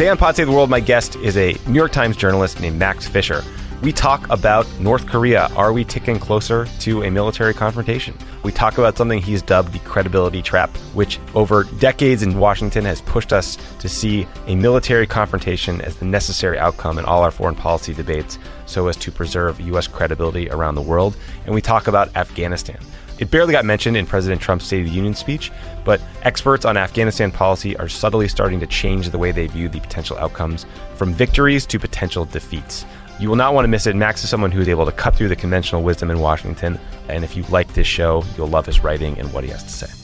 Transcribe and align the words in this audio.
Today 0.00 0.08
on 0.08 0.16
Pod 0.16 0.34
Save 0.34 0.46
the 0.46 0.54
World, 0.54 0.70
my 0.70 0.80
guest 0.80 1.16
is 1.16 1.36
a 1.36 1.54
New 1.66 1.74
York 1.74 1.92
Times 1.92 2.16
journalist 2.16 2.58
named 2.58 2.78
Max 2.78 3.06
Fisher. 3.06 3.44
We 3.82 3.92
talk 3.92 4.26
about 4.30 4.66
North 4.80 5.06
Korea. 5.06 5.50
Are 5.54 5.74
we 5.74 5.84
ticking 5.84 6.18
closer 6.18 6.64
to 6.78 7.02
a 7.02 7.10
military 7.10 7.52
confrontation? 7.52 8.16
We 8.42 8.50
talk 8.50 8.78
about 8.78 8.96
something 8.96 9.20
he's 9.20 9.42
dubbed 9.42 9.74
the 9.74 9.78
credibility 9.80 10.40
trap, 10.40 10.74
which 10.94 11.20
over 11.34 11.64
decades 11.64 12.22
in 12.22 12.38
Washington 12.38 12.86
has 12.86 13.02
pushed 13.02 13.34
us 13.34 13.58
to 13.78 13.90
see 13.90 14.26
a 14.46 14.54
military 14.54 15.06
confrontation 15.06 15.82
as 15.82 15.96
the 15.96 16.06
necessary 16.06 16.58
outcome 16.58 16.98
in 16.98 17.04
all 17.04 17.22
our 17.22 17.30
foreign 17.30 17.54
policy 17.54 17.92
debates 17.92 18.38
so 18.64 18.88
as 18.88 18.96
to 18.96 19.12
preserve 19.12 19.60
U.S. 19.60 19.86
credibility 19.86 20.48
around 20.48 20.76
the 20.76 20.80
world. 20.80 21.14
And 21.44 21.54
we 21.54 21.60
talk 21.60 21.88
about 21.88 22.16
Afghanistan. 22.16 22.78
It 23.20 23.30
barely 23.30 23.52
got 23.52 23.66
mentioned 23.66 23.98
in 23.98 24.06
President 24.06 24.40
Trump's 24.40 24.64
State 24.64 24.80
of 24.80 24.86
the 24.86 24.92
Union 24.92 25.14
speech, 25.14 25.52
but 25.84 26.00
experts 26.22 26.64
on 26.64 26.78
Afghanistan 26.78 27.30
policy 27.30 27.76
are 27.76 27.86
subtly 27.86 28.26
starting 28.28 28.58
to 28.60 28.66
change 28.66 29.10
the 29.10 29.18
way 29.18 29.30
they 29.30 29.46
view 29.46 29.68
the 29.68 29.78
potential 29.78 30.16
outcomes 30.16 30.64
from 30.96 31.12
victories 31.12 31.66
to 31.66 31.78
potential 31.78 32.24
defeats. 32.24 32.86
You 33.20 33.28
will 33.28 33.36
not 33.36 33.52
want 33.52 33.64
to 33.64 33.68
miss 33.68 33.86
it. 33.86 33.94
Max 33.94 34.24
is 34.24 34.30
someone 34.30 34.50
who 34.50 34.62
is 34.62 34.68
able 34.70 34.86
to 34.86 34.92
cut 34.92 35.14
through 35.14 35.28
the 35.28 35.36
conventional 35.36 35.82
wisdom 35.82 36.10
in 36.10 36.18
Washington, 36.18 36.78
and 37.10 37.22
if 37.22 37.36
you 37.36 37.42
like 37.50 37.74
this 37.74 37.86
show, 37.86 38.24
you'll 38.38 38.46
love 38.46 38.64
his 38.64 38.82
writing 38.82 39.18
and 39.18 39.30
what 39.34 39.44
he 39.44 39.50
has 39.50 39.64
to 39.64 39.70
say. 39.70 39.99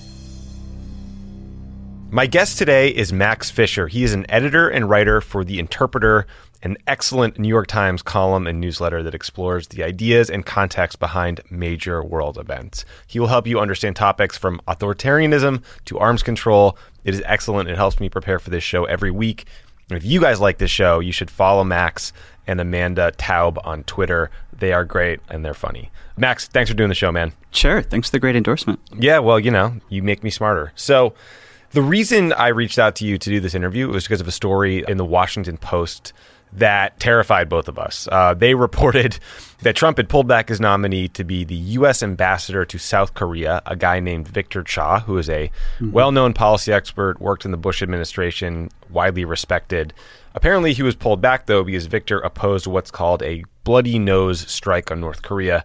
My 2.09 2.27
guest 2.27 2.57
today 2.57 2.89
is 2.89 3.13
Max 3.13 3.51
Fisher. 3.51 3.89
He 3.89 4.05
is 4.05 4.15
an 4.15 4.31
editor 4.31 4.69
and 4.69 4.89
writer 4.89 5.21
for 5.21 5.45
The 5.45 5.59
Interpreter, 5.59 6.27
an 6.63 6.77
excellent 6.87 7.37
New 7.37 7.49
York 7.49 7.67
Times 7.67 8.01
column 8.01 8.47
and 8.47 8.61
newsletter 8.61 9.03
that 9.03 9.15
explores 9.15 9.67
the 9.69 9.83
ideas 9.83 10.31
and 10.31 10.47
context 10.47 11.01
behind 11.01 11.41
major 11.51 12.05
world 12.05 12.39
events. 12.39 12.85
He 13.09 13.19
will 13.19 13.27
help 13.27 13.47
you 13.47 13.59
understand 13.59 13.97
topics 13.97 14.39
from 14.39 14.61
authoritarianism 14.69 15.63
to 15.87 15.99
arms 15.99 16.23
control. 16.23 16.79
It 17.05 17.13
is 17.13 17.23
excellent. 17.27 17.69
It 17.69 17.77
helps 17.77 17.99
me 17.99 18.09
prepare 18.09 18.39
for 18.39 18.51
this 18.51 18.65
show 18.65 18.85
every 18.85 19.11
week. 19.11 19.47
And 19.91 19.97
if 19.97 20.05
you 20.05 20.21
guys 20.21 20.41
like 20.41 20.59
this 20.59 20.71
show, 20.71 21.01
you 21.01 21.13
should 21.13 21.31
follow 21.31 21.65
Max 21.65 22.13
and 22.47 22.61
Amanda 22.61 23.13
Taub 23.19 23.59
on 23.67 23.83
Twitter. 23.83 24.31
They 24.53 24.73
are 24.73 24.85
great 24.85 25.19
and 25.29 25.45
they're 25.45 25.55
funny. 25.55 25.91
Max, 26.17 26.47
thanks 26.47 26.71
for 26.71 26.77
doing 26.77 26.89
the 26.89 26.95
show, 26.95 27.11
man. 27.11 27.33
Sure. 27.51 27.83
Thanks 27.83 28.09
for 28.09 28.13
the 28.13 28.21
great 28.21 28.37
endorsement. 28.37 28.79
Yeah, 28.97 29.19
well, 29.19 29.41
you 29.41 29.51
know, 29.51 29.75
you 29.89 30.05
make 30.05 30.23
me 30.23 30.31
smarter. 30.31 30.73
So, 30.77 31.13
the 31.77 31.83
reason 31.83 32.33
I 32.33 32.49
reached 32.49 32.79
out 32.79 32.97
to 32.97 33.05
you 33.05 33.19
to 33.19 33.29
do 33.29 33.39
this 33.39 33.55
interview 33.55 33.87
was 33.89 34.05
because 34.05 34.23
of 34.23 34.27
a 34.27 34.33
story 34.33 34.83
in 34.89 34.97
the 34.97 35.05
Washington 35.05 35.59
Post 35.59 36.15
that 36.55 36.99
terrified 36.99 37.51
both 37.51 37.69
of 37.69 37.79
us. 37.79 38.09
Uh, 38.11 38.33
they 38.33 38.55
reported 38.67 39.19
that 39.61 39.77
Trump 39.77 39.99
had 39.99 40.09
pulled 40.09 40.27
back 40.27 40.49
his 40.49 40.59
nominee 40.59 41.09
to 41.09 41.23
be 41.23 41.45
the 41.45 41.55
U.S. 41.55 42.03
ambassador 42.03 42.65
to 42.65 42.79
South 42.79 43.13
Korea, 43.13 43.61
a 43.67 43.77
guy 43.77 44.01
named 44.01 44.27
Victor 44.27 44.63
Cha, 44.63 45.01
who 45.01 45.19
is 45.19 45.29
a 45.29 45.51
mm-hmm. 45.75 45.93
well 45.93 46.13
known 46.13 46.33
policy 46.33 46.73
expert, 46.73 47.21
worked 47.21 47.45
in 47.45 47.51
the 47.51 47.59
Bush 47.59 47.83
administration, 47.83 48.71
widely 48.89 49.27
respected. 49.27 49.93
Apparently, 50.35 50.73
he 50.73 50.83
was 50.83 50.95
pulled 50.95 51.21
back, 51.21 51.45
though, 51.45 51.63
because 51.63 51.85
Victor 51.85 52.21
opposed 52.21 52.67
what's 52.67 52.91
called 52.91 53.23
a 53.23 53.45
bloody 53.65 53.99
nose 53.99 54.51
strike 54.51 54.91
on 54.91 54.99
North 54.99 55.21
Korea 55.21 55.63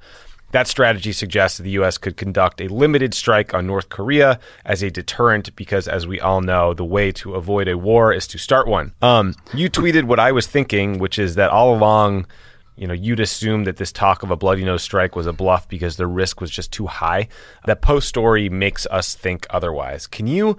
that 0.51 0.67
strategy 0.67 1.11
suggests 1.11 1.57
that 1.57 1.63
the 1.63 1.71
U.S. 1.71 1.97
could 1.97 2.17
conduct 2.17 2.61
a 2.61 2.67
limited 2.67 3.13
strike 3.13 3.53
on 3.53 3.67
North 3.67 3.89
Korea 3.89 4.39
as 4.65 4.83
a 4.83 4.91
deterrent 4.91 5.55
because, 5.55 5.87
as 5.87 6.05
we 6.05 6.19
all 6.19 6.41
know, 6.41 6.73
the 6.73 6.85
way 6.85 7.11
to 7.13 7.35
avoid 7.35 7.67
a 7.67 7.77
war 7.77 8.13
is 8.13 8.27
to 8.27 8.37
start 8.37 8.67
one. 8.67 8.93
Um, 9.01 9.35
you 9.53 9.69
tweeted 9.69 10.03
what 10.03 10.19
I 10.19 10.31
was 10.31 10.47
thinking, 10.47 10.99
which 10.99 11.17
is 11.17 11.35
that 11.35 11.51
all 11.51 11.75
along, 11.75 12.27
you 12.75 12.87
know, 12.87 12.93
you'd 12.93 13.19
assume 13.19 13.63
that 13.65 13.77
this 13.77 13.91
talk 13.91 14.23
of 14.23 14.31
a 14.31 14.35
bloody 14.35 14.63
nose 14.63 14.83
strike 14.83 15.15
was 15.15 15.27
a 15.27 15.33
bluff 15.33 15.67
because 15.67 15.97
the 15.97 16.07
risk 16.07 16.41
was 16.41 16.51
just 16.51 16.71
too 16.71 16.87
high. 16.87 17.27
That 17.65 17.81
post 17.81 18.07
story 18.07 18.49
makes 18.49 18.85
us 18.87 19.15
think 19.15 19.47
otherwise. 19.49 20.07
Can 20.07 20.27
you 20.27 20.57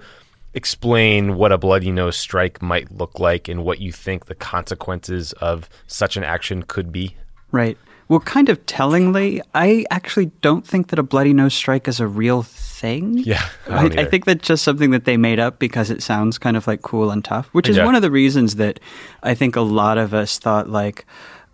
explain 0.53 1.35
what 1.35 1.51
a 1.51 1.57
bloody 1.57 1.91
nose 1.91 2.15
strike 2.15 2.61
might 2.61 2.91
look 2.91 3.19
like 3.19 3.47
and 3.47 3.63
what 3.63 3.79
you 3.79 3.91
think 3.91 4.25
the 4.25 4.35
consequences 4.35 5.33
of 5.33 5.69
such 5.87 6.15
an 6.17 6.23
action 6.23 6.63
could 6.63 6.91
be? 6.91 7.15
Right. 7.51 7.77
Well, 8.09 8.19
kind 8.19 8.49
of 8.49 8.65
tellingly, 8.65 9.41
I 9.53 9.85
actually 9.89 10.27
don't 10.41 10.65
think 10.67 10.89
that 10.89 10.99
a 10.99 11.03
bloody 11.03 11.33
nose 11.33 11.53
strike 11.53 11.87
is 11.87 11.99
a 11.99 12.07
real 12.07 12.43
thing. 12.43 13.19
Yeah. 13.19 13.47
I, 13.69 13.85
I, 13.85 14.05
think 14.05 14.25
that's 14.25 14.45
just 14.45 14.63
something 14.63 14.91
that 14.91 15.05
they 15.05 15.15
made 15.15 15.39
up 15.39 15.57
because 15.57 15.89
it 15.89 16.03
sounds 16.03 16.37
kind 16.37 16.57
of 16.57 16.67
like 16.67 16.81
cool 16.81 17.11
and 17.11 17.23
tough, 17.23 17.47
which 17.53 17.69
is 17.69 17.77
yeah. 17.77 17.85
one 17.85 17.95
of 17.95 18.01
the 18.01 18.11
reasons 18.11 18.55
that 18.57 18.79
I 19.23 19.35
think 19.35 19.55
a 19.55 19.61
lot 19.61 19.97
of 19.97 20.13
us 20.13 20.37
thought, 20.37 20.69
like, 20.69 21.05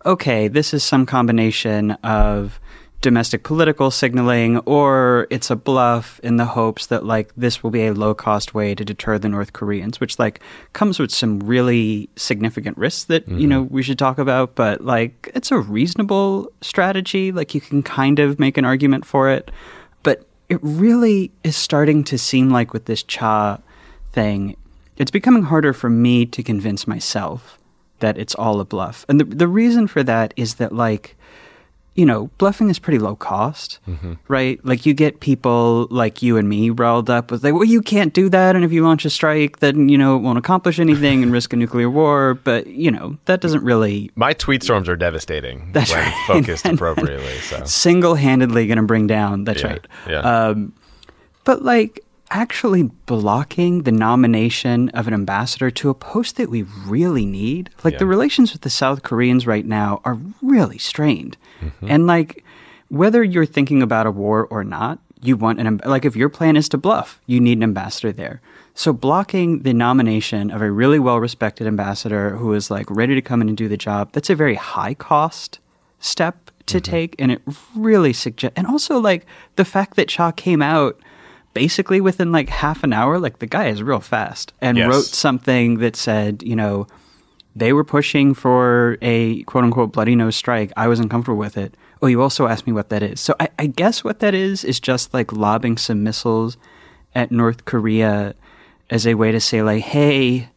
okay, 0.04 0.48
this 0.48 0.74
is 0.74 0.82
some 0.82 1.06
combination 1.06 1.92
of 2.02 2.58
domestic 3.00 3.42
political 3.44 3.90
signaling 3.90 4.58
or 4.58 5.26
it's 5.30 5.50
a 5.50 5.56
bluff 5.56 6.20
in 6.22 6.36
the 6.36 6.44
hopes 6.44 6.86
that 6.86 7.04
like 7.04 7.32
this 7.34 7.62
will 7.62 7.70
be 7.70 7.86
a 7.86 7.94
low 7.94 8.14
cost 8.14 8.52
way 8.52 8.74
to 8.74 8.84
deter 8.84 9.18
the 9.18 9.28
North 9.28 9.52
Koreans, 9.54 10.00
which 10.00 10.18
like 10.18 10.40
comes 10.74 10.98
with 10.98 11.10
some 11.10 11.40
really 11.40 12.10
significant 12.16 12.76
risks 12.76 13.04
that, 13.04 13.26
mm-hmm. 13.26 13.38
you 13.38 13.46
know, 13.46 13.62
we 13.62 13.82
should 13.82 13.98
talk 13.98 14.18
about, 14.18 14.54
but 14.54 14.82
like 14.82 15.30
it's 15.34 15.50
a 15.50 15.58
reasonable 15.58 16.52
strategy. 16.60 17.32
Like 17.32 17.54
you 17.54 17.60
can 17.60 17.82
kind 17.82 18.18
of 18.18 18.38
make 18.38 18.58
an 18.58 18.64
argument 18.66 19.06
for 19.06 19.30
it. 19.30 19.50
But 20.02 20.26
it 20.50 20.58
really 20.62 21.32
is 21.42 21.56
starting 21.56 22.04
to 22.04 22.18
seem 22.18 22.50
like 22.50 22.72
with 22.74 22.84
this 22.84 23.02
Cha 23.02 23.60
thing, 24.12 24.56
it's 24.98 25.10
becoming 25.10 25.44
harder 25.44 25.72
for 25.72 25.88
me 25.88 26.26
to 26.26 26.42
convince 26.42 26.86
myself 26.86 27.58
that 28.00 28.18
it's 28.18 28.34
all 28.34 28.60
a 28.60 28.64
bluff. 28.64 29.06
And 29.08 29.18
the 29.20 29.24
the 29.24 29.48
reason 29.48 29.86
for 29.86 30.02
that 30.02 30.34
is 30.36 30.56
that 30.56 30.72
like 30.72 31.16
you 32.00 32.06
know, 32.06 32.30
bluffing 32.38 32.70
is 32.70 32.78
pretty 32.78 32.98
low 32.98 33.14
cost, 33.14 33.78
mm-hmm. 33.86 34.14
right? 34.26 34.58
Like 34.64 34.86
you 34.86 34.94
get 34.94 35.20
people 35.20 35.86
like 35.90 36.22
you 36.22 36.38
and 36.38 36.48
me 36.48 36.70
riled 36.70 37.10
up 37.10 37.30
with 37.30 37.44
like, 37.44 37.52
well, 37.52 37.64
you 37.64 37.82
can't 37.82 38.14
do 38.14 38.30
that, 38.30 38.56
and 38.56 38.64
if 38.64 38.72
you 38.72 38.82
launch 38.82 39.04
a 39.04 39.10
strike, 39.10 39.58
then 39.58 39.90
you 39.90 39.98
know 39.98 40.16
it 40.16 40.20
won't 40.20 40.38
accomplish 40.38 40.78
anything 40.78 41.22
and 41.22 41.30
risk 41.30 41.52
a 41.52 41.56
nuclear 41.56 41.90
war. 41.90 42.40
But 42.42 42.68
you 42.68 42.90
know 42.90 43.18
that 43.26 43.42
doesn't 43.42 43.62
really. 43.62 44.10
My 44.14 44.32
tweet 44.32 44.62
storms 44.62 44.88
are 44.88 44.96
devastating 44.96 45.72
That's 45.74 45.92
when 45.92 46.06
right. 46.06 46.24
focused 46.26 46.64
appropriately. 46.64 47.36
So 47.40 47.62
single-handedly 47.66 48.66
going 48.66 48.78
to 48.78 48.82
bring 48.82 49.06
down. 49.06 49.44
That's 49.44 49.60
yeah. 49.60 49.68
right. 49.68 49.86
Yeah. 50.08 50.20
Um, 50.20 50.72
but 51.44 51.62
like 51.62 52.02
actually 52.30 52.84
blocking 52.84 53.82
the 53.82 53.92
nomination 53.92 54.88
of 54.90 55.08
an 55.08 55.14
ambassador 55.14 55.70
to 55.70 55.90
a 55.90 55.94
post 55.94 56.36
that 56.36 56.48
we 56.48 56.62
really 56.86 57.26
need. 57.26 57.70
Like 57.82 57.94
yeah. 57.94 57.98
the 57.98 58.06
relations 58.06 58.52
with 58.52 58.62
the 58.62 58.70
South 58.70 59.02
Koreans 59.02 59.46
right 59.46 59.66
now 59.66 60.00
are 60.04 60.18
really 60.40 60.78
strained. 60.78 61.36
Mm-hmm. 61.60 61.86
And 61.90 62.06
like 62.06 62.44
whether 62.88 63.22
you're 63.22 63.46
thinking 63.46 63.82
about 63.82 64.06
a 64.06 64.10
war 64.10 64.46
or 64.46 64.64
not, 64.64 64.98
you 65.22 65.36
want 65.36 65.60
an 65.60 65.80
like 65.84 66.04
if 66.04 66.16
your 66.16 66.28
plan 66.28 66.56
is 66.56 66.68
to 66.70 66.78
bluff, 66.78 67.20
you 67.26 67.40
need 67.40 67.58
an 67.58 67.62
ambassador 67.62 68.12
there. 68.12 68.40
So 68.74 68.92
blocking 68.92 69.62
the 69.62 69.74
nomination 69.74 70.50
of 70.50 70.62
a 70.62 70.70
really 70.70 70.98
well-respected 70.98 71.66
ambassador 71.66 72.36
who 72.36 72.54
is 72.54 72.70
like 72.70 72.90
ready 72.90 73.14
to 73.14 73.20
come 73.20 73.42
in 73.42 73.48
and 73.48 73.56
do 73.56 73.68
the 73.68 73.76
job, 73.76 74.12
that's 74.12 74.30
a 74.30 74.34
very 74.34 74.54
high 74.54 74.94
cost 74.94 75.58
step 75.98 76.50
to 76.66 76.78
mm-hmm. 76.78 76.90
take 76.90 77.14
and 77.18 77.32
it 77.32 77.42
really 77.74 78.12
suggests 78.12 78.54
and 78.56 78.66
also 78.66 78.98
like 78.98 79.26
the 79.56 79.64
fact 79.64 79.96
that 79.96 80.08
Cha 80.08 80.30
came 80.30 80.62
out 80.62 80.98
basically 81.54 82.00
within 82.00 82.32
like 82.32 82.48
half 82.48 82.82
an 82.84 82.92
hour. 82.92 83.18
Like 83.18 83.38
the 83.38 83.46
guy 83.46 83.68
is 83.68 83.82
real 83.82 84.00
fast 84.00 84.52
and 84.60 84.78
yes. 84.78 84.88
wrote 84.88 85.04
something 85.04 85.78
that 85.78 85.96
said, 85.96 86.42
you 86.42 86.56
know, 86.56 86.86
they 87.56 87.72
were 87.72 87.84
pushing 87.84 88.34
for 88.34 88.96
a 89.02 89.42
quote 89.44 89.64
unquote 89.64 89.92
bloody 89.92 90.14
nose 90.14 90.36
strike. 90.36 90.72
I 90.76 90.88
was 90.88 91.00
uncomfortable 91.00 91.38
with 91.38 91.56
it. 91.56 91.76
Oh, 92.02 92.06
you 92.06 92.22
also 92.22 92.46
asked 92.46 92.66
me 92.66 92.72
what 92.72 92.88
that 92.90 93.02
is. 93.02 93.20
So 93.20 93.34
I, 93.40 93.48
I 93.58 93.66
guess 93.66 94.02
what 94.02 94.20
that 94.20 94.34
is 94.34 94.64
is 94.64 94.80
just 94.80 95.12
like 95.12 95.32
lobbing 95.32 95.76
some 95.76 96.02
missiles 96.02 96.56
at 97.14 97.30
North 97.30 97.64
Korea 97.64 98.34
as 98.88 99.06
a 99.06 99.14
way 99.14 99.32
to 99.32 99.40
say, 99.40 99.62
like, 99.62 99.82
hey, 99.82 100.48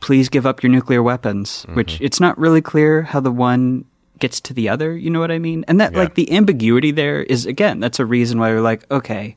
please 0.00 0.28
give 0.28 0.46
up 0.46 0.62
your 0.62 0.70
nuclear 0.70 1.02
weapons, 1.02 1.64
mm-hmm. 1.64 1.74
which 1.74 2.00
it's 2.00 2.20
not 2.20 2.38
really 2.38 2.60
clear 2.60 3.02
how 3.02 3.20
the 3.20 3.32
one 3.32 3.84
gets 4.18 4.40
to 4.40 4.54
the 4.54 4.68
other. 4.68 4.96
You 4.96 5.10
know 5.10 5.20
what 5.20 5.30
I 5.30 5.38
mean? 5.38 5.64
And 5.68 5.80
that, 5.80 5.92
yeah. 5.92 5.98
like, 5.98 6.14
the 6.14 6.30
ambiguity 6.32 6.90
there 6.90 7.22
is, 7.22 7.46
again, 7.46 7.80
that's 7.80 7.98
a 7.98 8.06
reason 8.06 8.38
why 8.38 8.50
we're 8.50 8.60
like, 8.60 8.90
okay, 8.90 9.36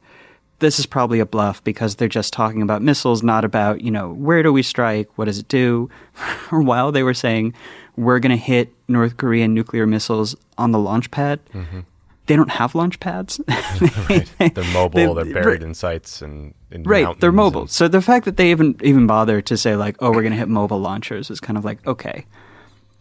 this 0.59 0.79
is 0.79 0.85
probably 0.85 1.19
a 1.19 1.25
bluff 1.25 1.63
because 1.63 1.95
they're 1.95 2.07
just 2.07 2.33
talking 2.33 2.61
about 2.61 2.81
missiles, 2.81 3.23
not 3.23 3.43
about, 3.43 3.81
you 3.81 3.91
know, 3.91 4.13
where 4.13 4.43
do 4.43 4.53
we 4.53 4.63
strike? 4.63 5.09
What 5.17 5.25
does 5.25 5.39
it 5.39 5.47
do? 5.47 5.89
While, 6.49 6.91
they 6.91 7.03
were 7.03 7.13
saying, 7.13 7.53
we're 7.95 8.19
going 8.19 8.31
to 8.31 8.37
hit 8.37 8.73
North 8.87 9.17
Korean 9.17 9.53
nuclear 9.53 9.85
missiles 9.85 10.35
on 10.57 10.71
the 10.71 10.79
launch 10.79 11.11
pad. 11.11 11.39
Mm-hmm. 11.53 11.79
they 12.27 12.35
don't 12.35 12.51
have 12.51 12.75
launch 12.75 12.99
pads. 12.99 13.39
right. 14.09 14.29
They're 14.37 14.73
mobile. 14.73 15.15
They, 15.15 15.21
are 15.21 15.33
buried 15.33 15.45
right. 15.45 15.63
in 15.63 15.73
sites 15.73 16.21
and 16.21 16.53
in 16.71 16.83
right. 16.83 17.19
They're 17.19 17.31
mobile. 17.31 17.61
And... 17.61 17.69
So 17.69 17.87
the 17.87 18.01
fact 18.01 18.25
that 18.25 18.37
they 18.37 18.51
even 18.51 18.75
even 18.83 19.07
bother 19.07 19.41
to 19.41 19.57
say 19.57 19.75
like, 19.75 19.97
"Oh, 19.99 20.09
we're 20.11 20.21
going 20.21 20.33
to 20.33 20.37
hit 20.37 20.47
mobile 20.47 20.79
launchers," 20.79 21.29
is 21.29 21.39
kind 21.39 21.57
of 21.57 21.65
like, 21.65 21.85
okay, 21.87 22.25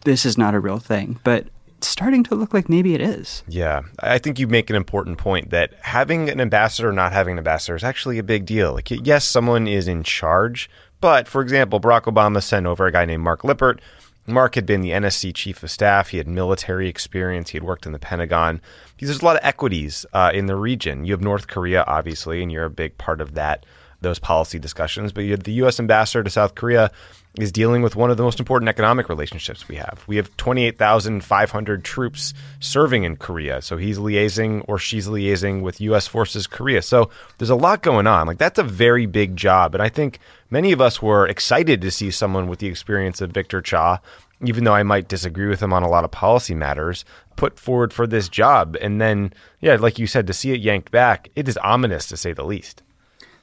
this 0.03 0.25
is 0.25 0.37
not 0.37 0.55
a 0.55 0.59
real 0.59 0.79
thing. 0.79 1.19
But 1.23 1.47
starting 1.87 2.23
to 2.23 2.35
look 2.35 2.53
like 2.53 2.69
maybe 2.69 2.93
it 2.93 3.01
is. 3.01 3.43
Yeah, 3.47 3.81
I 3.99 4.17
think 4.17 4.39
you 4.39 4.47
make 4.47 4.69
an 4.69 4.75
important 4.75 5.17
point 5.17 5.49
that 5.51 5.73
having 5.81 6.29
an 6.29 6.41
ambassador, 6.41 6.89
or 6.89 6.93
not 6.93 7.13
having 7.13 7.33
an 7.33 7.39
ambassador, 7.39 7.75
is 7.75 7.83
actually 7.83 8.17
a 8.17 8.23
big 8.23 8.45
deal. 8.45 8.73
Like, 8.73 8.89
yes, 8.91 9.25
someone 9.25 9.67
is 9.67 9.87
in 9.87 10.03
charge, 10.03 10.69
but 11.01 11.27
for 11.27 11.41
example, 11.41 11.79
Barack 11.79 12.03
Obama 12.03 12.41
sent 12.41 12.65
over 12.65 12.85
a 12.85 12.91
guy 12.91 13.05
named 13.05 13.23
Mark 13.23 13.43
Lippert 13.43 13.81
Mark 14.29 14.55
had 14.55 14.65
been 14.65 14.81
the 14.81 14.91
NSC 14.91 15.33
chief 15.33 15.63
of 15.63 15.71
staff. 15.71 16.09
He 16.09 16.17
had 16.17 16.27
military 16.27 16.87
experience. 16.87 17.49
He 17.49 17.57
had 17.57 17.63
worked 17.63 17.85
in 17.85 17.91
the 17.91 17.99
Pentagon. 17.99 18.61
There's 18.99 19.21
a 19.21 19.25
lot 19.25 19.37
of 19.37 19.41
equities 19.43 20.05
uh, 20.13 20.31
in 20.33 20.45
the 20.45 20.55
region. 20.55 21.05
You 21.05 21.13
have 21.13 21.21
North 21.21 21.47
Korea, 21.47 21.83
obviously, 21.87 22.41
and 22.41 22.51
you're 22.51 22.65
a 22.65 22.69
big 22.69 22.97
part 22.97 23.21
of 23.21 23.33
that 23.33 23.65
those 24.01 24.19
policy 24.19 24.59
discussions. 24.59 25.11
But 25.11 25.25
you 25.25 25.31
have 25.31 25.43
the 25.43 25.53
U.S. 25.53 25.79
ambassador 25.79 26.23
to 26.23 26.29
South 26.29 26.55
Korea 26.55 26.89
is 27.37 27.51
dealing 27.51 27.83
with 27.83 27.95
one 27.95 28.09
of 28.09 28.17
the 28.17 28.23
most 28.23 28.39
important 28.39 28.69
economic 28.69 29.07
relationships 29.07 29.67
we 29.67 29.75
have. 29.75 30.03
We 30.07 30.15
have 30.15 30.35
28,500 30.37 31.83
troops 31.83 32.33
serving 32.59 33.03
in 33.03 33.17
Korea. 33.17 33.61
So 33.61 33.77
he's 33.77 33.99
liaising 33.99 34.65
or 34.67 34.79
she's 34.79 35.07
liaising 35.07 35.61
with 35.61 35.79
U.S. 35.81 36.07
forces 36.07 36.47
Korea. 36.47 36.81
So 36.81 37.09
there's 37.37 37.51
a 37.51 37.55
lot 37.55 37.83
going 37.83 38.07
on. 38.07 38.25
Like 38.25 38.39
that's 38.39 38.59
a 38.59 38.63
very 38.63 39.05
big 39.05 39.35
job. 39.35 39.75
And 39.75 39.83
I 39.83 39.89
think 39.89 40.19
many 40.49 40.71
of 40.71 40.81
us 40.81 41.01
were 41.01 41.27
excited 41.27 41.81
to 41.81 41.91
see 41.91 42.09
someone 42.09 42.47
with 42.47 42.59
the 42.59 42.67
experience 42.67 43.21
of 43.21 43.31
Victor 43.31 43.61
Cha, 43.61 43.99
even 44.43 44.63
though 44.63 44.73
I 44.73 44.83
might 44.83 45.07
disagree 45.07 45.47
with 45.47 45.61
him 45.61 45.71
on 45.71 45.83
a 45.83 45.89
lot 45.89 46.05
of 46.05 46.11
policy 46.11 46.55
matters, 46.55 47.05
put 47.35 47.59
forward 47.59 47.93
for 47.93 48.07
this 48.07 48.27
job. 48.27 48.75
And 48.81 48.99
then, 48.99 49.33
yeah, 49.59 49.75
like 49.75 49.99
you 49.99 50.07
said, 50.07 50.25
to 50.27 50.33
see 50.33 50.51
it 50.51 50.61
yanked 50.61 50.91
back, 50.91 51.29
it 51.35 51.47
is 51.47 51.57
ominous 51.57 52.07
to 52.07 52.17
say 52.17 52.33
the 52.33 52.43
least. 52.43 52.81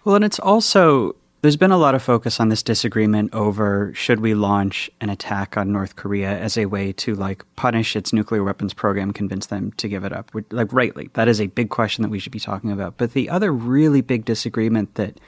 Well, 0.05 0.17
and 0.17 0.25
it's 0.25 0.41
also 0.41 1.15
there's 1.47 1.57
been 1.57 1.71
a 1.71 1.79
lot 1.79 1.95
of 1.95 2.03
focus 2.03 2.41
on 2.41 2.49
this 2.49 2.61
disagreement 2.61 3.33
over 3.33 3.95
should 3.95 4.19
we 4.19 4.35
launch 4.35 4.91
an 5.01 5.09
attack 5.09 5.57
on 5.57 5.71
North 5.71 5.95
Korea 5.95 6.37
as 6.41 6.59
a 6.59 6.67
way 6.67 6.93
to 6.95 7.15
like 7.15 7.45
punish 7.55 7.95
its 7.95 8.13
nuclear 8.13 8.43
weapons 8.43 8.75
program, 8.75 9.13
convince 9.13 9.47
them 9.47 9.71
to 9.77 9.87
give 9.87 10.03
it 10.03 10.13
up. 10.13 10.33
Like 10.51 10.73
rightly, 10.73 11.09
that 11.13 11.29
is 11.29 11.41
a 11.41 11.47
big 11.47 11.71
question 11.71 12.03
that 12.03 12.09
we 12.09 12.19
should 12.19 12.33
be 12.33 12.41
talking 12.41 12.73
about. 12.73 12.97
But 12.97 13.13
the 13.13 13.31
other 13.31 13.53
really 13.53 14.01
big 14.01 14.25
disagreement 14.25 14.97
that 14.97 15.21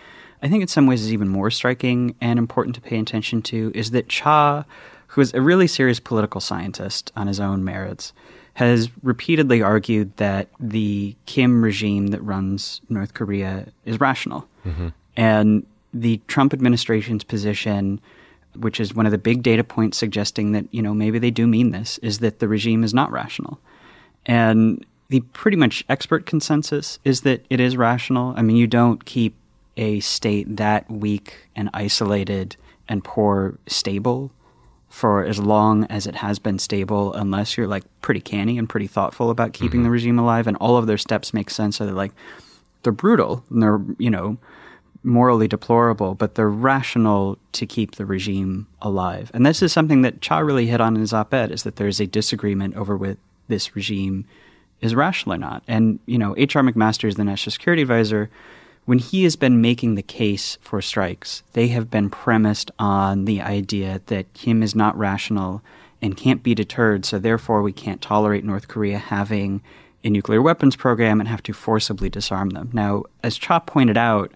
I 0.42 0.48
think 0.48 0.62
in 0.62 0.66
some 0.66 0.88
ways 0.88 1.02
is 1.02 1.12
even 1.12 1.28
more 1.28 1.52
striking 1.52 2.16
and 2.20 2.36
important 2.36 2.74
to 2.74 2.80
pay 2.80 2.98
attention 2.98 3.40
to 3.42 3.70
is 3.72 3.92
that 3.92 4.08
Cha, 4.08 4.64
who 5.06 5.20
is 5.20 5.32
a 5.34 5.40
really 5.40 5.68
serious 5.68 6.00
political 6.00 6.40
scientist 6.40 7.12
on 7.14 7.28
his 7.28 7.38
own 7.38 7.62
merits, 7.62 8.12
has 8.54 8.90
repeatedly 9.04 9.62
argued 9.62 10.16
that 10.16 10.48
the 10.58 11.14
Kim 11.26 11.62
regime 11.62 12.08
that 12.08 12.20
runs 12.22 12.80
North 12.88 13.14
Korea 13.14 13.68
is 13.84 14.00
rational. 14.00 14.48
Mm-hmm. 14.66 14.88
And 15.16 15.64
the 15.92 16.20
Trump 16.26 16.52
administration's 16.52 17.24
position, 17.24 18.00
which 18.56 18.80
is 18.80 18.94
one 18.94 19.06
of 19.06 19.12
the 19.12 19.18
big 19.18 19.42
data 19.42 19.64
points 19.64 19.98
suggesting 19.98 20.52
that, 20.52 20.66
you 20.70 20.82
know, 20.82 20.94
maybe 20.94 21.18
they 21.18 21.30
do 21.30 21.46
mean 21.46 21.70
this, 21.70 21.98
is 21.98 22.18
that 22.18 22.38
the 22.38 22.48
regime 22.48 22.84
is 22.84 22.94
not 22.94 23.10
rational. 23.10 23.58
And 24.26 24.84
the 25.08 25.20
pretty 25.32 25.56
much 25.56 25.84
expert 25.88 26.26
consensus 26.26 26.98
is 27.04 27.22
that 27.22 27.44
it 27.48 27.60
is 27.60 27.76
rational. 27.76 28.34
I 28.36 28.42
mean, 28.42 28.56
you 28.56 28.66
don't 28.66 29.04
keep 29.04 29.34
a 29.76 30.00
state 30.00 30.56
that 30.56 30.90
weak 30.90 31.48
and 31.56 31.70
isolated 31.72 32.56
and 32.88 33.04
poor 33.04 33.58
stable 33.66 34.30
for 34.88 35.24
as 35.24 35.38
long 35.38 35.84
as 35.84 36.06
it 36.06 36.16
has 36.16 36.38
been 36.38 36.58
stable 36.58 37.12
unless 37.14 37.56
you're 37.56 37.66
like 37.66 37.84
pretty 38.00 38.20
canny 38.20 38.58
and 38.58 38.68
pretty 38.68 38.86
thoughtful 38.86 39.30
about 39.30 39.52
keeping 39.52 39.80
mm-hmm. 39.80 39.84
the 39.84 39.90
regime 39.90 40.18
alive 40.18 40.46
and 40.46 40.56
all 40.56 40.76
of 40.76 40.86
their 40.86 40.98
steps 40.98 41.34
make 41.34 41.50
sense 41.50 41.76
so 41.76 41.84
they're 41.84 41.94
like 41.94 42.12
they're 42.82 42.92
brutal 42.92 43.44
and 43.50 43.62
they're 43.62 43.80
you 43.98 44.10
know 44.10 44.38
morally 45.08 45.48
deplorable 45.48 46.14
but 46.14 46.34
they're 46.34 46.50
rational 46.50 47.38
to 47.52 47.66
keep 47.66 47.96
the 47.96 48.06
regime 48.06 48.66
alive. 48.82 49.30
And 49.34 49.44
this 49.44 49.62
is 49.62 49.72
something 49.72 50.02
that 50.02 50.20
cha 50.20 50.38
really 50.38 50.66
hit 50.66 50.80
on 50.80 50.94
in 50.94 51.00
his 51.00 51.12
op-ed 51.12 51.50
is 51.50 51.62
that 51.64 51.76
there's 51.76 52.00
a 52.00 52.06
disagreement 52.06 52.76
over 52.76 52.96
with 52.96 53.18
this 53.48 53.74
regime 53.74 54.24
is 54.80 54.94
rational 54.94 55.34
or 55.34 55.38
not. 55.38 55.62
And 55.66 55.98
you 56.06 56.18
know 56.18 56.32
hr 56.32 56.62
mcmaster 56.62 57.08
is 57.08 57.16
the 57.16 57.24
national 57.24 57.52
security 57.52 57.82
advisor. 57.82 58.30
When 58.84 58.98
he 58.98 59.24
has 59.24 59.36
been 59.36 59.60
making 59.60 59.96
the 59.96 60.02
case 60.02 60.56
for 60.62 60.80
strikes, 60.80 61.42
they 61.52 61.68
have 61.68 61.90
been 61.90 62.08
premised 62.08 62.70
on 62.78 63.26
the 63.26 63.42
idea 63.42 64.00
that 64.06 64.32
Kim 64.32 64.62
is 64.62 64.74
not 64.74 64.96
rational 64.96 65.62
and 66.00 66.16
can't 66.16 66.42
be 66.42 66.54
deterred, 66.54 67.04
so 67.04 67.18
therefore 67.18 67.60
we 67.60 67.72
can't 67.72 68.00
tolerate 68.00 68.44
North 68.44 68.68
Korea 68.68 68.98
having 68.98 69.60
a 70.04 70.10
nuclear 70.10 70.40
weapons 70.40 70.76
program 70.76 71.20
and 71.20 71.28
have 71.28 71.42
to 71.42 71.52
forcibly 71.52 72.08
disarm 72.08 72.50
them. 72.50 72.70
Now, 72.72 73.04
as 73.22 73.36
Cha 73.36 73.58
pointed 73.58 73.96
out, 73.96 74.32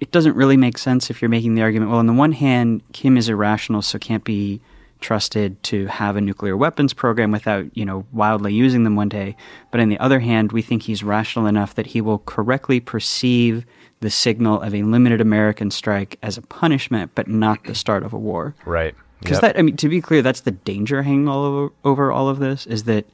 it 0.00 0.10
doesn't 0.10 0.36
really 0.36 0.56
make 0.56 0.78
sense 0.78 1.10
if 1.10 1.20
you're 1.20 1.28
making 1.28 1.54
the 1.54 1.62
argument, 1.62 1.90
well, 1.90 1.98
on 1.98 2.06
the 2.06 2.12
one 2.12 2.32
hand, 2.32 2.82
Kim 2.92 3.16
is 3.16 3.28
irrational, 3.28 3.82
so 3.82 3.98
can't 3.98 4.24
be 4.24 4.60
trusted 5.00 5.62
to 5.62 5.86
have 5.86 6.16
a 6.16 6.20
nuclear 6.20 6.56
weapons 6.56 6.92
program 6.92 7.30
without, 7.30 7.64
you 7.76 7.84
know, 7.84 8.04
wildly 8.12 8.52
using 8.52 8.84
them 8.84 8.96
one 8.96 9.08
day. 9.08 9.36
But 9.70 9.80
on 9.80 9.88
the 9.88 9.98
other 9.98 10.20
hand, 10.20 10.52
we 10.52 10.62
think 10.62 10.82
he's 10.82 11.02
rational 11.04 11.46
enough 11.46 11.74
that 11.76 11.86
he 11.86 12.00
will 12.00 12.18
correctly 12.20 12.80
perceive 12.80 13.64
the 14.00 14.10
signal 14.10 14.60
of 14.60 14.74
a 14.74 14.82
limited 14.82 15.20
American 15.20 15.70
strike 15.70 16.18
as 16.22 16.36
a 16.36 16.42
punishment, 16.42 17.12
but 17.14 17.28
not 17.28 17.62
the 17.64 17.74
start 17.74 18.02
of 18.02 18.12
a 18.12 18.18
war. 18.18 18.54
Right. 18.64 18.94
Because 19.20 19.36
yep. 19.36 19.54
that, 19.54 19.58
I 19.58 19.62
mean, 19.62 19.76
to 19.76 19.88
be 19.88 20.00
clear, 20.00 20.22
that's 20.22 20.40
the 20.40 20.52
danger 20.52 21.02
hanging 21.02 21.28
all 21.28 21.44
over, 21.44 21.72
over 21.84 22.12
all 22.12 22.28
of 22.28 22.38
this 22.38 22.66
is 22.66 22.84
that 22.84 23.06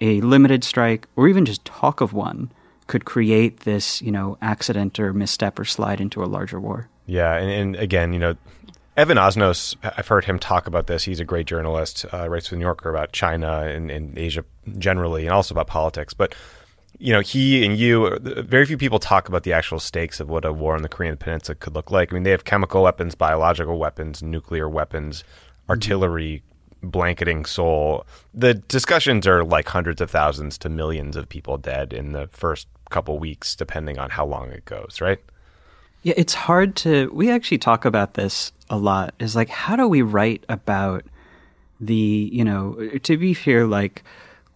a 0.00 0.20
limited 0.20 0.62
strike, 0.62 1.08
or 1.16 1.26
even 1.26 1.44
just 1.44 1.64
talk 1.64 2.00
of 2.00 2.12
one, 2.12 2.52
could 2.88 3.04
create 3.04 3.60
this, 3.60 4.02
you 4.02 4.10
know, 4.10 4.36
accident 4.42 4.98
or 4.98 5.12
misstep 5.12 5.58
or 5.58 5.64
slide 5.64 6.00
into 6.00 6.24
a 6.24 6.26
larger 6.26 6.58
war. 6.58 6.88
Yeah, 7.06 7.36
and, 7.36 7.50
and 7.50 7.76
again, 7.76 8.12
you 8.12 8.18
know, 8.18 8.34
Evan 8.96 9.16
Osnos, 9.16 9.76
I've 9.84 10.08
heard 10.08 10.24
him 10.24 10.40
talk 10.40 10.66
about 10.66 10.88
this. 10.88 11.04
He's 11.04 11.20
a 11.20 11.24
great 11.24 11.46
journalist, 11.46 12.04
uh, 12.12 12.28
writes 12.28 12.48
for 12.48 12.56
the 12.56 12.58
New 12.58 12.64
Yorker 12.64 12.90
about 12.90 13.12
China 13.12 13.60
and, 13.60 13.92
and, 13.92 14.18
Asia 14.18 14.44
generally, 14.76 15.24
and 15.24 15.32
also 15.32 15.54
about 15.54 15.68
politics. 15.68 16.12
But 16.12 16.34
you 16.98 17.12
know, 17.12 17.20
he 17.20 17.64
and 17.64 17.78
you, 17.78 18.18
very 18.20 18.66
few 18.66 18.76
people 18.76 18.98
talk 18.98 19.28
about 19.28 19.44
the 19.44 19.52
actual 19.52 19.78
stakes 19.78 20.18
of 20.18 20.28
what 20.28 20.44
a 20.44 20.52
war 20.52 20.74
on 20.74 20.82
the 20.82 20.88
Korean 20.88 21.16
Peninsula 21.16 21.54
could 21.54 21.76
look 21.76 21.92
like. 21.92 22.12
I 22.12 22.14
mean, 22.14 22.24
they 22.24 22.32
have 22.32 22.44
chemical 22.44 22.82
weapons, 22.82 23.14
biological 23.14 23.78
weapons, 23.78 24.20
nuclear 24.20 24.68
weapons, 24.68 25.22
mm-hmm. 25.22 25.70
artillery 25.70 26.42
blanketing 26.82 27.44
Seoul. 27.44 28.06
The 28.34 28.54
discussions 28.54 29.26
are 29.26 29.44
like 29.44 29.68
hundreds 29.68 30.00
of 30.00 30.10
thousands 30.10 30.58
to 30.58 30.68
millions 30.68 31.16
of 31.16 31.28
people 31.28 31.58
dead 31.58 31.92
in 31.92 32.12
the 32.12 32.28
first 32.28 32.68
couple 32.90 33.18
weeks, 33.18 33.54
depending 33.54 33.98
on 33.98 34.10
how 34.10 34.26
long 34.26 34.50
it 34.50 34.64
goes, 34.64 35.00
right? 35.00 35.18
Yeah, 36.02 36.14
it's 36.16 36.34
hard 36.34 36.76
to. 36.76 37.10
We 37.12 37.30
actually 37.30 37.58
talk 37.58 37.84
about 37.84 38.14
this 38.14 38.52
a 38.70 38.78
lot. 38.78 39.14
Is 39.18 39.34
like, 39.34 39.48
how 39.48 39.76
do 39.76 39.88
we 39.88 40.02
write 40.02 40.44
about 40.48 41.04
the, 41.80 42.30
you 42.32 42.44
know, 42.44 42.98
to 43.02 43.16
be 43.16 43.34
fair, 43.34 43.66
like 43.66 44.04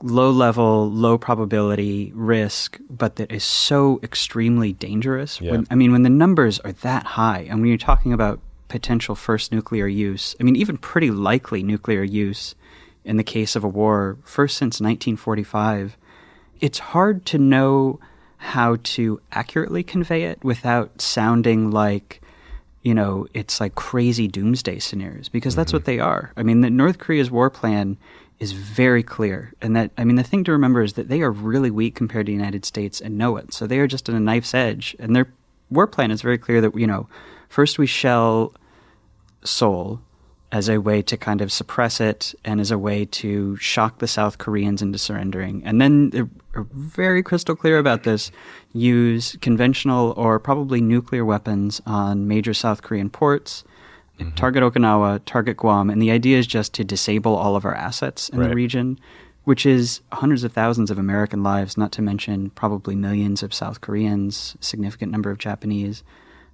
low 0.02 0.30
level, 0.30 0.90
low 0.90 1.18
probability 1.18 2.12
risk, 2.14 2.78
but 2.88 3.16
that 3.16 3.32
is 3.32 3.44
so 3.44 3.98
extremely 4.02 4.72
dangerous? 4.72 5.40
Yeah. 5.40 5.52
When, 5.52 5.66
I 5.70 5.74
mean, 5.74 5.92
when 5.92 6.04
the 6.04 6.10
numbers 6.10 6.60
are 6.60 6.72
that 6.72 7.04
high, 7.04 7.46
and 7.50 7.60
when 7.60 7.68
you're 7.68 7.78
talking 7.78 8.12
about 8.12 8.40
potential 8.72 9.14
first 9.14 9.52
nuclear 9.52 9.86
use, 9.86 10.34
I 10.40 10.42
mean, 10.42 10.56
even 10.56 10.78
pretty 10.78 11.10
likely 11.10 11.62
nuclear 11.62 12.02
use 12.02 12.54
in 13.04 13.18
the 13.18 13.24
case 13.24 13.54
of 13.54 13.64
a 13.64 13.68
war, 13.68 14.16
first 14.24 14.56
since 14.56 14.80
1945, 14.80 15.96
it's 16.60 16.78
hard 16.78 17.26
to 17.26 17.38
know 17.38 18.00
how 18.38 18.76
to 18.82 19.20
accurately 19.30 19.82
convey 19.82 20.24
it 20.24 20.42
without 20.42 21.00
sounding 21.00 21.70
like 21.70 22.20
you 22.82 22.92
know 22.92 23.26
it's 23.34 23.60
like 23.60 23.76
crazy 23.76 24.26
doomsday 24.26 24.80
scenarios 24.80 25.28
because 25.28 25.54
that's 25.54 25.68
mm-hmm. 25.68 25.76
what 25.76 25.84
they 25.84 26.00
are 26.00 26.32
i 26.36 26.42
mean 26.42 26.60
the 26.60 26.68
north 26.68 26.98
korea's 26.98 27.30
war 27.30 27.48
plan 27.48 27.96
is 28.40 28.50
very 28.50 29.04
clear 29.04 29.52
and 29.62 29.76
that 29.76 29.92
i 29.96 30.02
mean 30.02 30.16
the 30.16 30.24
thing 30.24 30.42
to 30.42 30.50
remember 30.50 30.82
is 30.82 30.94
that 30.94 31.08
they 31.08 31.22
are 31.22 31.30
really 31.30 31.70
weak 31.70 31.94
compared 31.94 32.26
to 32.26 32.30
the 32.30 32.36
united 32.36 32.64
states 32.64 33.00
and 33.00 33.16
know 33.16 33.36
it 33.36 33.52
so 33.54 33.64
they 33.64 33.78
are 33.78 33.86
just 33.86 34.08
at 34.08 34.14
a 34.16 34.20
knife's 34.20 34.54
edge 34.54 34.96
and 34.98 35.14
their 35.14 35.28
war 35.70 35.86
plan 35.86 36.10
is 36.10 36.20
very 36.20 36.38
clear 36.38 36.60
that 36.60 36.74
you 36.74 36.86
know 36.86 37.08
first 37.48 37.78
we 37.78 37.86
shell 37.86 38.52
seoul 39.44 40.00
as 40.52 40.68
a 40.68 40.80
way 40.80 41.00
to 41.00 41.16
kind 41.16 41.40
of 41.40 41.50
suppress 41.50 41.98
it 41.98 42.34
and 42.44 42.60
as 42.60 42.70
a 42.70 42.76
way 42.76 43.06
to 43.06 43.56
shock 43.56 43.98
the 43.98 44.06
South 44.06 44.36
Koreans 44.36 44.82
into 44.82 44.98
surrendering. 44.98 45.62
And 45.64 45.80
then 45.80 46.10
they're 46.10 46.28
very 46.74 47.22
crystal 47.22 47.56
clear 47.56 47.78
about 47.78 48.02
this 48.02 48.30
use 48.74 49.34
conventional 49.40 50.12
or 50.12 50.38
probably 50.38 50.82
nuclear 50.82 51.24
weapons 51.24 51.80
on 51.86 52.28
major 52.28 52.52
South 52.52 52.82
Korean 52.82 53.08
ports. 53.08 53.64
Mm-hmm. 54.20 54.34
Target 54.34 54.62
Okinawa, 54.62 55.22
target 55.24 55.56
Guam, 55.56 55.88
and 55.88 56.02
the 56.02 56.10
idea 56.10 56.38
is 56.38 56.46
just 56.46 56.74
to 56.74 56.84
disable 56.84 57.34
all 57.34 57.56
of 57.56 57.64
our 57.64 57.74
assets 57.74 58.28
in 58.28 58.38
right. 58.38 58.50
the 58.50 58.54
region, 58.54 59.00
which 59.44 59.64
is 59.64 60.02
hundreds 60.12 60.44
of 60.44 60.52
thousands 60.52 60.90
of 60.90 60.98
American 60.98 61.42
lives, 61.42 61.78
not 61.78 61.92
to 61.92 62.02
mention 62.02 62.50
probably 62.50 62.94
millions 62.94 63.42
of 63.42 63.54
South 63.54 63.80
Koreans, 63.80 64.54
significant 64.60 65.10
number 65.10 65.30
of 65.30 65.38
Japanese. 65.38 66.04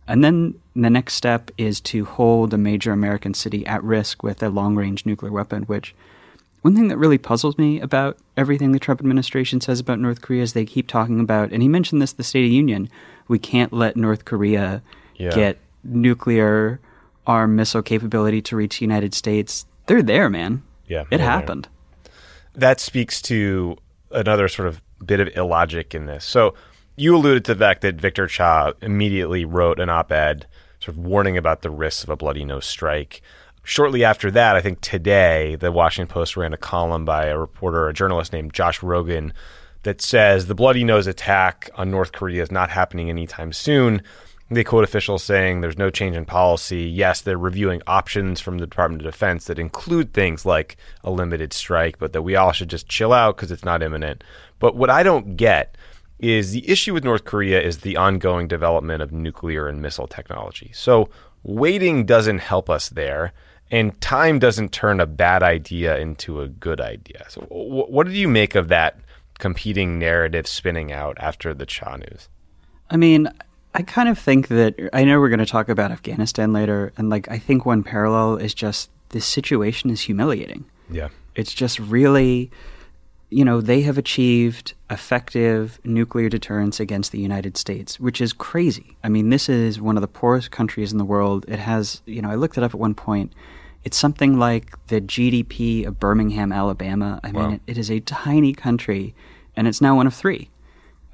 And 0.08 0.24
then 0.24 0.54
the 0.74 0.90
next 0.90 1.14
step 1.14 1.50
is 1.58 1.80
to 1.82 2.06
hold 2.06 2.54
a 2.54 2.58
major 2.58 2.92
American 2.92 3.34
city 3.34 3.66
at 3.66 3.84
risk 3.84 4.22
with 4.22 4.42
a 4.42 4.48
long 4.48 4.74
range 4.74 5.04
nuclear 5.04 5.30
weapon, 5.30 5.64
which 5.64 5.94
one 6.62 6.74
thing 6.74 6.88
that 6.88 6.96
really 6.96 7.18
puzzles 7.18 7.56
me 7.58 7.80
about 7.80 8.18
everything 8.36 8.72
the 8.72 8.78
Trump 8.78 9.00
administration 9.00 9.60
says 9.60 9.78
about 9.78 10.00
North 10.00 10.22
Korea 10.22 10.42
is 10.42 10.54
they 10.54 10.64
keep 10.64 10.88
talking 10.88 11.20
about, 11.20 11.52
and 11.52 11.62
he 11.62 11.68
mentioned 11.68 12.02
this 12.02 12.12
the 12.12 12.24
State 12.24 12.46
of 12.46 12.50
Union, 12.50 12.88
we 13.28 13.38
can't 13.38 13.72
let 13.72 13.96
North 13.96 14.24
Korea 14.24 14.82
yeah. 15.16 15.30
get 15.30 15.58
nuclear 15.84 16.80
arm 17.26 17.54
missile 17.54 17.82
capability 17.82 18.40
to 18.42 18.56
reach 18.56 18.78
the 18.78 18.84
United 18.84 19.14
States. 19.14 19.66
They're 19.86 20.02
there, 20.02 20.30
man. 20.30 20.62
Yeah. 20.86 21.04
It 21.10 21.20
happened. 21.20 21.68
There. 22.04 22.12
That 22.54 22.80
speaks 22.80 23.20
to 23.22 23.76
another 24.10 24.48
sort 24.48 24.68
of 24.68 24.80
bit 25.04 25.20
of 25.20 25.28
illogic 25.36 25.94
in 25.94 26.06
this. 26.06 26.24
So 26.24 26.54
you 26.98 27.14
alluded 27.16 27.44
to 27.44 27.54
the 27.54 27.58
fact 27.58 27.82
that 27.82 27.94
Victor 27.94 28.26
Cha 28.26 28.72
immediately 28.82 29.44
wrote 29.44 29.78
an 29.78 29.88
op 29.88 30.10
ed 30.10 30.46
sort 30.80 30.96
of 30.96 30.98
warning 30.98 31.36
about 31.36 31.62
the 31.62 31.70
risks 31.70 32.02
of 32.02 32.10
a 32.10 32.16
bloody 32.16 32.44
nose 32.44 32.66
strike. 32.66 33.22
Shortly 33.62 34.04
after 34.04 34.30
that, 34.30 34.56
I 34.56 34.60
think 34.60 34.80
today, 34.80 35.56
the 35.56 35.70
Washington 35.70 36.12
Post 36.12 36.36
ran 36.36 36.52
a 36.52 36.56
column 36.56 37.04
by 37.04 37.26
a 37.26 37.38
reporter, 37.38 37.88
a 37.88 37.94
journalist 37.94 38.32
named 38.32 38.54
Josh 38.54 38.80
Rogin, 38.80 39.32
that 39.82 40.00
says 40.00 40.46
the 40.46 40.54
bloody 40.54 40.84
nose 40.84 41.06
attack 41.06 41.70
on 41.76 41.90
North 41.90 42.12
Korea 42.12 42.42
is 42.42 42.50
not 42.50 42.70
happening 42.70 43.10
anytime 43.10 43.52
soon. 43.52 44.02
They 44.50 44.64
quote 44.64 44.84
officials 44.84 45.22
saying 45.22 45.60
there's 45.60 45.76
no 45.76 45.90
change 45.90 46.16
in 46.16 46.24
policy. 46.24 46.84
Yes, 46.84 47.20
they're 47.20 47.36
reviewing 47.36 47.82
options 47.86 48.40
from 48.40 48.58
the 48.58 48.66
Department 48.66 49.02
of 49.02 49.12
Defense 49.12 49.44
that 49.44 49.58
include 49.58 50.14
things 50.14 50.46
like 50.46 50.78
a 51.04 51.10
limited 51.10 51.52
strike, 51.52 51.98
but 51.98 52.14
that 52.14 52.22
we 52.22 52.34
all 52.34 52.52
should 52.52 52.70
just 52.70 52.88
chill 52.88 53.12
out 53.12 53.36
because 53.36 53.52
it's 53.52 53.64
not 53.64 53.82
imminent. 53.82 54.24
But 54.58 54.74
what 54.74 54.88
I 54.88 55.02
don't 55.02 55.36
get 55.36 55.76
is 56.18 56.52
the 56.52 56.68
issue 56.68 56.94
with 56.94 57.04
North 57.04 57.24
Korea 57.24 57.60
is 57.60 57.78
the 57.78 57.96
ongoing 57.96 58.48
development 58.48 59.02
of 59.02 59.12
nuclear 59.12 59.68
and 59.68 59.80
missile 59.80 60.08
technology. 60.08 60.70
So 60.74 61.08
waiting 61.42 62.04
doesn't 62.04 62.38
help 62.38 62.68
us 62.68 62.88
there, 62.88 63.32
and 63.70 63.98
time 64.00 64.38
doesn't 64.38 64.72
turn 64.72 65.00
a 65.00 65.06
bad 65.06 65.42
idea 65.42 65.98
into 65.98 66.40
a 66.40 66.48
good 66.48 66.80
idea. 66.80 67.24
So, 67.28 67.42
w- 67.42 67.84
what 67.84 68.06
did 68.06 68.16
you 68.16 68.28
make 68.28 68.54
of 68.54 68.68
that 68.68 68.98
competing 69.38 69.98
narrative 69.98 70.46
spinning 70.46 70.92
out 70.92 71.16
after 71.20 71.54
the 71.54 71.66
Cha 71.66 71.96
news? 71.96 72.28
I 72.90 72.96
mean, 72.96 73.28
I 73.74 73.82
kind 73.82 74.08
of 74.08 74.18
think 74.18 74.48
that 74.48 74.74
I 74.92 75.04
know 75.04 75.20
we're 75.20 75.28
going 75.28 75.38
to 75.38 75.46
talk 75.46 75.68
about 75.68 75.90
Afghanistan 75.92 76.52
later, 76.52 76.92
and 76.96 77.10
like 77.10 77.28
I 77.30 77.38
think 77.38 77.66
one 77.66 77.82
parallel 77.82 78.36
is 78.36 78.54
just 78.54 78.90
this 79.10 79.26
situation 79.26 79.90
is 79.90 80.00
humiliating. 80.00 80.64
Yeah, 80.90 81.08
it's 81.34 81.52
just 81.52 81.78
really 81.78 82.50
you 83.30 83.44
know, 83.44 83.60
they 83.60 83.82
have 83.82 83.98
achieved 83.98 84.74
effective 84.90 85.78
nuclear 85.84 86.28
deterrence 86.28 86.80
against 86.80 87.12
the 87.12 87.20
United 87.20 87.56
States, 87.56 88.00
which 88.00 88.20
is 88.20 88.32
crazy. 88.32 88.96
I 89.04 89.08
mean, 89.08 89.28
this 89.28 89.48
is 89.48 89.80
one 89.80 89.96
of 89.96 90.00
the 90.00 90.08
poorest 90.08 90.50
countries 90.50 90.92
in 90.92 90.98
the 90.98 91.04
world. 91.04 91.44
It 91.46 91.58
has, 91.58 92.00
you 92.06 92.22
know, 92.22 92.30
I 92.30 92.36
looked 92.36 92.56
it 92.56 92.64
up 92.64 92.72
at 92.72 92.80
one 92.80 92.94
point. 92.94 93.32
It's 93.84 93.98
something 93.98 94.38
like 94.38 94.74
the 94.86 95.00
GDP 95.00 95.86
of 95.86 96.00
Birmingham, 96.00 96.52
Alabama. 96.52 97.20
I 97.22 97.30
wow. 97.30 97.48
mean, 97.48 97.54
it, 97.54 97.72
it 97.72 97.78
is 97.78 97.90
a 97.90 98.00
tiny 98.00 98.54
country, 98.54 99.14
and 99.56 99.68
it's 99.68 99.80
now 99.80 99.94
one 99.94 100.06
of 100.06 100.14
three 100.14 100.50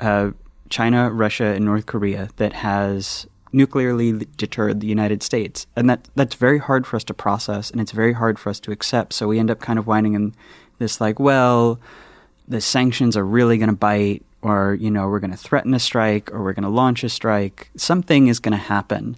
uh, 0.01 0.31
China, 0.71 1.11
Russia, 1.11 1.47
and 1.47 1.65
North 1.65 1.87
Korea 1.87 2.31
that 2.37 2.53
has 2.53 3.27
nuclearly 3.53 4.27
deterred 4.37 4.81
the 4.81 4.87
United 4.87 5.23
States. 5.23 5.67
And 5.77 5.89
that, 5.89 6.09
that's 6.17 6.35
very 6.35 6.59
hard 6.59 6.87
for 6.87 6.97
us 6.97 7.05
to 7.05 7.15
process, 7.15 7.71
and 7.71 7.81
it's 7.81 7.93
very 7.93 8.13
hard 8.13 8.39
for 8.39 8.51
us 8.51 8.59
to 8.61 8.73
accept. 8.73 9.13
So 9.13 9.29
we 9.29 9.39
end 9.39 9.51
up 9.51 9.61
kind 9.61 9.79
of 9.79 9.87
whining 9.87 10.15
in 10.15 10.35
this, 10.79 11.01
like, 11.01 11.19
well, 11.19 11.79
the 12.49 12.61
sanctions 12.61 13.17
are 13.17 13.25
really 13.25 13.59
going 13.59 13.71
to 13.71 13.77
bite 13.77 14.23
or 14.45 14.75
you 14.75 14.91
know 14.91 15.09
we're 15.09 15.21
going 15.21 15.31
to 15.31 15.37
threaten 15.37 15.73
a 15.75 15.79
strike 15.79 16.31
or 16.33 16.43
we're 16.43 16.53
going 16.53 16.65
to 16.65 16.69
launch 16.69 17.03
a 17.03 17.09
strike. 17.09 17.71
Something 17.77 18.29
is 18.29 18.39
going 18.39 18.53
to 18.53 18.59
happen. 18.59 19.17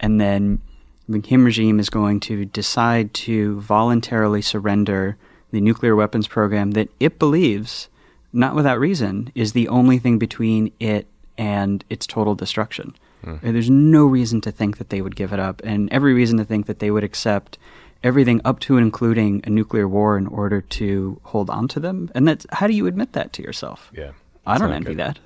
And 0.00 0.20
then 0.20 0.60
the 1.08 1.18
Kim 1.18 1.44
regime 1.44 1.80
is 1.80 1.90
going 1.90 2.20
to 2.20 2.44
decide 2.44 3.12
to 3.14 3.60
voluntarily 3.60 4.40
surrender 4.40 5.16
the 5.50 5.60
nuclear 5.60 5.96
weapons 5.96 6.28
program 6.28 6.72
that 6.72 6.88
it 7.00 7.18
believes 7.18 7.88
not 8.32 8.54
without 8.54 8.78
reason 8.78 9.32
is 9.34 9.52
the 9.52 9.68
only 9.68 9.98
thing 9.98 10.18
between 10.18 10.70
it 10.78 11.06
and 11.36 11.84
its 11.90 12.06
total 12.06 12.34
destruction. 12.34 12.94
Mm. 13.24 13.40
there's 13.40 13.68
no 13.68 14.06
reason 14.06 14.40
to 14.42 14.52
think 14.52 14.78
that 14.78 14.90
they 14.90 15.02
would 15.02 15.16
give 15.16 15.32
it 15.32 15.40
up 15.40 15.60
and 15.64 15.92
every 15.92 16.14
reason 16.14 16.38
to 16.38 16.44
think 16.44 16.66
that 16.66 16.78
they 16.78 16.92
would 16.92 17.02
accept 17.02 17.58
everything 18.02 18.40
up 18.44 18.60
to 18.60 18.76
and 18.76 18.84
including 18.84 19.42
a 19.44 19.50
nuclear 19.50 19.88
war 19.88 20.16
in 20.16 20.26
order 20.26 20.60
to 20.60 21.20
hold 21.24 21.50
on 21.50 21.68
to 21.68 21.80
them. 21.80 22.10
And 22.14 22.26
that's 22.26 22.46
how 22.52 22.66
do 22.66 22.72
you 22.72 22.86
admit 22.86 23.12
that 23.12 23.32
to 23.34 23.42
yourself? 23.42 23.90
Yeah. 23.94 24.12
I 24.46 24.58
don't 24.58 24.72
envy 24.72 24.94
good. 24.94 24.98
that. 24.98 25.18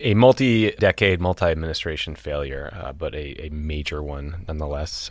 A 0.00 0.14
multi 0.14 0.72
decade, 0.72 1.20
multi 1.20 1.46
administration 1.46 2.16
failure, 2.16 2.72
uh, 2.74 2.92
but 2.92 3.14
a, 3.14 3.46
a 3.46 3.48
major 3.50 4.02
one 4.02 4.44
nonetheless. 4.48 5.10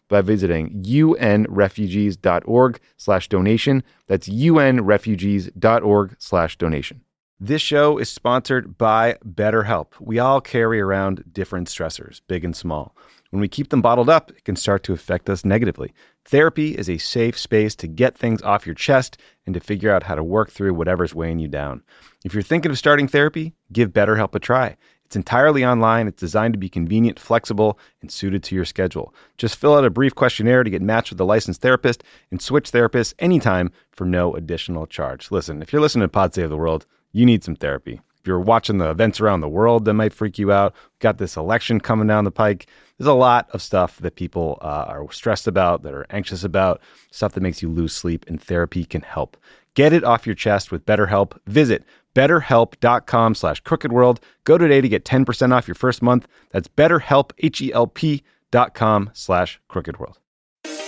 by 0.11 0.21
visiting 0.21 0.83
unrefugees.org 0.83 2.79
slash 2.97 3.29
donation. 3.29 3.83
That's 4.07 4.27
unrefugees.org 4.27 6.15
slash 6.19 6.57
donation. 6.57 7.01
This 7.39 7.61
show 7.61 7.97
is 7.97 8.09
sponsored 8.09 8.77
by 8.77 9.17
BetterHelp. 9.25 9.93
We 9.99 10.19
all 10.19 10.41
carry 10.41 10.79
around 10.79 11.23
different 11.31 11.69
stressors, 11.69 12.21
big 12.27 12.45
and 12.45 12.55
small. 12.55 12.95
When 13.31 13.39
we 13.39 13.47
keep 13.47 13.69
them 13.69 13.81
bottled 13.81 14.09
up, 14.09 14.29
it 14.31 14.43
can 14.43 14.57
start 14.57 14.83
to 14.83 14.93
affect 14.93 15.29
us 15.29 15.45
negatively. 15.45 15.93
Therapy 16.25 16.77
is 16.77 16.89
a 16.89 16.97
safe 16.97 17.39
space 17.39 17.73
to 17.77 17.87
get 17.87 18.17
things 18.17 18.41
off 18.41 18.65
your 18.65 18.75
chest 18.75 19.17
and 19.45 19.53
to 19.55 19.61
figure 19.61 19.91
out 19.91 20.03
how 20.03 20.15
to 20.15 20.23
work 20.23 20.51
through 20.51 20.73
whatever's 20.73 21.15
weighing 21.15 21.39
you 21.39 21.47
down. 21.47 21.81
If 22.25 22.33
you're 22.33 22.43
thinking 22.43 22.69
of 22.69 22.77
starting 22.77 23.07
therapy, 23.07 23.53
give 23.71 23.91
BetterHelp 23.91 24.35
a 24.35 24.39
try. 24.39 24.75
It's 25.11 25.17
entirely 25.17 25.65
online, 25.65 26.07
it's 26.07 26.21
designed 26.21 26.53
to 26.53 26.57
be 26.57 26.69
convenient, 26.69 27.19
flexible, 27.19 27.77
and 28.01 28.09
suited 28.09 28.43
to 28.43 28.55
your 28.55 28.63
schedule. 28.63 29.13
Just 29.35 29.57
fill 29.57 29.75
out 29.75 29.83
a 29.83 29.89
brief 29.89 30.15
questionnaire 30.15 30.63
to 30.63 30.69
get 30.69 30.81
matched 30.81 31.09
with 31.09 31.19
a 31.19 31.25
licensed 31.25 31.59
therapist 31.59 32.05
and 32.31 32.41
switch 32.41 32.71
therapists 32.71 33.13
anytime 33.19 33.73
for 33.91 34.05
no 34.05 34.33
additional 34.33 34.87
charge. 34.87 35.29
Listen, 35.29 35.61
if 35.61 35.73
you're 35.73 35.81
listening 35.81 36.05
to 36.05 36.07
Pod 36.07 36.33
Save 36.33 36.49
the 36.49 36.55
World, 36.55 36.85
you 37.11 37.25
need 37.25 37.43
some 37.43 37.57
therapy. 37.57 37.99
If 38.21 38.25
you're 38.25 38.39
watching 38.39 38.77
the 38.77 38.89
events 38.89 39.19
around 39.19 39.41
the 39.41 39.49
world 39.49 39.83
that 39.83 39.95
might 39.95 40.13
freak 40.13 40.39
you 40.39 40.53
out, 40.53 40.73
got 40.99 41.17
this 41.17 41.35
election 41.35 41.81
coming 41.81 42.07
down 42.07 42.23
the 42.23 42.31
pike. 42.31 42.67
There's 42.97 43.09
a 43.09 43.13
lot 43.13 43.49
of 43.49 43.61
stuff 43.61 43.97
that 43.97 44.15
people 44.15 44.59
uh, 44.61 44.85
are 44.87 45.11
stressed 45.11 45.45
about, 45.45 45.83
that 45.83 45.93
are 45.93 46.05
anxious 46.09 46.45
about, 46.45 46.79
stuff 47.09 47.33
that 47.33 47.41
makes 47.41 47.61
you 47.61 47.67
lose 47.67 47.91
sleep, 47.91 48.23
and 48.29 48.41
therapy 48.41 48.85
can 48.85 49.01
help. 49.01 49.35
Get 49.73 49.91
it 49.91 50.03
off 50.03 50.25
your 50.25 50.35
chest 50.35 50.71
with 50.71 50.85
BetterHelp. 50.85 51.37
Visit 51.47 51.83
betterhelp.com 52.13 53.35
slash 53.35 53.61
crookedworld. 53.63 54.19
Go 54.43 54.57
today 54.57 54.81
to 54.81 54.89
get 54.89 55.05
10% 55.05 55.53
off 55.53 55.67
your 55.67 55.75
first 55.75 56.01
month. 56.01 56.27
That's 56.51 56.67
betterhelp, 56.67 57.31
H-E-L-P 57.39 58.23
dot 58.51 58.73
com 58.73 59.09
slash 59.13 59.59
crookedworld. 59.69 60.15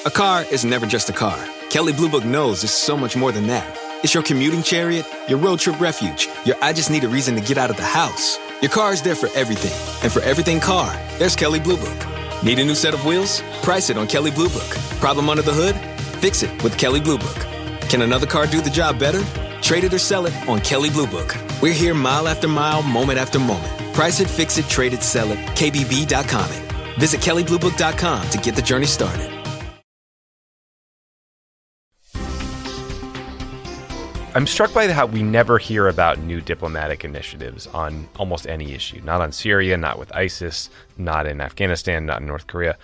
A 0.05 0.11
car 0.11 0.43
is 0.51 0.65
never 0.65 0.85
just 0.85 1.09
a 1.09 1.13
car. 1.13 1.37
Kelley 1.69 1.93
Blue 1.93 2.09
Book 2.09 2.25
knows 2.25 2.63
it's 2.63 2.73
so 2.73 2.97
much 2.97 3.15
more 3.15 3.31
than 3.31 3.47
that. 3.47 3.65
It's 4.03 4.13
your 4.13 4.21
commuting 4.23 4.61
chariot, 4.61 5.05
your 5.29 5.39
road 5.39 5.59
trip 5.59 5.79
refuge, 5.79 6.27
your 6.45 6.57
I 6.61 6.73
just 6.73 6.91
need 6.91 7.05
a 7.05 7.07
reason 7.07 7.35
to 7.35 7.41
get 7.41 7.57
out 7.57 7.69
of 7.69 7.77
the 7.77 7.83
house. 7.83 8.37
Your 8.61 8.69
car 8.69 8.91
is 8.91 9.01
there 9.01 9.15
for 9.15 9.29
everything. 9.33 9.71
And 10.03 10.11
for 10.11 10.21
everything 10.21 10.59
car, 10.59 10.93
there's 11.19 11.35
Kelley 11.37 11.61
Blue 11.61 11.77
Book. 11.77 12.43
Need 12.43 12.59
a 12.59 12.65
new 12.65 12.75
set 12.75 12.93
of 12.93 13.05
wheels? 13.05 13.41
Price 13.61 13.89
it 13.89 13.97
on 13.97 14.07
Kelley 14.07 14.31
Blue 14.31 14.49
Book. 14.49 14.69
Problem 14.99 15.29
under 15.29 15.41
the 15.41 15.53
hood? 15.53 15.75
Fix 16.19 16.43
it 16.43 16.63
with 16.63 16.77
Kelley 16.77 16.99
Blue 16.99 17.17
Book. 17.17 17.37
Can 17.89 18.01
another 18.01 18.27
car 18.27 18.45
do 18.45 18.59
the 18.59 18.69
job 18.69 18.99
better? 18.99 19.23
Trade 19.63 19.85
it 19.85 19.93
or 19.93 19.99
sell 19.99 20.25
it 20.25 20.33
on 20.47 20.59
Kelley 20.59 20.89
Blue 20.89 21.07
Book. 21.07 21.35
We're 21.61 21.73
here 21.73 21.93
mile 21.93 22.27
after 22.27 22.47
mile, 22.47 22.83
moment 22.83 23.17
after 23.17 23.39
moment. 23.39 23.73
Price 23.93 24.19
it, 24.19 24.29
fix 24.29 24.57
it, 24.57 24.67
trade 24.67 24.93
it, 24.93 25.01
sell 25.01 25.31
it. 25.31 25.39
KBB.com 25.55 26.51
it. 26.51 26.99
Visit 26.99 27.21
KelleyBlueBook.com 27.21 28.29
to 28.29 28.37
get 28.37 28.55
the 28.55 28.61
journey 28.61 28.85
started. 28.85 29.31
I'm 34.35 34.47
struck 34.47 34.73
by 34.73 34.87
how 34.91 35.05
we 35.05 35.21
never 35.21 35.59
hear 35.59 35.87
about 35.87 36.17
new 36.17 36.41
diplomatic 36.41 37.05
initiatives 37.05 37.67
on 37.67 38.09
almost 38.17 38.47
any 38.47 38.73
issue. 38.73 38.99
Not 39.03 39.21
on 39.21 39.31
Syria, 39.31 39.77
not 39.77 39.99
with 39.99 40.11
ISIS, 40.11 40.71
not 40.97 41.27
in 41.27 41.39
Afghanistan, 41.39 42.07
not 42.07 42.21
in 42.21 42.27
North 42.27 42.47
Korea. 42.47 42.75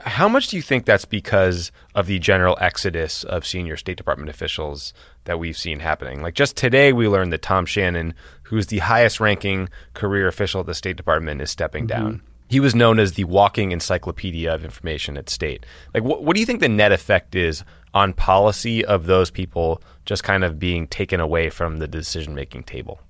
How 0.00 0.28
much 0.28 0.48
do 0.48 0.56
you 0.56 0.62
think 0.62 0.84
that's 0.84 1.04
because 1.04 1.70
of 1.94 2.08
the 2.08 2.18
general 2.18 2.58
exodus 2.60 3.22
of 3.22 3.46
senior 3.46 3.76
State 3.76 3.96
Department 3.96 4.30
officials 4.30 4.92
that 5.26 5.38
we've 5.38 5.56
seen 5.56 5.80
happening? 5.80 6.22
Like 6.22 6.34
just 6.34 6.56
today, 6.56 6.92
we 6.92 7.08
learned 7.08 7.32
that 7.32 7.42
Tom 7.42 7.66
Shannon, 7.66 8.14
who's 8.42 8.66
the 8.66 8.78
highest 8.78 9.20
ranking 9.20 9.68
career 9.94 10.26
official 10.26 10.60
at 10.60 10.66
the 10.66 10.74
State 10.74 10.96
Department, 10.96 11.40
is 11.40 11.50
stepping 11.50 11.86
mm-hmm. 11.86 12.02
down. 12.02 12.22
He 12.48 12.60
was 12.60 12.74
known 12.74 13.00
as 13.00 13.14
the 13.14 13.24
walking 13.24 13.72
encyclopedia 13.72 14.54
of 14.54 14.64
information 14.64 15.16
at 15.16 15.28
state. 15.28 15.66
Like, 15.92 16.04
what, 16.04 16.22
what 16.22 16.34
do 16.34 16.40
you 16.40 16.46
think 16.46 16.60
the 16.60 16.68
net 16.68 16.92
effect 16.92 17.34
is 17.34 17.64
on 17.92 18.12
policy 18.12 18.84
of 18.84 19.06
those 19.06 19.30
people 19.30 19.82
just 20.04 20.22
kind 20.22 20.44
of 20.44 20.58
being 20.58 20.86
taken 20.86 21.18
away 21.18 21.50
from 21.50 21.78
the 21.78 21.88
decision 21.88 22.34
making 22.36 22.62
table? 22.62 23.00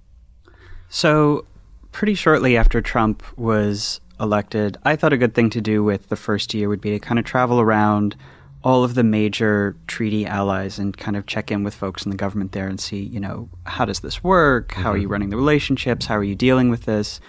So, 0.88 1.44
pretty 1.92 2.14
shortly 2.14 2.56
after 2.56 2.80
Trump 2.80 3.22
was 3.36 4.00
elected, 4.18 4.78
I 4.84 4.96
thought 4.96 5.12
a 5.12 5.18
good 5.18 5.34
thing 5.34 5.50
to 5.50 5.60
do 5.60 5.84
with 5.84 6.08
the 6.08 6.16
first 6.16 6.54
year 6.54 6.68
would 6.68 6.80
be 6.80 6.90
to 6.90 6.98
kind 6.98 7.18
of 7.18 7.24
travel 7.24 7.60
around 7.60 8.16
all 8.66 8.82
of 8.82 8.96
the 8.96 9.04
major 9.04 9.76
treaty 9.86 10.26
allies 10.26 10.76
and 10.76 10.96
kind 10.96 11.16
of 11.16 11.24
check 11.26 11.52
in 11.52 11.62
with 11.62 11.72
folks 11.72 12.04
in 12.04 12.10
the 12.10 12.16
government 12.16 12.50
there 12.50 12.66
and 12.66 12.80
see, 12.80 12.98
you 12.98 13.20
know, 13.20 13.48
how 13.64 13.84
does 13.84 14.00
this 14.00 14.24
work? 14.24 14.72
How 14.72 14.80
mm-hmm. 14.80 14.88
are 14.88 14.96
you 14.96 15.06
running 15.06 15.30
the 15.30 15.36
relationships? 15.36 16.04
How 16.04 16.16
are 16.16 16.24
you 16.24 16.34
dealing 16.34 16.68
with 16.68 16.82
this? 16.82 17.20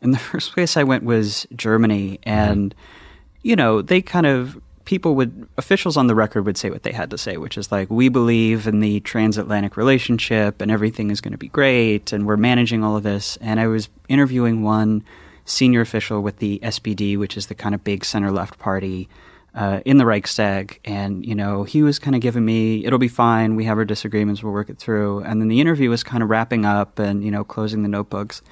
And 0.00 0.14
the 0.14 0.18
first 0.30 0.52
place 0.52 0.76
I 0.76 0.84
went 0.84 1.02
was 1.02 1.44
Germany. 1.56 2.20
And, 2.22 2.70
mm-hmm. 2.70 3.38
you 3.42 3.56
know, 3.56 3.82
they 3.82 4.00
kind 4.00 4.26
of 4.26 4.62
people 4.84 5.16
would 5.16 5.48
officials 5.58 5.96
on 5.96 6.06
the 6.06 6.14
record 6.14 6.46
would 6.46 6.56
say 6.56 6.70
what 6.70 6.84
they 6.84 6.92
had 6.92 7.10
to 7.10 7.18
say, 7.18 7.36
which 7.36 7.58
is 7.58 7.72
like 7.72 7.90
we 7.90 8.08
believe 8.08 8.68
in 8.68 8.78
the 8.78 9.00
transatlantic 9.00 9.76
relationship 9.76 10.60
and 10.60 10.70
everything 10.70 11.10
is 11.10 11.20
going 11.20 11.32
to 11.32 11.38
be 11.38 11.48
great 11.48 12.12
and 12.12 12.28
we're 12.28 12.36
managing 12.36 12.84
all 12.84 12.96
of 12.96 13.02
this. 13.02 13.36
And 13.40 13.58
I 13.58 13.66
was 13.66 13.88
interviewing 14.08 14.62
one 14.62 15.02
senior 15.46 15.80
official 15.80 16.20
with 16.20 16.36
the 16.36 16.60
SPD, 16.62 17.18
which 17.18 17.36
is 17.36 17.48
the 17.48 17.56
kind 17.56 17.74
of 17.74 17.82
big 17.82 18.04
center 18.04 18.30
left 18.30 18.60
party 18.60 19.08
uh, 19.56 19.80
in 19.84 19.96
the 19.96 20.04
Reichstag, 20.04 20.78
and 20.84 21.24
you 21.26 21.34
know 21.34 21.64
he 21.64 21.82
was 21.82 21.98
kind 21.98 22.14
of 22.14 22.22
giving 22.22 22.44
me, 22.44 22.84
"It'll 22.84 22.98
be 22.98 23.08
fine. 23.08 23.56
We 23.56 23.64
have 23.64 23.78
our 23.78 23.84
disagreements. 23.84 24.42
We'll 24.42 24.52
work 24.52 24.70
it 24.70 24.78
through." 24.78 25.20
And 25.20 25.40
then 25.40 25.48
the 25.48 25.60
interview 25.60 25.90
was 25.90 26.04
kind 26.04 26.22
of 26.22 26.28
wrapping 26.28 26.64
up, 26.64 26.98
and 26.98 27.24
you 27.24 27.30
know 27.30 27.42
closing 27.42 27.82
the 27.82 27.88
notebooks. 27.88 28.42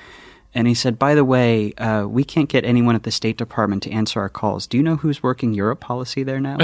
And 0.56 0.68
he 0.68 0.74
said, 0.74 1.00
by 1.00 1.16
the 1.16 1.24
way, 1.24 1.72
uh, 1.74 2.06
we 2.06 2.22
can't 2.22 2.48
get 2.48 2.64
anyone 2.64 2.94
at 2.94 3.02
the 3.02 3.10
State 3.10 3.36
Department 3.36 3.82
to 3.82 3.90
answer 3.90 4.20
our 4.20 4.28
calls. 4.28 4.68
Do 4.68 4.76
you 4.76 4.84
know 4.84 4.94
who's 4.94 5.20
working 5.20 5.52
Europe 5.52 5.80
policy 5.80 6.22
there 6.22 6.38
now? 6.38 6.58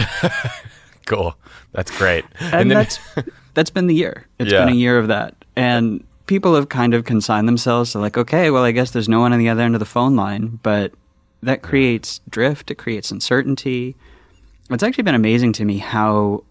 cool. 1.07 1.35
That's 1.73 1.91
great. 1.99 2.25
and, 2.39 2.55
and 2.55 2.71
then... 2.71 2.79
that's 2.79 3.01
that's 3.55 3.71
been 3.71 3.89
the 3.89 3.95
year. 3.95 4.27
It's 4.39 4.53
yeah. 4.53 4.65
been 4.65 4.75
a 4.75 4.77
year 4.77 4.97
of 4.97 5.09
that. 5.09 5.35
And 5.57 6.05
people 6.27 6.55
have 6.55 6.69
kind 6.69 6.95
of 6.95 7.05
consigned 7.05 7.49
themselves 7.49 7.91
to 7.93 7.99
like, 7.99 8.17
okay, 8.17 8.53
well, 8.53 8.63
I 8.63 8.71
guess 8.71 8.93
there's 8.93 9.09
no 9.09 9.19
one 9.19 9.33
on 9.33 9.41
the 9.41 9.49
other 9.49 9.63
end 9.63 9.75
of 9.75 9.81
the 9.81 9.85
phone 9.85 10.15
line, 10.15 10.61
but 10.63 10.93
that 11.43 11.63
creates 11.63 12.21
drift. 12.31 12.71
It 12.71 12.77
creates 12.77 13.11
uncertainty. 13.11 13.97
It's 14.71 14.83
actually 14.83 15.05
been 15.05 15.15
amazing 15.15 15.53
to 15.55 15.65
me 15.65 15.79
how 15.79 16.45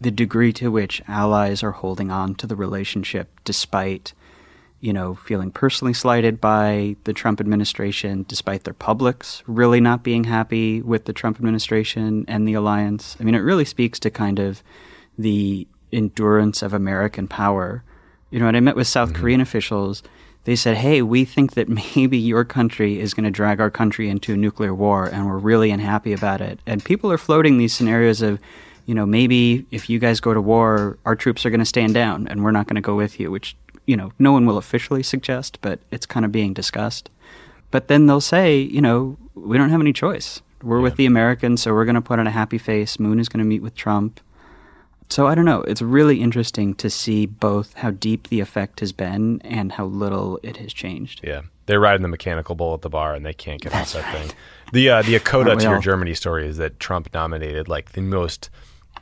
the 0.00 0.10
degree 0.10 0.52
to 0.54 0.70
which 0.70 1.00
allies 1.06 1.62
are 1.62 1.70
holding 1.70 2.10
on 2.10 2.34
to 2.36 2.46
the 2.46 2.56
relationship 2.56 3.28
despite 3.44 4.12
you 4.80 4.94
know, 4.94 5.14
feeling 5.14 5.50
personally 5.50 5.92
slighted 5.92 6.40
by 6.40 6.96
the 7.04 7.12
Trump 7.12 7.38
administration, 7.40 8.24
despite 8.26 8.64
their 8.64 8.74
publics 8.74 9.42
really 9.46 9.80
not 9.80 10.02
being 10.02 10.24
happy 10.24 10.80
with 10.80 11.04
the 11.04 11.12
Trump 11.12 11.36
administration 11.36 12.24
and 12.26 12.48
the 12.48 12.54
alliance. 12.54 13.16
I 13.20 13.24
mean, 13.24 13.34
it 13.34 13.40
really 13.40 13.66
speaks 13.66 13.98
to 14.00 14.10
kind 14.10 14.38
of 14.38 14.62
the 15.18 15.68
endurance 15.92 16.62
of 16.62 16.72
American 16.72 17.28
power. 17.28 17.84
You 18.30 18.38
know, 18.38 18.46
when 18.46 18.56
I 18.56 18.60
met 18.60 18.76
with 18.76 18.86
South 18.86 19.10
mm-hmm. 19.10 19.20
Korean 19.20 19.40
officials, 19.40 20.02
they 20.44 20.56
said, 20.56 20.76
hey, 20.76 21.02
we 21.02 21.24
think 21.24 21.54
that 21.54 21.68
maybe 21.96 22.18
your 22.18 22.44
country 22.44 23.00
is 23.00 23.14
going 23.14 23.24
to 23.24 23.30
drag 23.30 23.60
our 23.60 23.70
country 23.70 24.08
into 24.08 24.34
a 24.34 24.36
nuclear 24.36 24.74
war, 24.74 25.06
and 25.06 25.26
we're 25.26 25.38
really 25.38 25.70
unhappy 25.70 26.12
about 26.12 26.40
it. 26.40 26.60
And 26.66 26.84
people 26.84 27.10
are 27.12 27.18
floating 27.18 27.58
these 27.58 27.74
scenarios 27.74 28.22
of, 28.22 28.40
you 28.86 28.94
know, 28.94 29.06
maybe 29.06 29.66
if 29.70 29.90
you 29.90 29.98
guys 29.98 30.20
go 30.20 30.34
to 30.34 30.40
war, 30.40 30.98
our 31.04 31.14
troops 31.14 31.44
are 31.44 31.50
going 31.50 31.60
to 31.60 31.66
stand 31.66 31.94
down 31.94 32.26
and 32.26 32.42
we're 32.42 32.50
not 32.50 32.66
going 32.66 32.76
to 32.76 32.80
go 32.80 32.96
with 32.96 33.20
you, 33.20 33.30
which 33.30 33.54
you 33.90 33.96
know, 33.96 34.12
no 34.20 34.30
one 34.30 34.46
will 34.46 34.56
officially 34.56 35.02
suggest, 35.02 35.58
but 35.62 35.80
it's 35.90 36.06
kind 36.06 36.24
of 36.24 36.30
being 36.30 36.54
discussed. 36.54 37.10
But 37.72 37.88
then 37.88 38.06
they'll 38.06 38.20
say, 38.20 38.56
you 38.56 38.80
know, 38.80 39.16
we 39.34 39.58
don't 39.58 39.70
have 39.70 39.80
any 39.80 39.92
choice. 39.92 40.42
We're 40.62 40.78
yeah. 40.78 40.84
with 40.84 40.96
the 40.96 41.06
Americans, 41.06 41.62
so 41.62 41.72
we're 41.72 41.84
going 41.84 41.96
to 41.96 42.00
put 42.00 42.20
on 42.20 42.26
a 42.28 42.30
happy 42.30 42.58
face. 42.58 43.00
Moon 43.00 43.18
is 43.18 43.28
going 43.28 43.40
to 43.40 43.48
meet 43.48 43.62
with 43.62 43.74
Trump. 43.74 44.20
So 45.10 45.26
I 45.26 45.34
don't 45.34 45.44
know. 45.44 45.62
It's 45.62 45.82
really 45.82 46.20
interesting 46.20 46.74
to 46.76 46.88
see 46.88 47.26
both 47.26 47.74
how 47.74 47.90
deep 47.90 48.28
the 48.28 48.38
effect 48.38 48.78
has 48.78 48.92
been 48.92 49.40
and 49.42 49.72
how 49.72 49.86
little 49.86 50.38
it 50.44 50.56
has 50.58 50.72
changed. 50.72 51.20
Yeah, 51.24 51.42
they're 51.66 51.80
riding 51.80 52.02
the 52.02 52.08
mechanical 52.08 52.54
bull 52.54 52.74
at 52.74 52.82
the 52.82 52.88
bar, 52.88 53.14
and 53.14 53.26
they 53.26 53.34
can't 53.34 53.60
get 53.60 53.72
That's 53.72 53.96
off 53.96 54.02
that 54.02 54.14
right. 54.14 54.26
thing. 54.26 54.36
The 54.72 54.90
uh, 54.90 55.02
the 55.02 55.18
coda 55.24 55.56
to 55.56 55.62
your 55.62 55.80
Germany 55.80 56.14
story 56.14 56.46
is 56.46 56.58
that 56.58 56.78
Trump 56.78 57.12
nominated 57.12 57.68
like 57.68 57.92
the 57.92 58.00
most 58.00 58.50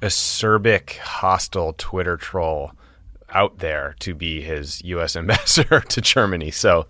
acerbic, 0.01 0.97
hostile 0.97 1.75
Twitter 1.77 2.17
troll 2.17 2.73
out 3.31 3.59
there 3.59 3.95
to 4.01 4.15
be 4.15 4.41
his 4.41 4.83
U.S. 4.85 5.15
ambassador 5.17 5.81
to 5.81 6.01
Germany. 6.01 6.51
So 6.51 6.87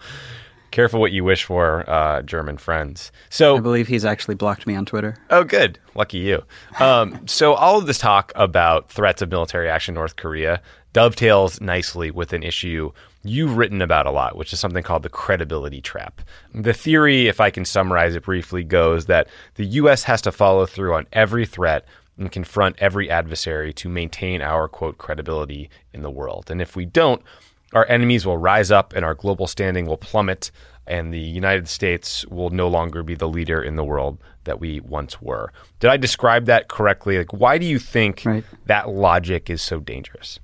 careful 0.71 1.01
what 1.01 1.13
you 1.13 1.25
wish 1.25 1.45
for, 1.45 1.89
uh, 1.89 2.23
German 2.23 2.59
friends. 2.59 3.13
So 3.31 3.57
I 3.57 3.61
believe 3.61 3.89
he's 3.89 4.05
actually 4.05 4.35
blocked 4.35 4.67
me 4.67 4.75
on 4.75 4.85
Twitter. 4.85 5.17
Oh, 5.31 5.45
good, 5.45 5.79
lucky 5.95 6.19
you. 6.19 6.43
Um, 6.81 7.21
so 7.27 7.55
all 7.55 7.79
of 7.79 7.87
this 7.87 7.99
talk 7.99 8.33
about 8.35 8.91
threats 8.91 9.23
of 9.23 9.31
military 9.31 9.69
action 9.69 9.93
in 9.93 9.97
North 9.97 10.17
Korea 10.17 10.61
dovetails 10.93 11.61
nicely 11.61 12.11
with 12.11 12.33
an 12.33 12.43
issue 12.43 12.93
you've 13.25 13.57
written 13.57 13.83
about 13.83 14.07
a 14.07 14.11
lot, 14.11 14.37
which 14.37 14.53
is 14.53 14.61
something 14.61 14.83
called 14.83 15.03
the 15.03 15.09
credibility 15.09 15.81
trap. 15.81 16.21
The 16.55 16.73
theory, 16.73 17.29
if 17.29 17.41
I 17.41 17.51
can 17.51 17.65
summarize 17.65 18.15
it 18.15 18.25
briefly, 18.25 18.65
goes 18.65 19.07
that 19.07 19.29
the 19.57 19.67
U.S. 19.67 20.05
has 20.05 20.23
to 20.23 20.33
follow 20.33 20.67
through 20.67 20.95
on 20.95 21.07
every 21.13 21.45
threat 21.45 21.85
and 22.17 22.33
confront 22.33 22.77
every 22.79 23.11
adversary 23.11 23.73
to 23.75 23.89
maintain 23.89 24.43
our 24.43 24.69
quote 24.69 24.99
credibility 24.99 25.71
in 25.93 26.03
the 26.03 26.11
world. 26.11 26.51
And 26.51 26.61
if 26.61 26.75
we 26.75 26.85
don't, 26.85 27.23
our 27.73 27.87
enemies 27.89 28.25
will 28.27 28.39
rise 28.39 28.71
up 28.71 28.93
and 28.95 29.05
our 29.05 29.15
global 29.15 29.47
standing 29.47 29.87
will 29.87 29.97
plummet 29.97 30.51
and 30.87 31.13
the 31.13 31.21
United 31.21 31.69
States 31.69 32.27
will 32.27 32.51
no 32.51 32.67
longer 32.67 33.03
be 33.03 33.15
the 33.15 33.29
leader 33.29 33.63
in 33.63 33.77
the 33.77 33.85
world 33.85 34.19
that 34.45 34.59
we 34.59 34.81
once 34.81 35.21
were. 35.21 35.53
Did 35.81 35.91
I 35.91 35.99
describe 35.99 36.47
that 36.47 36.69
correctly? 36.69 37.19
Like 37.19 37.33
why 37.33 37.59
do 37.59 37.67
you 37.67 37.79
think 37.79 38.23
right. 38.25 38.45
that 38.67 38.89
logic 38.89 39.51
is 39.51 39.61
so 39.61 39.81
dangerous? 39.81 40.41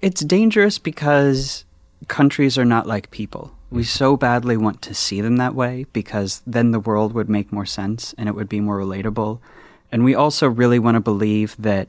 It's 0.00 0.22
dangerous 0.22 0.78
because 0.78 1.64
countries 2.08 2.56
are 2.56 2.64
not 2.64 2.86
like 2.86 3.10
people. 3.10 3.52
We 3.70 3.82
mm-hmm. 3.82 3.88
so 3.88 4.16
badly 4.16 4.56
want 4.56 4.80
to 4.82 4.94
see 4.94 5.20
them 5.20 5.36
that 5.36 5.54
way 5.54 5.86
because 5.92 6.42
then 6.46 6.70
the 6.70 6.80
world 6.80 7.12
would 7.12 7.28
make 7.28 7.52
more 7.52 7.66
sense 7.66 8.14
and 8.16 8.28
it 8.28 8.34
would 8.34 8.48
be 8.48 8.60
more 8.60 8.78
relatable. 8.78 9.40
And 9.92 10.04
we 10.04 10.14
also 10.14 10.48
really 10.48 10.78
want 10.78 10.94
to 10.94 11.00
believe 11.00 11.56
that 11.58 11.88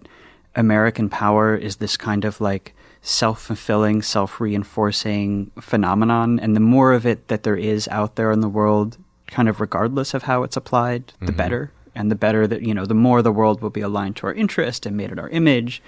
American 0.56 1.10
power 1.10 1.56
is 1.56 1.78
this 1.78 1.96
kind 1.98 2.26
of 2.26 2.42
like 2.42 2.74
self 3.02 3.42
fulfilling, 3.42 4.02
self 4.02 4.40
reinforcing 4.40 5.52
phenomenon. 5.60 6.40
And 6.40 6.56
the 6.56 6.62
more 6.62 6.94
of 6.94 7.06
it 7.06 7.28
that 7.28 7.44
there 7.44 7.56
is 7.56 7.88
out 7.90 8.16
there 8.16 8.32
in 8.32 8.42
the 8.42 8.50
world, 8.50 8.98
kind 9.28 9.50
of 9.50 9.60
regardless 9.60 10.14
of 10.14 10.24
how 10.24 10.44
it's 10.44 10.58
applied, 10.58 11.14
the 11.20 11.28
mm-hmm. 11.28 11.38
better. 11.38 11.72
And 11.96 12.12
the 12.12 12.16
better 12.16 12.46
that, 12.46 12.62
you 12.62 12.76
know, 12.76 12.86
the 12.86 12.94
more 12.94 13.24
the 13.24 13.32
world 13.32 13.62
will 13.62 13.72
be 13.72 13.82
aligned 13.82 14.18
to 14.18 14.28
our 14.28 14.34
interest 14.34 14.86
and 14.86 14.96
made 14.96 15.12
in 15.12 15.18
our 15.18 15.30
image. 15.30 15.82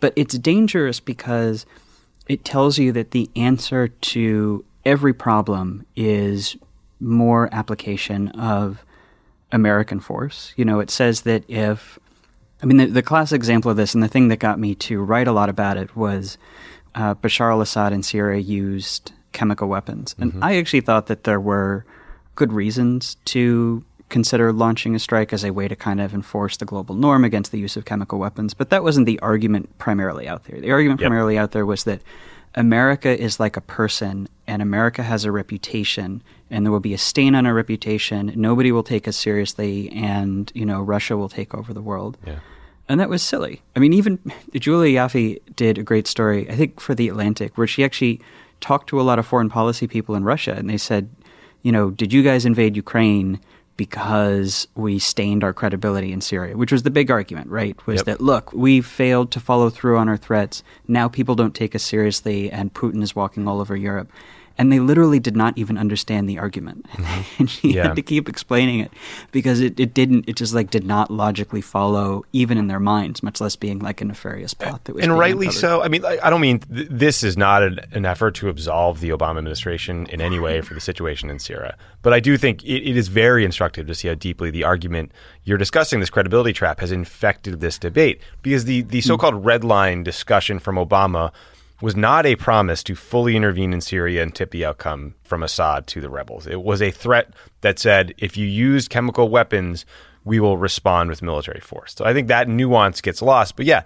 But 0.00 0.14
it's 0.16 0.38
dangerous 0.38 0.98
because 0.98 1.66
it 2.26 2.44
tells 2.44 2.78
you 2.78 2.90
that 2.92 3.10
the 3.10 3.28
answer 3.36 3.88
to 3.88 4.64
every 4.84 5.12
problem 5.12 5.84
is 5.94 6.56
more 7.00 7.48
application 7.52 8.28
of 8.28 8.84
American 9.50 10.00
force. 10.00 10.54
You 10.56 10.64
know, 10.64 10.80
it 10.80 10.90
says 10.90 11.22
that 11.22 11.48
if, 11.48 11.98
I 12.62 12.66
mean, 12.66 12.76
the, 12.76 12.86
the 12.86 13.02
classic 13.02 13.36
example 13.36 13.70
of 13.70 13.76
this, 13.76 13.92
and 13.92 14.02
the 14.02 14.08
thing 14.08 14.28
that 14.28 14.38
got 14.38 14.58
me 14.58 14.74
to 14.76 15.02
write 15.02 15.26
a 15.26 15.32
lot 15.32 15.48
about 15.48 15.76
it 15.76 15.96
was 15.96 16.38
uh, 16.94 17.14
Bashar 17.16 17.50
al 17.50 17.60
Assad 17.60 17.92
in 17.92 18.02
Syria 18.02 18.40
used 18.40 19.12
chemical 19.32 19.68
weapons. 19.68 20.14
And 20.18 20.32
mm-hmm. 20.32 20.44
I 20.44 20.56
actually 20.56 20.82
thought 20.82 21.06
that 21.06 21.24
there 21.24 21.40
were 21.40 21.84
good 22.34 22.52
reasons 22.52 23.16
to 23.26 23.84
consider 24.08 24.52
launching 24.52 24.94
a 24.94 24.98
strike 24.98 25.32
as 25.32 25.42
a 25.42 25.52
way 25.52 25.66
to 25.66 25.74
kind 25.74 26.00
of 26.00 26.12
enforce 26.12 26.58
the 26.58 26.66
global 26.66 26.94
norm 26.94 27.24
against 27.24 27.50
the 27.50 27.58
use 27.58 27.76
of 27.76 27.86
chemical 27.86 28.18
weapons. 28.18 28.52
But 28.54 28.70
that 28.70 28.82
wasn't 28.82 29.06
the 29.06 29.18
argument 29.20 29.76
primarily 29.78 30.28
out 30.28 30.44
there. 30.44 30.60
The 30.60 30.70
argument 30.70 31.00
yep. 31.00 31.08
primarily 31.08 31.38
out 31.38 31.52
there 31.52 31.66
was 31.66 31.84
that 31.84 32.02
America 32.54 33.18
is 33.18 33.40
like 33.40 33.56
a 33.56 33.62
person 33.62 34.28
and 34.46 34.60
America 34.60 35.02
has 35.02 35.24
a 35.24 35.32
reputation 35.32 36.22
and 36.50 36.66
there 36.66 36.70
will 36.70 36.80
be 36.80 36.92
a 36.92 36.98
stain 36.98 37.34
on 37.34 37.46
our 37.46 37.54
reputation. 37.54 38.30
Nobody 38.36 38.70
will 38.70 38.82
take 38.82 39.08
us 39.08 39.16
seriously 39.16 39.90
and, 39.90 40.52
you 40.54 40.66
know, 40.66 40.82
Russia 40.82 41.16
will 41.16 41.30
take 41.30 41.54
over 41.54 41.72
the 41.72 41.80
world. 41.80 42.18
Yeah. 42.26 42.40
And 42.92 43.00
that 43.00 43.08
was 43.08 43.22
silly. 43.22 43.62
I 43.74 43.78
mean, 43.78 43.94
even 43.94 44.18
Julia 44.52 45.00
Ioffe 45.00 45.40
did 45.56 45.78
a 45.78 45.82
great 45.82 46.06
story, 46.06 46.46
I 46.50 46.54
think, 46.54 46.78
for 46.78 46.94
The 46.94 47.08
Atlantic, 47.08 47.56
where 47.56 47.66
she 47.66 47.84
actually 47.84 48.20
talked 48.60 48.90
to 48.90 49.00
a 49.00 49.02
lot 49.02 49.18
of 49.18 49.26
foreign 49.26 49.48
policy 49.48 49.86
people 49.86 50.14
in 50.14 50.24
Russia 50.24 50.52
and 50.52 50.68
they 50.68 50.76
said, 50.76 51.08
you 51.62 51.72
know, 51.72 51.90
did 51.90 52.12
you 52.12 52.22
guys 52.22 52.44
invade 52.44 52.76
Ukraine 52.76 53.40
because 53.78 54.68
we 54.74 54.98
stained 54.98 55.42
our 55.42 55.54
credibility 55.54 56.12
in 56.12 56.20
Syria, 56.20 56.54
which 56.54 56.70
was 56.70 56.82
the 56.82 56.90
big 56.90 57.10
argument, 57.10 57.48
right? 57.48 57.74
Was 57.86 58.00
yep. 58.00 58.04
that, 58.04 58.20
look, 58.20 58.52
we 58.52 58.82
failed 58.82 59.30
to 59.30 59.40
follow 59.40 59.70
through 59.70 59.96
on 59.96 60.10
our 60.10 60.18
threats. 60.18 60.62
Now 60.86 61.08
people 61.08 61.34
don't 61.34 61.54
take 61.54 61.74
us 61.74 61.82
seriously, 61.82 62.50
and 62.50 62.74
Putin 62.74 63.02
is 63.02 63.16
walking 63.16 63.48
all 63.48 63.62
over 63.62 63.74
Europe 63.74 64.12
and 64.58 64.72
they 64.72 64.80
literally 64.80 65.18
did 65.18 65.36
not 65.36 65.56
even 65.56 65.78
understand 65.78 66.28
the 66.28 66.38
argument 66.38 66.86
mm-hmm. 66.90 67.22
and 67.38 67.50
she 67.50 67.74
yeah. 67.74 67.88
had 67.88 67.96
to 67.96 68.02
keep 68.02 68.28
explaining 68.28 68.80
it 68.80 68.90
because 69.30 69.60
it, 69.60 69.78
it 69.78 69.94
didn't 69.94 70.28
it 70.28 70.36
just 70.36 70.54
like 70.54 70.70
did 70.70 70.84
not 70.84 71.10
logically 71.10 71.60
follow 71.60 72.24
even 72.32 72.58
in 72.58 72.66
their 72.66 72.80
minds 72.80 73.22
much 73.22 73.40
less 73.40 73.56
being 73.56 73.78
like 73.78 74.00
a 74.00 74.04
nefarious 74.04 74.54
plot 74.54 74.82
that 74.84 74.94
was 74.94 75.04
and 75.04 75.18
rightly 75.18 75.46
uncovered. 75.46 75.60
so 75.60 75.82
i 75.82 75.88
mean 75.88 76.04
i 76.04 76.30
don't 76.30 76.40
mean 76.40 76.58
th- 76.60 76.88
this 76.90 77.22
is 77.22 77.36
not 77.36 77.62
an, 77.62 77.80
an, 77.92 78.04
effort 78.04 78.34
to 78.34 78.48
absolve 78.48 79.00
the 79.00 79.10
obama 79.10 79.38
administration 79.38 80.06
in 80.06 80.20
any 80.20 80.38
way 80.38 80.60
for 80.60 80.74
the 80.74 80.80
situation 80.80 81.30
in 81.30 81.38
syria 81.38 81.76
but 82.02 82.12
i 82.12 82.20
do 82.20 82.36
think 82.36 82.62
it, 82.64 82.88
it 82.88 82.96
is 82.96 83.08
very 83.08 83.44
instructive 83.44 83.86
to 83.86 83.94
see 83.94 84.08
how 84.08 84.14
deeply 84.14 84.50
the 84.50 84.64
argument 84.64 85.12
you're 85.44 85.58
discussing 85.58 86.00
this 86.00 86.10
credibility 86.10 86.52
trap 86.52 86.80
has 86.80 86.92
infected 86.92 87.60
this 87.60 87.78
debate 87.78 88.20
because 88.42 88.64
the, 88.64 88.82
the 88.82 89.00
so-called 89.00 89.34
mm. 89.34 89.44
red 89.44 89.64
line 89.64 90.02
discussion 90.02 90.58
from 90.58 90.76
obama 90.76 91.32
was 91.82 91.96
not 91.96 92.24
a 92.24 92.36
promise 92.36 92.82
to 92.84 92.94
fully 92.94 93.36
intervene 93.36 93.72
in 93.72 93.80
Syria 93.80 94.22
and 94.22 94.32
tip 94.32 94.52
the 94.52 94.64
outcome 94.64 95.16
from 95.24 95.42
Assad 95.42 95.88
to 95.88 96.00
the 96.00 96.08
rebels. 96.08 96.46
It 96.46 96.62
was 96.62 96.80
a 96.80 96.92
threat 96.92 97.34
that 97.60 97.80
said, 97.80 98.14
if 98.18 98.36
you 98.36 98.46
use 98.46 98.86
chemical 98.86 99.28
weapons, 99.28 99.84
we 100.24 100.38
will 100.38 100.56
respond 100.56 101.10
with 101.10 101.22
military 101.22 101.60
force. 101.60 101.94
So 101.96 102.04
I 102.04 102.14
think 102.14 102.28
that 102.28 102.48
nuance 102.48 103.00
gets 103.00 103.20
lost. 103.20 103.56
But 103.56 103.66
yeah, 103.66 103.82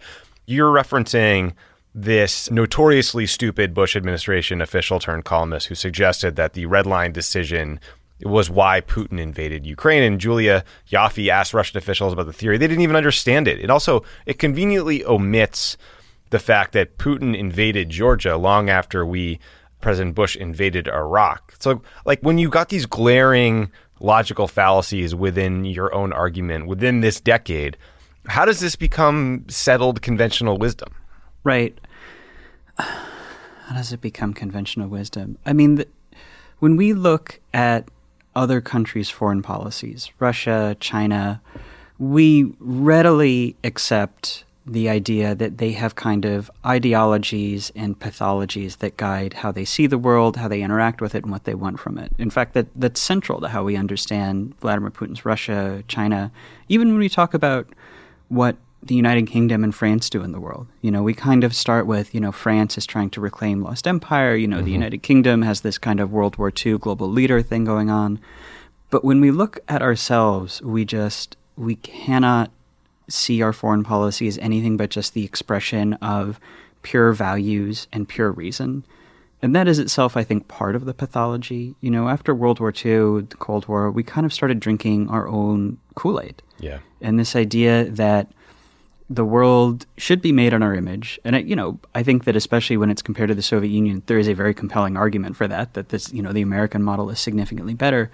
you're 0.47 0.73
referencing 0.73 1.55
this 1.95 2.51
notoriously 2.51 3.27
stupid 3.27 3.73
Bush 3.73 3.97
administration 3.97 4.61
official 4.61 4.99
turned 5.01 5.25
columnist 5.25 5.69
who 5.69 5.75
suggested 5.75 6.37
that 6.37 6.53
the 6.53 6.67
red 6.67 6.85
line 6.85 7.13
decision 7.13 7.81
was 8.23 8.51
why 8.51 8.83
Putin 8.83 9.19
invaded 9.19 9.65
Ukraine. 9.65 10.03
And 10.03 10.21
Julia 10.21 10.65
Ioffe 10.91 11.29
asked 11.29 11.55
Russian 11.55 11.79
officials 11.79 12.13
about 12.13 12.27
the 12.27 12.35
theory. 12.35 12.59
They 12.59 12.67
didn't 12.67 12.83
even 12.83 12.97
understand 12.97 13.49
it. 13.49 13.59
It 13.59 13.71
also 13.71 14.05
it 14.27 14.39
conveniently 14.39 15.03
omits 15.07 15.79
the 16.31 16.39
fact 16.39 16.73
that 16.73 16.99
Putin 16.99 17.37
invaded 17.37 17.91
Georgia 17.91 18.37
long 18.37 18.69
after 18.69 19.05
we 19.05 19.39
President 19.81 20.15
Bush 20.15 20.37
invaded 20.37 20.89
Iraq. 20.89 21.55
So 21.61 21.83
like 22.05 22.21
when 22.21 22.39
you 22.39 22.49
got 22.49 22.71
these 22.71 22.87
glaring 22.87 23.71
logical 24.01 24.49
fallacies 24.49 25.15
within 25.15 25.65
your 25.65 25.95
own 25.95 26.13
argument 26.13 26.67
within 26.67 27.01
this 27.01 27.21
decade, 27.21 27.77
how 28.27 28.45
does 28.45 28.61
this 28.61 28.77
become 28.77 29.45
settled 29.49 30.03
conventional 30.03 30.59
wisdom? 30.59 30.95
Right. 31.45 31.79
How 32.79 33.75
does 33.75 33.93
it 33.93 34.01
become 34.01 34.33
conventional 34.33 34.89
wisdom? 34.89 35.39
I 35.47 35.53
mean, 35.53 35.77
the, 35.77 35.89
when 36.59 36.77
we 36.77 36.93
look 36.93 37.41
at 37.53 37.89
other 38.35 38.61
countries' 38.61 39.11
foreign 39.11 39.43
policies, 39.43 40.11
Russia, 40.19 40.77
China, 40.81 41.41
we 41.99 42.53
readily 42.59 43.57
accept 43.65 44.45
the 44.67 44.89
idea 44.89 45.35
that 45.35 45.59
they 45.59 45.73
have 45.73 45.95
kind 45.95 46.25
of 46.25 46.51
ideologies 46.65 47.71
and 47.77 47.99
pathologies 47.99 48.79
that 48.79 48.97
guide 48.97 49.33
how 49.33 49.53
they 49.53 49.65
see 49.65 49.87
the 49.87 49.99
world, 49.99 50.37
how 50.37 50.49
they 50.49 50.61
interact 50.61 51.01
with 51.01 51.15
it, 51.15 51.23
and 51.23 51.31
what 51.31 51.45
they 51.45 51.55
want 51.55 51.79
from 51.79 51.97
it. 51.99 52.13
In 52.19 52.31
fact, 52.31 52.55
that 52.55 52.67
that's 52.75 53.01
central 53.01 53.41
to 53.41 53.49
how 53.49 53.63
we 53.63 53.77
understand 53.77 54.59
Vladimir 54.61 54.91
Putin's 54.91 55.25
Russia, 55.25 55.85
China, 55.87 56.33
even 56.69 56.89
when 56.89 56.99
we 56.99 57.09
talk 57.09 57.33
about 57.33 57.69
what 58.29 58.57
the 58.83 58.95
United 58.95 59.27
Kingdom 59.27 59.65
and 59.65 59.75
France 59.75 60.11
do 60.11 60.23
in 60.23 60.33
the 60.33 60.41
world. 60.41 60.67
You 60.83 60.91
know, 60.91 61.03
we 61.03 61.15
kind 61.15 61.45
of 61.45 61.55
start 61.55 61.87
with, 61.87 62.15
you 62.15 62.21
know, 62.21 62.33
France 62.33 62.77
is 62.77 62.87
trying 62.87 63.11
to 63.11 63.21
reclaim 63.21 63.63
lost 63.63 63.87
empire. 63.87 64.35
You 64.35 64.47
know, 64.49 64.57
mm-hmm. 64.57 64.67
the 64.67 64.73
United 64.73 65.03
Kingdom 65.03 65.43
has 65.43 65.61
this 65.61 65.79
kind 65.79 66.01
of 66.01 66.13
World 66.13 66.37
War 66.37 66.53
II 66.55 66.79
global 66.79 67.09
leader 67.09 67.43
thing 67.43 67.65
going 67.65 67.91
on. 67.91 68.21
But 68.91 69.05
when 69.05 69.21
we 69.21 69.31
look 69.31 69.59
at 69.69 69.83
ourselves, 69.83 70.63
we 70.63 70.85
just 70.85 71.37
we 71.57 71.77
cannot 71.77 72.51
see 73.09 73.43
our 73.43 73.53
foreign 73.53 73.85
policy 73.85 74.27
as 74.29 74.39
anything 74.39 74.77
but 74.77 74.91
just 74.91 75.15
the 75.15 75.25
expression 75.25 75.95
of 75.95 76.41
pure 76.83 77.13
values 77.13 77.89
and 77.93 78.09
pure 78.09 78.31
reason. 78.31 78.85
And 79.43 79.55
that 79.55 79.69
is 79.69 79.79
itself, 79.79 80.17
I 80.17 80.25
think, 80.25 80.49
part 80.49 80.75
of 80.75 80.87
the 80.87 80.95
pathology. 80.95 81.75
You 81.81 81.91
know, 81.91 82.09
after 82.09 82.35
World 82.35 82.59
War 82.59 82.71
II, 82.71 83.23
the 83.23 83.37
Cold 83.39 83.69
War, 83.69 83.91
we 83.91 84.03
kind 84.03 84.25
of 84.25 84.33
started 84.33 84.61
drinking 84.61 85.09
our 85.11 85.29
own 85.29 85.79
Kool 85.95 86.21
Aid. 86.21 86.43
Yeah. 86.59 86.79
And 87.01 87.19
this 87.19 87.37
idea 87.37 87.85
that 87.85 88.33
the 89.09 89.25
world 89.25 89.87
should 89.99 90.21
be 90.21 90.33
made 90.33 90.53
on 90.53 90.63
our 90.63 90.75
image. 90.75 91.21
And, 91.25 91.37
it, 91.37 91.47
you 91.47 91.55
know, 91.55 91.79
I 91.95 92.03
think 92.03 92.25
that 92.25 92.35
especially 92.35 92.77
when 92.77 92.91
it's 92.91 93.03
compared 93.03 93.29
to 93.29 93.35
the 93.35 93.43
Soviet 93.43 93.71
Union, 93.71 94.03
there 94.07 94.19
is 94.19 94.29
a 94.29 94.35
very 94.35 94.55
compelling 94.55 94.97
argument 94.97 95.37
for 95.37 95.47
that, 95.47 95.75
that 95.75 95.91
this, 95.91 96.13
you 96.13 96.23
know, 96.23 96.33
the 96.33 96.43
American 96.43 96.83
model 96.83 97.11
is 97.11 97.21
significantly 97.21 97.75
better. 97.75 98.11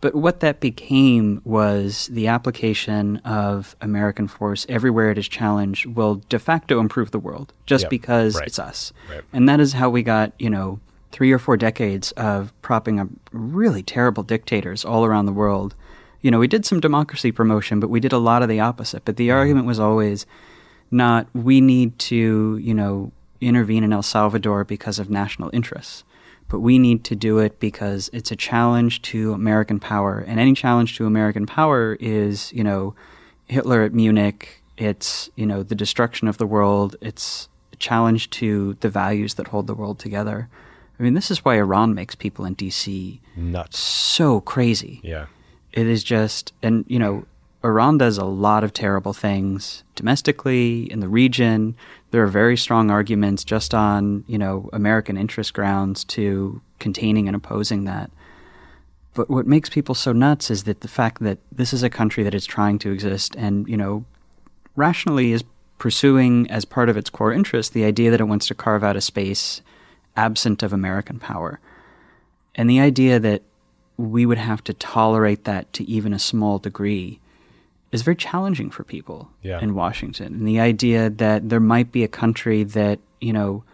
But 0.00 0.14
what 0.14 0.40
that 0.40 0.60
became 0.60 1.40
was 1.44 2.06
the 2.08 2.28
application 2.28 3.16
of 3.18 3.74
American 3.80 4.28
force 4.28 4.64
everywhere 4.68 5.10
it 5.10 5.18
is 5.18 5.28
challenged 5.28 5.86
will 5.86 6.22
de 6.28 6.38
facto 6.38 6.78
improve 6.78 7.10
the 7.10 7.18
world 7.18 7.52
just 7.66 7.84
yep. 7.84 7.90
because 7.90 8.36
right. 8.36 8.46
it's 8.46 8.58
us. 8.58 8.92
Right. 9.10 9.22
And 9.32 9.48
that 9.48 9.58
is 9.58 9.72
how 9.72 9.90
we 9.90 10.04
got, 10.04 10.32
you 10.38 10.50
know, 10.50 10.78
three 11.10 11.32
or 11.32 11.38
four 11.38 11.56
decades 11.56 12.12
of 12.12 12.52
propping 12.62 13.00
up 13.00 13.08
really 13.32 13.82
terrible 13.82 14.22
dictators 14.22 14.84
all 14.84 15.04
around 15.04 15.26
the 15.26 15.32
world. 15.32 15.74
You 16.20 16.30
know, 16.30 16.38
we 16.38 16.48
did 16.48 16.64
some 16.64 16.80
democracy 16.80 17.32
promotion, 17.32 17.80
but 17.80 17.90
we 17.90 17.98
did 17.98 18.12
a 18.12 18.18
lot 18.18 18.42
of 18.42 18.48
the 18.48 18.60
opposite. 18.60 19.04
But 19.04 19.16
the 19.16 19.28
mm-hmm. 19.28 19.36
argument 19.36 19.66
was 19.66 19.80
always 19.80 20.26
not 20.92 21.26
we 21.34 21.60
need 21.60 21.98
to, 21.98 22.58
you 22.62 22.74
know, 22.74 23.10
intervene 23.40 23.82
in 23.82 23.92
El 23.92 24.02
Salvador 24.02 24.64
because 24.64 24.98
of 24.98 25.10
national 25.10 25.50
interests 25.52 26.04
but 26.48 26.60
we 26.60 26.78
need 26.78 27.04
to 27.04 27.14
do 27.14 27.38
it 27.38 27.60
because 27.60 28.08
it's 28.12 28.30
a 28.30 28.36
challenge 28.36 29.02
to 29.02 29.32
American 29.32 29.78
power. 29.78 30.24
And 30.26 30.40
any 30.40 30.54
challenge 30.54 30.96
to 30.96 31.06
American 31.06 31.46
power 31.46 31.96
is, 32.00 32.52
you 32.52 32.64
know, 32.64 32.94
Hitler 33.46 33.82
at 33.82 33.94
Munich, 33.94 34.62
it's, 34.76 35.30
you 35.36 35.46
know, 35.46 35.62
the 35.62 35.74
destruction 35.74 36.28
of 36.28 36.38
the 36.38 36.46
world, 36.46 36.96
it's 37.00 37.48
a 37.72 37.76
challenge 37.76 38.30
to 38.30 38.76
the 38.80 38.88
values 38.88 39.34
that 39.34 39.48
hold 39.48 39.66
the 39.66 39.74
world 39.74 39.98
together. 39.98 40.48
I 40.98 41.02
mean, 41.02 41.14
this 41.14 41.30
is 41.30 41.44
why 41.44 41.56
Iran 41.56 41.94
makes 41.94 42.14
people 42.14 42.44
in 42.44 42.56
DC 42.56 43.20
nuts. 43.36 43.78
So 43.78 44.40
crazy. 44.40 45.00
Yeah. 45.02 45.26
It 45.72 45.86
is 45.86 46.02
just, 46.02 46.52
and, 46.62 46.84
you 46.88 46.98
know, 46.98 47.24
Iran 47.64 47.98
does 47.98 48.18
a 48.18 48.24
lot 48.24 48.64
of 48.64 48.72
terrible 48.72 49.12
things 49.12 49.84
domestically 49.96 50.90
in 50.90 51.00
the 51.00 51.08
region 51.08 51.76
there 52.10 52.22
are 52.22 52.28
very 52.28 52.56
strong 52.56 52.90
arguments 52.90 53.44
just 53.44 53.74
on 53.74 54.24
you 54.26 54.38
know 54.38 54.68
American 54.72 55.16
interest 55.16 55.54
grounds 55.54 56.04
to 56.04 56.60
containing 56.78 57.28
and 57.28 57.36
opposing 57.36 57.84
that. 57.84 58.10
But 59.14 59.28
what 59.28 59.46
makes 59.46 59.68
people 59.68 59.94
so 59.94 60.12
nuts 60.12 60.50
is 60.50 60.64
that 60.64 60.80
the 60.80 60.88
fact 60.88 61.22
that 61.22 61.38
this 61.50 61.72
is 61.72 61.82
a 61.82 61.90
country 61.90 62.22
that 62.22 62.34
is 62.34 62.46
trying 62.46 62.78
to 62.80 62.92
exist 62.92 63.34
and 63.36 63.68
you 63.68 63.76
know 63.76 64.04
rationally 64.76 65.32
is 65.32 65.44
pursuing 65.78 66.50
as 66.50 66.64
part 66.64 66.88
of 66.88 66.96
its 66.96 67.10
core 67.10 67.32
interest 67.32 67.72
the 67.72 67.84
idea 67.84 68.10
that 68.10 68.20
it 68.20 68.24
wants 68.24 68.46
to 68.48 68.54
carve 68.54 68.82
out 68.82 68.96
a 68.96 69.00
space 69.00 69.60
absent 70.16 70.62
of 70.62 70.72
American 70.72 71.18
power. 71.18 71.60
And 72.54 72.68
the 72.68 72.80
idea 72.80 73.20
that 73.20 73.42
we 73.96 74.26
would 74.26 74.38
have 74.38 74.62
to 74.64 74.74
tolerate 74.74 75.44
that 75.44 75.72
to 75.74 75.84
even 75.84 76.12
a 76.12 76.18
small 76.18 76.58
degree 76.58 77.20
is 77.92 78.02
very 78.02 78.16
challenging 78.16 78.70
for 78.70 78.84
people 78.84 79.30
yeah. 79.42 79.60
in 79.60 79.74
Washington. 79.74 80.34
And 80.34 80.48
the 80.48 80.60
idea 80.60 81.10
that 81.10 81.48
there 81.48 81.60
might 81.60 81.90
be 81.90 82.04
a 82.04 82.08
country 82.08 82.62
that, 82.64 82.98
you 83.20 83.32
know, 83.32 83.64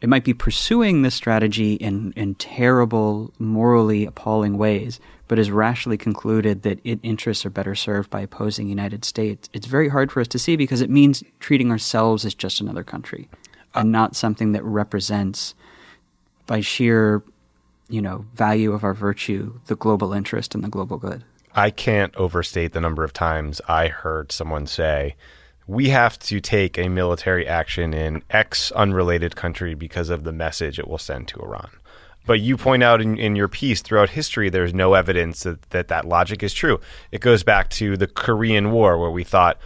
it 0.00 0.08
might 0.08 0.24
be 0.24 0.32
pursuing 0.32 1.02
this 1.02 1.14
strategy 1.14 1.74
in, 1.74 2.12
in 2.16 2.34
terrible, 2.36 3.34
morally 3.38 4.06
appalling 4.06 4.56
ways, 4.56 4.98
but 5.28 5.36
has 5.36 5.50
rashly 5.50 5.98
concluded 5.98 6.62
that 6.62 6.80
its 6.84 7.00
interests 7.04 7.44
are 7.44 7.50
better 7.50 7.74
served 7.74 8.08
by 8.08 8.22
opposing 8.22 8.64
the 8.64 8.70
United 8.70 9.04
States. 9.04 9.50
It's 9.52 9.66
very 9.66 9.90
hard 9.90 10.10
for 10.10 10.20
us 10.20 10.28
to 10.28 10.38
see 10.38 10.56
because 10.56 10.80
it 10.80 10.88
means 10.88 11.22
treating 11.38 11.70
ourselves 11.70 12.24
as 12.24 12.34
just 12.34 12.60
another 12.60 12.82
country 12.82 13.28
uh, 13.74 13.80
and 13.80 13.92
not 13.92 14.16
something 14.16 14.52
that 14.52 14.64
represents, 14.64 15.54
by 16.46 16.60
sheer, 16.60 17.22
you 17.90 18.00
know, 18.00 18.24
value 18.34 18.72
of 18.72 18.84
our 18.84 18.94
virtue, 18.94 19.60
the 19.66 19.76
global 19.76 20.14
interest 20.14 20.54
and 20.54 20.64
the 20.64 20.68
global 20.68 20.96
good. 20.96 21.24
I 21.54 21.70
can't 21.70 22.14
overstate 22.16 22.72
the 22.72 22.80
number 22.80 23.04
of 23.04 23.12
times 23.12 23.60
I 23.68 23.88
heard 23.88 24.32
someone 24.32 24.66
say, 24.66 25.16
we 25.66 25.90
have 25.90 26.18
to 26.20 26.40
take 26.40 26.78
a 26.78 26.88
military 26.88 27.46
action 27.46 27.94
in 27.94 28.22
X 28.30 28.72
unrelated 28.72 29.36
country 29.36 29.74
because 29.74 30.10
of 30.10 30.24
the 30.24 30.32
message 30.32 30.78
it 30.78 30.88
will 30.88 30.98
send 30.98 31.28
to 31.28 31.40
Iran. 31.40 31.70
But 32.26 32.40
you 32.40 32.56
point 32.56 32.82
out 32.82 33.00
in, 33.00 33.18
in 33.18 33.34
your 33.34 33.48
piece 33.48 33.80
throughout 33.80 34.10
history, 34.10 34.50
there's 34.50 34.74
no 34.74 34.94
evidence 34.94 35.44
that, 35.44 35.62
that 35.70 35.88
that 35.88 36.04
logic 36.04 36.42
is 36.42 36.52
true. 36.52 36.80
It 37.12 37.20
goes 37.20 37.42
back 37.42 37.70
to 37.70 37.96
the 37.96 38.06
Korean 38.06 38.72
War, 38.72 38.98
where 38.98 39.10
we 39.10 39.24
thought, 39.24 39.58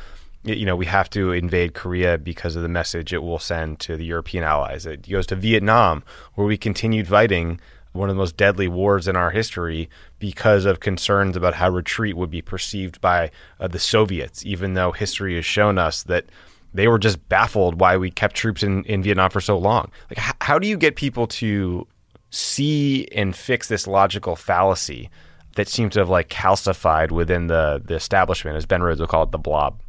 you 0.45 0.67
know, 0.67 0.77
we 0.77 0.87
have 0.87 1.11
to 1.11 1.33
invade 1.33 1.75
Korea 1.75 2.19
because 2.19 2.55
of 2.55 2.63
the 2.63 2.69
message 2.69 3.13
it 3.13 3.23
will 3.23 3.39
send 3.39 3.81
to 3.81 3.97
the 3.97 4.05
European 4.05 4.45
allies. 4.45 4.87
It 4.87 5.09
goes 5.09 5.27
to 5.29 5.37
Vietnam, 5.37 6.05
where 6.35 6.47
we 6.47 6.57
continued 6.57 7.09
fighting 7.09 7.61
one 7.95 8.11
of 8.11 8.17
the 8.17 8.21
most 8.21 8.37
deadly 8.37 8.69
wars 8.69 9.09
in 9.09 9.17
our 9.17 9.31
history 9.31 9.89
because 10.19 10.65
of 10.65 10.81
concerns 10.81 11.37
about 11.37 11.55
how 11.55 11.71
retreat 11.71 12.17
would 12.17 12.31
be 12.31 12.43
perceived 12.43 13.01
by 13.01 13.31
uh, 13.61 13.69
the 13.69 13.79
Soviets, 13.79 14.45
even 14.45 14.75
though 14.75 14.93
history 14.93 15.37
has 15.37 15.47
shown 15.47 15.79
us 15.79 16.03
that 16.03 16.27
they 16.75 16.89
were 16.89 16.99
just 16.99 17.29
baffled 17.29 17.81
why 17.81 17.97
we 17.97 18.11
kept 18.11 18.35
troops 18.35 18.63
in, 18.63 18.85
in 18.85 19.03
Vietnam 19.03 19.31
for 19.31 19.41
so 19.41 19.57
long. 19.57 19.91
Like, 20.11 20.19
h- 20.19 20.35
how 20.41 20.59
do 20.59 20.67
you 20.67 20.77
get 20.77 20.97
people 20.97 21.29
to 21.29 21.87
see 22.31 23.07
and 23.13 23.35
fix 23.35 23.69
this 23.69 23.87
logical 23.87 24.35
fallacy 24.35 25.09
that 25.55 25.69
seems 25.69 25.95
to 25.95 26.01
have 26.01 26.11
like 26.11 26.29
calcified 26.29 27.13
within 27.13 27.47
the 27.47 27.81
the 27.85 27.95
establishment, 27.95 28.57
as 28.57 28.67
Ben 28.67 28.83
Rhodes 28.83 29.01
would 29.01 29.09
call 29.09 29.23
it, 29.23 29.31
the 29.31 29.39
blob. 29.39 29.81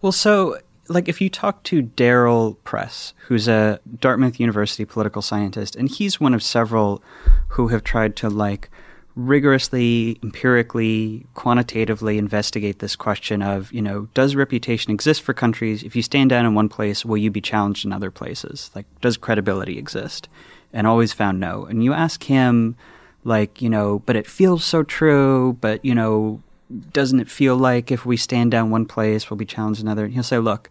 Well, 0.00 0.12
so 0.12 0.58
like 0.90 1.08
if 1.08 1.20
you 1.20 1.30
talk 1.30 1.62
to 1.62 1.84
Daryl 1.84 2.56
Press, 2.64 3.14
who's 3.28 3.46
a 3.46 3.78
Dartmouth 4.00 4.40
University 4.40 4.84
political 4.84 5.22
scientist, 5.22 5.76
and 5.76 5.88
he's 5.88 6.20
one 6.20 6.34
of 6.34 6.42
several 6.42 7.02
who 7.48 7.68
have 7.68 7.84
tried 7.84 8.16
to 8.16 8.28
like 8.28 8.68
rigorously, 9.14 10.18
empirically, 10.22 11.26
quantitatively 11.34 12.18
investigate 12.18 12.80
this 12.80 12.96
question 12.96 13.40
of, 13.40 13.72
you 13.72 13.80
know, 13.80 14.08
does 14.14 14.34
reputation 14.34 14.92
exist 14.92 15.22
for 15.22 15.32
countries? 15.32 15.82
If 15.84 15.94
you 15.94 16.02
stand 16.02 16.30
down 16.30 16.44
in 16.44 16.54
one 16.54 16.68
place, 16.68 17.04
will 17.04 17.18
you 17.18 17.30
be 17.30 17.40
challenged 17.40 17.84
in 17.84 17.92
other 17.92 18.10
places? 18.10 18.70
Like, 18.74 18.86
does 19.00 19.16
credibility 19.16 19.78
exist? 19.78 20.28
And 20.72 20.86
always 20.86 21.12
found 21.12 21.38
no. 21.38 21.64
And 21.66 21.84
you 21.84 21.92
ask 21.92 22.24
him, 22.24 22.76
like, 23.24 23.62
you 23.62 23.68
know, 23.68 24.00
but 24.06 24.16
it 24.16 24.26
feels 24.26 24.64
so 24.64 24.82
true, 24.82 25.56
but, 25.60 25.84
you 25.84 25.94
know, 25.94 26.40
doesn't 26.92 27.20
it 27.20 27.30
feel 27.30 27.56
like 27.56 27.90
if 27.90 28.06
we 28.06 28.16
stand 28.16 28.50
down 28.50 28.70
one 28.70 28.86
place, 28.86 29.28
we'll 29.28 29.36
be 29.36 29.44
challenged 29.44 29.82
another? 29.82 30.04
And 30.04 30.14
he'll 30.14 30.22
say, 30.22 30.38
look, 30.38 30.70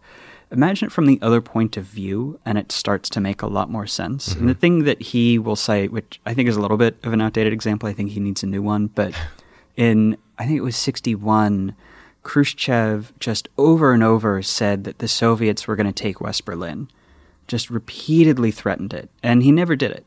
imagine 0.50 0.86
it 0.86 0.92
from 0.92 1.06
the 1.06 1.18
other 1.22 1.40
point 1.40 1.76
of 1.76 1.84
view, 1.84 2.40
and 2.44 2.58
it 2.58 2.72
starts 2.72 3.08
to 3.10 3.20
make 3.20 3.42
a 3.42 3.46
lot 3.46 3.70
more 3.70 3.86
sense. 3.86 4.30
Mm-hmm. 4.30 4.40
And 4.40 4.48
the 4.48 4.54
thing 4.54 4.84
that 4.84 5.02
he 5.02 5.38
will 5.38 5.56
say, 5.56 5.88
which 5.88 6.20
I 6.26 6.34
think 6.34 6.48
is 6.48 6.56
a 6.56 6.60
little 6.60 6.76
bit 6.76 6.96
of 7.02 7.12
an 7.12 7.20
outdated 7.20 7.52
example, 7.52 7.88
I 7.88 7.92
think 7.92 8.10
he 8.10 8.20
needs 8.20 8.42
a 8.42 8.46
new 8.46 8.62
one, 8.62 8.88
but 8.88 9.14
in, 9.76 10.16
I 10.38 10.46
think 10.46 10.58
it 10.58 10.62
was 10.62 10.76
61, 10.76 11.74
Khrushchev 12.22 13.12
just 13.18 13.48
over 13.56 13.92
and 13.92 14.02
over 14.02 14.42
said 14.42 14.84
that 14.84 14.98
the 14.98 15.08
Soviets 15.08 15.66
were 15.66 15.76
going 15.76 15.86
to 15.86 15.92
take 15.92 16.20
West 16.20 16.44
Berlin, 16.44 16.88
just 17.46 17.70
repeatedly 17.70 18.50
threatened 18.50 18.92
it, 18.92 19.10
and 19.22 19.42
he 19.42 19.52
never 19.52 19.76
did 19.76 19.90
it. 19.90 20.06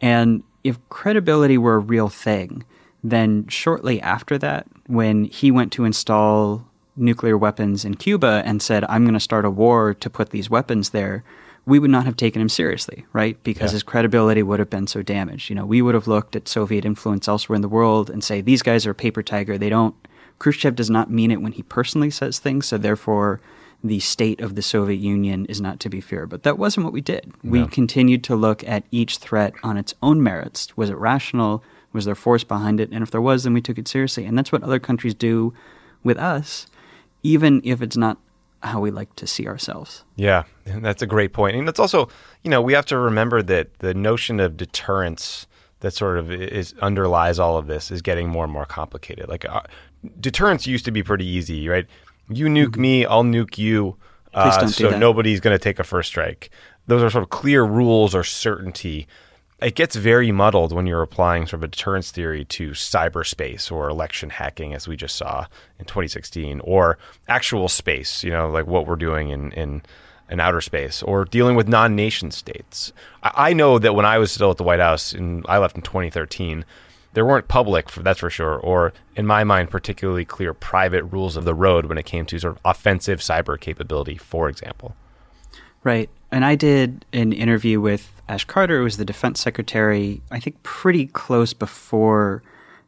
And 0.00 0.42
if 0.62 0.78
credibility 0.88 1.58
were 1.58 1.76
a 1.76 1.80
real 1.80 2.08
thing, 2.08 2.64
then 3.02 3.46
shortly 3.48 4.00
after 4.00 4.38
that, 4.38 4.66
when 4.86 5.24
he 5.24 5.50
went 5.50 5.72
to 5.72 5.84
install 5.84 6.66
nuclear 6.96 7.38
weapons 7.38 7.84
in 7.84 7.94
Cuba 7.94 8.42
and 8.44 8.60
said, 8.60 8.84
I'm 8.88 9.04
going 9.04 9.14
to 9.14 9.20
start 9.20 9.44
a 9.44 9.50
war 9.50 9.94
to 9.94 10.10
put 10.10 10.30
these 10.30 10.50
weapons 10.50 10.90
there, 10.90 11.22
we 11.64 11.78
would 11.78 11.90
not 11.90 12.06
have 12.06 12.16
taken 12.16 12.40
him 12.40 12.48
seriously, 12.48 13.04
right? 13.12 13.42
Because 13.44 13.70
yeah. 13.70 13.76
his 13.76 13.82
credibility 13.82 14.42
would 14.42 14.58
have 14.58 14.70
been 14.70 14.86
so 14.86 15.02
damaged. 15.02 15.50
You 15.50 15.56
know, 15.56 15.66
we 15.66 15.82
would 15.82 15.94
have 15.94 16.08
looked 16.08 16.34
at 16.34 16.48
Soviet 16.48 16.84
influence 16.84 17.28
elsewhere 17.28 17.56
in 17.56 17.62
the 17.62 17.68
world 17.68 18.08
and 18.10 18.24
say, 18.24 18.40
these 18.40 18.62
guys 18.62 18.86
are 18.86 18.94
paper 18.94 19.22
tiger. 19.22 19.58
They 19.58 19.68
don't, 19.68 19.94
Khrushchev 20.38 20.74
does 20.74 20.88
not 20.88 21.10
mean 21.10 21.30
it 21.30 21.42
when 21.42 21.52
he 21.52 21.62
personally 21.62 22.10
says 22.10 22.38
things. 22.38 22.66
So 22.66 22.78
therefore, 22.78 23.40
the 23.84 24.00
state 24.00 24.40
of 24.40 24.54
the 24.54 24.62
Soviet 24.62 24.96
Union 24.96 25.46
is 25.46 25.60
not 25.60 25.78
to 25.80 25.88
be 25.88 26.00
feared. 26.00 26.30
But 26.30 26.42
that 26.42 26.58
wasn't 26.58 26.84
what 26.84 26.92
we 26.92 27.00
did. 27.00 27.32
No. 27.42 27.50
We 27.52 27.66
continued 27.68 28.24
to 28.24 28.34
look 28.34 28.66
at 28.66 28.84
each 28.90 29.18
threat 29.18 29.52
on 29.62 29.76
its 29.76 29.94
own 30.02 30.22
merits. 30.22 30.76
Was 30.76 30.90
it 30.90 30.96
rational? 30.96 31.62
Was 31.98 32.06
there 32.06 32.14
force 32.14 32.44
behind 32.44 32.80
it? 32.80 32.90
And 32.92 33.02
if 33.02 33.10
there 33.10 33.20
was, 33.20 33.44
then 33.44 33.52
we 33.52 33.60
took 33.60 33.76
it 33.76 33.88
seriously. 33.88 34.24
And 34.24 34.38
that's 34.38 34.52
what 34.52 34.62
other 34.62 34.78
countries 34.78 35.14
do 35.14 35.52
with 36.02 36.16
us 36.16 36.66
even 37.22 37.60
if 37.64 37.82
it's 37.82 37.96
not 37.96 38.18
how 38.62 38.80
we 38.80 38.90
like 38.90 39.14
to 39.16 39.26
see 39.26 39.46
ourselves. 39.46 40.04
Yeah, 40.16 40.44
that's 40.64 41.02
a 41.02 41.06
great 41.06 41.32
point. 41.32 41.56
And 41.56 41.68
it's 41.68 41.78
also, 41.78 42.08
you 42.42 42.50
know, 42.50 42.60
we 42.60 42.72
have 42.72 42.86
to 42.86 42.98
remember 42.98 43.42
that 43.42 43.78
the 43.78 43.94
notion 43.94 44.40
of 44.40 44.56
deterrence 44.56 45.46
that 45.80 45.92
sort 45.92 46.18
of 46.18 46.32
is 46.32 46.74
underlies 46.80 47.38
all 47.38 47.56
of 47.56 47.68
this 47.68 47.90
is 47.92 48.02
getting 48.02 48.28
more 48.28 48.44
and 48.44 48.52
more 48.52 48.64
complicated. 48.64 49.28
Like 49.28 49.44
uh, 49.44 49.62
deterrence 50.18 50.66
used 50.66 50.84
to 50.86 50.90
be 50.90 51.04
pretty 51.04 51.26
easy, 51.26 51.68
right? 51.68 51.86
You 52.28 52.46
nuke 52.46 52.70
mm-hmm. 52.70 52.80
me, 52.80 53.06
I'll 53.06 53.22
nuke 53.22 53.58
you. 53.58 53.96
Uh, 54.34 54.66
so 54.66 54.96
nobody's 54.98 55.40
going 55.40 55.54
to 55.54 55.58
take 55.58 55.78
a 55.78 55.84
first 55.84 56.08
strike. 56.08 56.50
Those 56.86 57.02
are 57.02 57.10
sort 57.10 57.22
of 57.22 57.30
clear 57.30 57.64
rules 57.64 58.14
or 58.14 58.24
certainty 58.24 59.06
it 59.60 59.74
gets 59.74 59.96
very 59.96 60.30
muddled 60.30 60.72
when 60.72 60.86
you're 60.86 61.02
applying 61.02 61.46
sort 61.46 61.54
of 61.54 61.64
a 61.64 61.68
deterrence 61.68 62.12
theory 62.12 62.44
to 62.44 62.70
cyberspace 62.70 63.72
or 63.72 63.88
election 63.88 64.30
hacking, 64.30 64.72
as 64.72 64.86
we 64.86 64.96
just 64.96 65.16
saw 65.16 65.46
in 65.78 65.84
2016, 65.84 66.60
or 66.60 66.96
actual 67.26 67.68
space, 67.68 68.22
you 68.22 68.30
know, 68.30 68.48
like 68.48 68.66
what 68.66 68.86
we're 68.86 68.96
doing 68.96 69.30
in, 69.30 69.50
in, 69.52 69.82
in 70.30 70.38
outer 70.38 70.60
space, 70.60 71.02
or 71.02 71.24
dealing 71.24 71.56
with 71.56 71.66
non 71.66 71.96
nation 71.96 72.30
states. 72.30 72.92
I, 73.24 73.50
I, 73.50 73.52
know 73.52 73.80
that 73.80 73.96
when 73.96 74.06
I 74.06 74.18
was 74.18 74.30
still 74.30 74.52
at 74.52 74.58
the 74.58 74.64
White 74.64 74.80
House, 74.80 75.12
and 75.12 75.44
I 75.48 75.58
left 75.58 75.74
in 75.74 75.82
2013, 75.82 76.64
there 77.14 77.26
weren't 77.26 77.48
public, 77.48 77.90
that's 77.90 78.20
for 78.20 78.30
sure, 78.30 78.58
or 78.60 78.92
in 79.16 79.26
my 79.26 79.42
mind, 79.42 79.70
particularly 79.70 80.24
clear 80.24 80.54
private 80.54 81.02
rules 81.04 81.36
of 81.36 81.44
the 81.44 81.54
road 81.54 81.86
when 81.86 81.98
it 81.98 82.06
came 82.06 82.26
to 82.26 82.38
sort 82.38 82.54
of 82.54 82.60
offensive 82.64 83.18
cyber 83.18 83.58
capability, 83.58 84.16
for 84.16 84.48
example. 84.48 84.94
Right. 85.82 86.10
And 86.30 86.44
I 86.44 86.54
did 86.54 87.04
an 87.12 87.32
interview 87.32 87.80
with 87.80 88.20
Ash 88.28 88.44
Carter, 88.44 88.78
who 88.78 88.84
was 88.84 88.98
the 88.98 89.04
defense 89.04 89.40
secretary, 89.40 90.20
I 90.30 90.40
think 90.40 90.62
pretty 90.62 91.06
close 91.06 91.54
before 91.54 92.42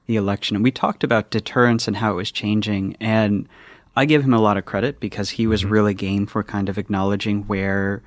the 0.07 0.17
election. 0.17 0.57
And 0.57 0.63
we 0.63 0.71
talked 0.71 1.05
about 1.05 1.31
deterrence 1.31 1.89
and 1.89 1.97
how 1.97 2.13
it 2.13 2.17
was 2.17 2.31
changing. 2.31 2.97
And 3.01 3.49
I 3.97 4.05
give 4.05 4.23
him 4.23 4.35
a 4.35 4.41
lot 4.41 4.57
of 4.57 4.67
credit 4.67 5.01
because 5.01 5.31
he 5.31 5.47
was 5.47 5.63
mm-hmm. 5.63 5.73
really 5.73 5.95
game 5.95 6.27
for 6.27 6.43
kind 6.43 6.69
of 6.69 6.79
acknowledging 6.79 7.43
where 7.45 8.03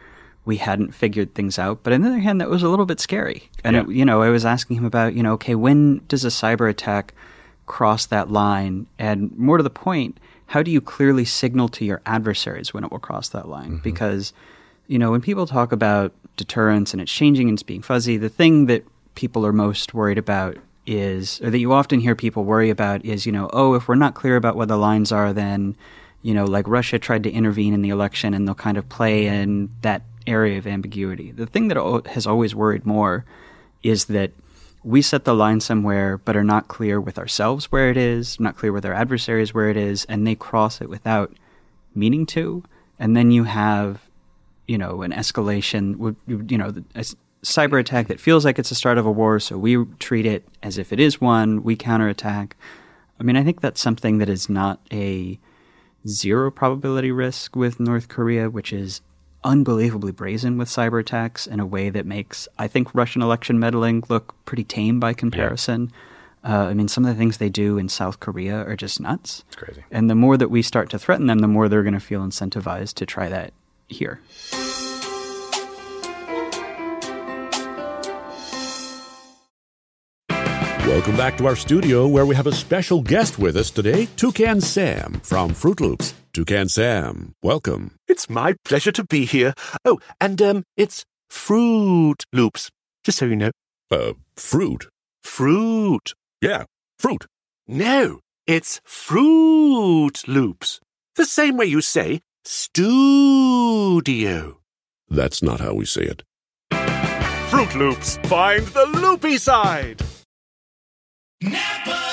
we 0.45 0.57
hadn't 0.57 0.93
figured 0.93 1.33
things 1.33 1.57
out. 1.57 1.81
But 1.83 1.93
on 1.93 2.01
the 2.01 2.09
other 2.09 2.19
hand, 2.19 2.41
that 2.41 2.49
was 2.49 2.63
a 2.63 2.69
little 2.69 2.85
bit 2.85 2.99
scary. 2.99 3.49
And, 3.63 3.75
yeah. 3.75 3.81
it, 3.83 3.89
you 3.89 4.05
know, 4.05 4.21
I 4.21 4.29
was 4.29 4.45
asking 4.45 4.77
him 4.77 4.85
about, 4.85 5.13
you 5.15 5.23
know, 5.23 5.33
okay, 5.33 5.55
when 5.55 6.01
does 6.07 6.25
a 6.25 6.29
cyber 6.29 6.69
attack 6.69 7.13
cross 7.65 8.05
that 8.07 8.29
line? 8.29 8.85
And 8.99 9.35
more 9.37 9.57
to 9.57 9.63
the 9.63 9.69
point, 9.69 10.19
how 10.47 10.61
do 10.61 10.69
you 10.69 10.81
clearly 10.81 11.25
signal 11.25 11.69
to 11.69 11.85
your 11.85 12.01
adversaries 12.05 12.73
when 12.73 12.83
it 12.83 12.91
will 12.91 12.99
cross 12.99 13.29
that 13.29 13.47
line? 13.47 13.71
Mm-hmm. 13.71 13.83
Because 13.83 14.33
you 14.93 14.99
know, 14.99 15.09
when 15.09 15.21
people 15.21 15.47
talk 15.47 15.71
about 15.71 16.13
deterrence 16.37 16.93
and 16.93 17.01
it's 17.01 17.11
changing 17.11 17.49
and 17.49 17.55
it's 17.55 17.63
being 17.63 17.81
fuzzy, 17.81 18.15
the 18.15 18.29
thing 18.29 18.67
that 18.67 18.85
people 19.15 19.43
are 19.43 19.51
most 19.51 19.95
worried 19.95 20.19
about 20.19 20.55
is, 20.85 21.41
or 21.41 21.49
that 21.49 21.57
you 21.57 21.73
often 21.73 21.99
hear 21.99 22.13
people 22.13 22.43
worry 22.43 22.69
about 22.69 23.03
is, 23.03 23.25
you 23.25 23.31
know, 23.31 23.49
oh, 23.53 23.73
if 23.73 23.87
we're 23.87 23.95
not 23.95 24.13
clear 24.13 24.35
about 24.35 24.55
what 24.55 24.67
the 24.67 24.77
lines 24.77 25.11
are, 25.11 25.33
then, 25.33 25.75
you 26.21 26.31
know, 26.31 26.45
like 26.45 26.67
Russia 26.67 26.99
tried 26.99 27.23
to 27.23 27.31
intervene 27.31 27.73
in 27.73 27.81
the 27.81 27.89
election 27.89 28.35
and 28.35 28.47
they'll 28.47 28.53
kind 28.53 28.77
of 28.77 28.87
play 28.87 29.25
in 29.25 29.71
that 29.81 30.03
area 30.27 30.59
of 30.59 30.67
ambiguity. 30.67 31.31
The 31.31 31.47
thing 31.47 31.69
that 31.69 32.07
has 32.11 32.27
always 32.27 32.53
worried 32.53 32.85
more 32.85 33.25
is 33.81 34.05
that 34.05 34.29
we 34.83 35.01
set 35.01 35.25
the 35.25 35.33
line 35.33 35.59
somewhere 35.59 36.19
but 36.19 36.37
are 36.37 36.43
not 36.43 36.67
clear 36.67 37.01
with 37.01 37.17
ourselves 37.17 37.71
where 37.71 37.89
it 37.89 37.97
is, 37.97 38.39
not 38.39 38.57
clear 38.57 38.71
with 38.71 38.85
our 38.85 38.93
adversaries 38.93 39.55
where 39.55 39.71
it 39.71 39.77
is, 39.77 40.05
and 40.05 40.27
they 40.27 40.35
cross 40.35 40.81
it 40.81 40.89
without 40.89 41.33
meaning 41.95 42.27
to. 42.27 42.63
And 42.99 43.17
then 43.17 43.31
you 43.31 43.45
have 43.45 43.99
you 44.67 44.77
know, 44.77 45.01
an 45.01 45.11
escalation, 45.11 46.15
you 46.27 46.57
know, 46.57 46.73
a 46.95 47.05
cyber 47.43 47.79
attack 47.79 48.07
that 48.07 48.19
feels 48.19 48.45
like 48.45 48.57
it's 48.57 48.69
the 48.69 48.75
start 48.75 48.97
of 48.97 49.05
a 49.05 49.11
war, 49.11 49.39
so 49.39 49.57
we 49.57 49.83
treat 49.99 50.25
it 50.25 50.47
as 50.61 50.77
if 50.77 50.93
it 50.93 50.99
is 50.99 51.19
one, 51.19 51.63
we 51.63 51.75
counterattack. 51.75 52.55
I 53.19 53.23
mean, 53.23 53.35
I 53.35 53.43
think 53.43 53.61
that's 53.61 53.81
something 53.81 54.17
that 54.17 54.29
is 54.29 54.49
not 54.49 54.79
a 54.91 55.37
zero 56.07 56.51
probability 56.51 57.11
risk 57.11 57.55
with 57.55 57.79
North 57.79 58.07
Korea, 58.07 58.49
which 58.49 58.73
is 58.73 59.01
unbelievably 59.43 60.13
brazen 60.13 60.57
with 60.57 60.69
cyber 60.69 61.01
attacks 61.01 61.45
in 61.45 61.59
a 61.59 61.65
way 61.65 61.89
that 61.89 62.05
makes, 62.05 62.47
I 62.57 62.67
think, 62.67 62.95
Russian 62.95 63.21
election 63.21 63.59
meddling 63.59 64.03
look 64.09 64.33
pretty 64.45 64.63
tame 64.63 64.99
by 64.99 65.13
comparison. 65.13 65.91
Yeah. 65.91 65.99
Uh, 66.45 66.67
I 66.67 66.73
mean, 66.73 66.87
some 66.87 67.05
of 67.05 67.13
the 67.13 67.17
things 67.17 67.37
they 67.37 67.49
do 67.49 67.77
in 67.77 67.87
South 67.87 68.19
Korea 68.19 68.65
are 68.65 68.75
just 68.75 68.99
nuts. 68.99 69.43
It's 69.47 69.55
crazy. 69.55 69.83
And 69.91 70.09
the 70.09 70.15
more 70.15 70.37
that 70.37 70.49
we 70.49 70.61
start 70.61 70.89
to 70.89 70.99
threaten 70.99 71.27
them, 71.27 71.39
the 71.39 71.47
more 71.47 71.69
they're 71.69 71.83
going 71.83 71.93
to 71.93 72.01
feel 72.01 72.21
incentivized 72.21 72.95
to 72.95 73.05
try 73.05 73.29
that 73.29 73.53
here. 73.93 74.19
Welcome 80.93 81.17
back 81.17 81.37
to 81.37 81.47
our 81.47 81.55
studio 81.55 82.07
where 82.07 82.25
we 82.25 82.35
have 82.35 82.45
a 82.45 82.51
special 82.51 83.01
guest 83.01 83.39
with 83.39 83.57
us 83.57 83.71
today, 83.71 84.07
Toucan 84.15 84.61
Sam 84.61 85.19
from 85.23 85.51
Froot 85.51 85.79
Loops. 85.79 86.13
Toucan 86.33 86.69
Sam, 86.69 87.33
welcome. 87.41 87.95
It's 88.07 88.29
my 88.29 88.55
pleasure 88.63 88.91
to 88.91 89.03
be 89.03 89.25
here. 89.25 89.53
Oh, 89.85 89.99
and 90.21 90.41
um, 90.41 90.63
it's 90.77 91.03
Froot 91.31 92.23
Loops, 92.31 92.69
just 93.03 93.17
so 93.17 93.25
you 93.25 93.35
know. 93.35 93.51
Uh, 93.89 94.13
fruit? 94.35 94.87
Fruit. 95.23 96.13
Yeah, 96.41 96.65
fruit. 96.99 97.25
No, 97.67 98.19
it's 98.45 98.79
Froot 98.85 100.27
Loops. 100.27 100.79
The 101.15 101.25
same 101.25 101.57
way 101.57 101.65
you 101.65 101.81
say 101.81 102.21
studio. 102.45 103.99
That's 105.09 105.41
not 105.43 105.59
how 105.59 105.73
we 105.73 105.85
say 105.85 106.03
it. 106.03 106.23
Froot 106.71 107.75
Loops, 107.75 108.17
find 108.23 108.65
the 108.67 108.85
loopy 108.85 109.37
side. 109.37 110.01
Napa! 111.41 112.12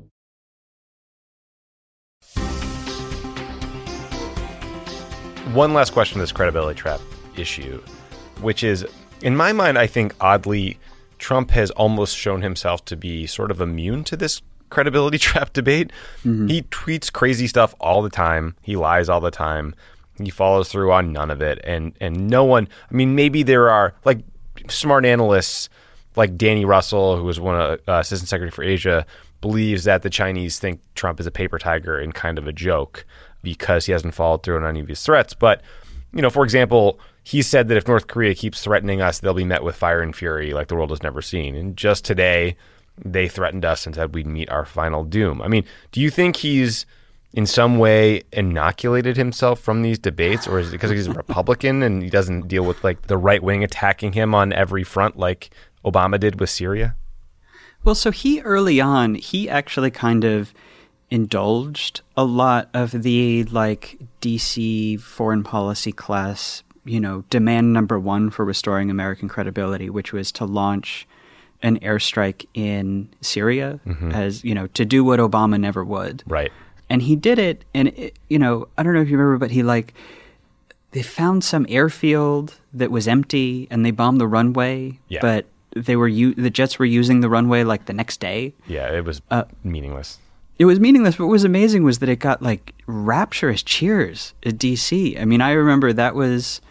One 5.53 5.73
last 5.73 5.91
question 5.91 6.17
on 6.17 6.21
this 6.21 6.31
credibility 6.31 6.79
trap 6.79 7.01
issue, 7.35 7.83
which 8.39 8.63
is, 8.63 8.85
in 9.21 9.35
my 9.35 9.51
mind, 9.51 9.77
I 9.77 9.85
think 9.85 10.15
oddly, 10.21 10.79
Trump 11.17 11.51
has 11.51 11.71
almost 11.71 12.15
shown 12.15 12.41
himself 12.41 12.85
to 12.85 12.95
be 12.95 13.27
sort 13.27 13.51
of 13.51 13.59
immune 13.59 14.05
to 14.05 14.15
this 14.15 14.41
credibility 14.69 15.17
trap 15.19 15.51
debate. 15.51 15.91
Mm-hmm. 16.23 16.47
He 16.47 16.61
tweets 16.63 17.11
crazy 17.11 17.47
stuff 17.47 17.75
all 17.81 18.01
the 18.01 18.09
time. 18.09 18.55
He 18.61 18.77
lies 18.77 19.09
all 19.09 19.19
the 19.19 19.29
time. 19.29 19.75
He 20.17 20.29
follows 20.29 20.71
through 20.71 20.93
on 20.93 21.11
none 21.11 21.29
of 21.29 21.41
it. 21.41 21.59
And 21.65 21.97
and 21.99 22.29
no 22.29 22.45
one. 22.45 22.69
I 22.89 22.93
mean, 22.93 23.15
maybe 23.15 23.43
there 23.43 23.69
are 23.69 23.93
like 24.05 24.19
smart 24.69 25.03
analysts 25.03 25.67
like 26.15 26.37
Danny 26.37 26.63
Russel, 26.63 27.17
who 27.17 27.25
was 27.25 27.41
one 27.41 27.59
of 27.59 27.79
uh, 27.89 27.99
assistant 27.99 28.29
secretary 28.29 28.51
for 28.51 28.63
Asia, 28.63 29.05
believes 29.41 29.83
that 29.83 30.01
the 30.01 30.09
Chinese 30.09 30.59
think 30.59 30.79
Trump 30.95 31.19
is 31.19 31.27
a 31.27 31.31
paper 31.31 31.59
tiger 31.59 31.99
and 31.99 32.13
kind 32.13 32.37
of 32.37 32.47
a 32.47 32.53
joke 32.53 33.05
because 33.41 33.85
he 33.85 33.91
hasn't 33.91 34.13
followed 34.13 34.43
through 34.43 34.57
on 34.57 34.65
any 34.65 34.79
of 34.79 34.87
his 34.87 35.03
threats. 35.03 35.33
But, 35.33 35.61
you 36.13 36.21
know, 36.21 36.29
for 36.29 36.43
example, 36.43 36.99
he 37.23 37.41
said 37.41 37.67
that 37.67 37.77
if 37.77 37.87
North 37.87 38.07
Korea 38.07 38.35
keeps 38.35 38.63
threatening 38.63 39.01
us, 39.01 39.19
they'll 39.19 39.33
be 39.33 39.43
met 39.43 39.63
with 39.63 39.75
fire 39.75 40.01
and 40.01 40.15
fury 40.15 40.53
like 40.53 40.67
the 40.67 40.75
world 40.75 40.89
has 40.89 41.03
never 41.03 41.21
seen. 41.21 41.55
And 41.55 41.77
just 41.77 42.03
today, 42.05 42.55
they 43.03 43.27
threatened 43.27 43.65
us 43.65 43.85
and 43.85 43.95
said 43.95 44.13
we'd 44.13 44.27
meet 44.27 44.49
our 44.49 44.65
final 44.65 45.03
doom. 45.03 45.41
I 45.41 45.47
mean, 45.47 45.65
do 45.91 46.01
you 46.01 46.09
think 46.09 46.37
he's 46.37 46.85
in 47.33 47.45
some 47.45 47.77
way 47.77 48.23
inoculated 48.33 49.15
himself 49.15 49.59
from 49.59 49.81
these 49.81 49.97
debates, 49.97 50.47
or 50.47 50.59
is 50.59 50.69
it 50.69 50.71
because 50.73 50.91
he's 50.91 51.07
a 51.07 51.13
Republican 51.13 51.81
and 51.81 52.03
he 52.03 52.09
doesn't 52.09 52.47
deal 52.47 52.65
with 52.65 52.83
like 52.83 53.03
the 53.03 53.17
right 53.17 53.41
wing 53.41 53.63
attacking 53.63 54.13
him 54.13 54.35
on 54.35 54.51
every 54.51 54.83
front 54.83 55.17
like 55.17 55.49
Obama 55.85 56.19
did 56.19 56.39
with 56.39 56.49
Syria? 56.49 56.95
Well, 57.83 57.95
so 57.95 58.11
he 58.11 58.41
early 58.41 58.81
on, 58.81 59.15
he 59.15 59.49
actually 59.49 59.91
kind 59.91 60.23
of 60.23 60.53
indulged 61.11 62.01
a 62.15 62.23
lot 62.23 62.69
of 62.73 63.03
the 63.03 63.43
like 63.43 63.99
DC 64.21 64.99
foreign 65.01 65.43
policy 65.43 65.91
class, 65.91 66.63
you 66.85 66.99
know, 66.99 67.25
demand 67.29 67.73
number 67.73 67.99
one 67.99 68.29
for 68.29 68.45
restoring 68.45 68.89
American 68.89 69.27
credibility, 69.27 69.89
which 69.89 70.13
was 70.13 70.31
to 70.31 70.45
launch 70.45 71.05
an 71.61 71.77
airstrike 71.81 72.47
in 72.53 73.09
Syria 73.19 73.79
mm-hmm. 73.85 74.11
as, 74.11 74.43
you 74.43 74.55
know, 74.55 74.67
to 74.67 74.85
do 74.85 75.03
what 75.03 75.19
Obama 75.19 75.59
never 75.59 75.83
would. 75.83 76.23
Right. 76.25 76.51
And 76.89 77.01
he 77.01 77.15
did 77.15 77.37
it. 77.37 77.65
And, 77.73 77.89
it, 77.89 78.17
you 78.29 78.39
know, 78.39 78.69
I 78.77 78.83
don't 78.83 78.93
know 78.93 79.01
if 79.01 79.09
you 79.09 79.17
remember, 79.17 79.37
but 79.37 79.51
he 79.51 79.63
like, 79.63 79.93
they 80.91 81.03
found 81.03 81.43
some 81.43 81.65
airfield 81.69 82.55
that 82.73 82.89
was 82.89 83.07
empty 83.07 83.67
and 83.69 83.85
they 83.85 83.91
bombed 83.91 84.19
the 84.19 84.27
runway. 84.27 84.99
Yeah. 85.07 85.19
But 85.21 85.45
they 85.75 85.95
were, 85.95 86.07
u- 86.07 86.33
the 86.33 86.49
jets 86.49 86.79
were 86.79 86.85
using 86.85 87.19
the 87.19 87.29
runway 87.29 87.63
like 87.63 87.85
the 87.85 87.93
next 87.93 88.19
day. 88.19 88.53
Yeah, 88.67 88.91
it 88.91 89.05
was 89.05 89.21
uh, 89.29 89.43
meaningless 89.63 90.17
it 90.61 90.65
was 90.65 90.79
meaningless. 90.79 91.15
But 91.15 91.25
what 91.25 91.31
was 91.31 91.43
amazing 91.43 91.83
was 91.83 91.97
that 91.99 92.09
it 92.09 92.17
got 92.17 92.43
like 92.43 92.75
rapturous 92.85 93.63
cheers 93.63 94.35
at 94.45 94.59
DC. 94.59 95.19
I 95.19 95.25
mean, 95.25 95.41
I 95.41 95.53
remember 95.53 95.91
that 95.91 96.13
was. 96.13 96.61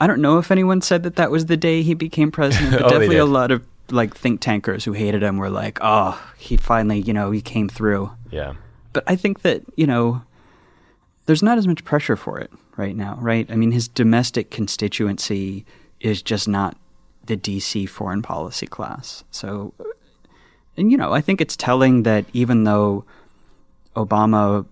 I 0.00 0.08
don't 0.08 0.20
know 0.20 0.38
if 0.38 0.50
anyone 0.50 0.80
said 0.80 1.04
that 1.04 1.14
that 1.14 1.30
was 1.30 1.46
the 1.46 1.56
day 1.56 1.82
he 1.82 1.94
became 1.94 2.32
president, 2.32 2.72
but 2.72 2.82
oh, 2.86 2.88
definitely 2.88 3.18
a 3.18 3.24
lot 3.24 3.52
of 3.52 3.64
like 3.92 4.16
think 4.16 4.40
tankers 4.40 4.84
who 4.84 4.94
hated 4.94 5.22
him 5.22 5.36
were 5.36 5.48
like, 5.48 5.78
"Oh, 5.80 6.20
he 6.36 6.56
finally, 6.56 6.98
you 6.98 7.12
know, 7.12 7.30
he 7.30 7.40
came 7.40 7.68
through." 7.68 8.10
Yeah. 8.32 8.54
But 8.92 9.04
I 9.06 9.14
think 9.14 9.42
that 9.42 9.62
you 9.76 9.86
know, 9.86 10.22
there's 11.26 11.42
not 11.44 11.56
as 11.56 11.68
much 11.68 11.84
pressure 11.84 12.16
for 12.16 12.40
it 12.40 12.50
right 12.76 12.96
now, 12.96 13.16
right? 13.20 13.48
I 13.48 13.54
mean, 13.54 13.70
his 13.70 13.86
domestic 13.86 14.50
constituency 14.50 15.64
is 16.00 16.20
just 16.20 16.48
not 16.48 16.76
the 17.26 17.36
DC 17.36 17.88
foreign 17.88 18.22
policy 18.22 18.66
class. 18.66 19.22
So, 19.30 19.72
and 20.76 20.90
you 20.90 20.98
know, 20.98 21.12
I 21.12 21.20
think 21.20 21.40
it's 21.40 21.56
telling 21.56 22.02
that 22.02 22.24
even 22.32 22.64
though 22.64 23.04
Obama 23.96 24.66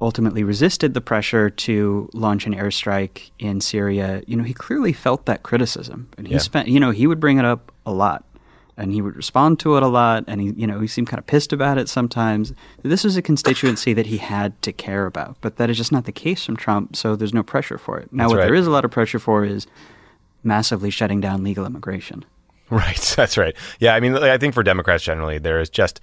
ultimately 0.00 0.44
resisted 0.44 0.94
the 0.94 1.00
pressure 1.00 1.50
to 1.50 2.08
launch 2.12 2.46
an 2.46 2.54
airstrike 2.54 3.30
in 3.38 3.60
Syria, 3.60 4.22
you 4.26 4.36
know, 4.36 4.44
he 4.44 4.54
clearly 4.54 4.92
felt 4.92 5.26
that 5.26 5.42
criticism. 5.42 6.08
And 6.16 6.26
he 6.26 6.34
yeah. 6.34 6.38
spent, 6.38 6.68
you 6.68 6.78
know, 6.78 6.90
he 6.90 7.06
would 7.06 7.18
bring 7.18 7.38
it 7.38 7.44
up 7.44 7.72
a 7.84 7.92
lot 7.92 8.24
and 8.76 8.92
he 8.92 9.02
would 9.02 9.16
respond 9.16 9.58
to 9.60 9.76
it 9.76 9.82
a 9.82 9.88
lot 9.88 10.22
and 10.28 10.40
he, 10.40 10.52
you 10.52 10.66
know, 10.66 10.78
he 10.78 10.86
seemed 10.86 11.08
kind 11.08 11.18
of 11.18 11.26
pissed 11.26 11.52
about 11.52 11.78
it 11.78 11.88
sometimes. 11.88 12.52
This 12.82 13.02
was 13.02 13.16
a 13.16 13.22
constituency 13.22 13.92
that 13.92 14.06
he 14.06 14.18
had 14.18 14.60
to 14.62 14.72
care 14.72 15.06
about, 15.06 15.36
but 15.40 15.56
that 15.56 15.68
is 15.68 15.76
just 15.76 15.90
not 15.90 16.04
the 16.04 16.12
case 16.12 16.44
from 16.44 16.56
Trump, 16.56 16.94
so 16.94 17.16
there's 17.16 17.34
no 17.34 17.42
pressure 17.42 17.78
for 17.78 17.98
it. 17.98 18.12
Now 18.12 18.24
That's 18.24 18.30
what 18.30 18.38
right. 18.38 18.44
there 18.46 18.54
is 18.54 18.68
a 18.68 18.70
lot 18.70 18.84
of 18.84 18.92
pressure 18.92 19.18
for 19.18 19.44
is 19.44 19.66
massively 20.44 20.90
shutting 20.90 21.20
down 21.20 21.42
legal 21.42 21.66
immigration. 21.66 22.24
Right, 22.70 23.14
that's 23.16 23.38
right. 23.38 23.56
Yeah, 23.80 23.94
I 23.94 24.00
mean, 24.00 24.14
I 24.14 24.36
think 24.36 24.52
for 24.52 24.62
Democrats 24.62 25.02
generally, 25.02 25.38
there 25.38 25.58
is 25.58 25.70
just 25.70 26.02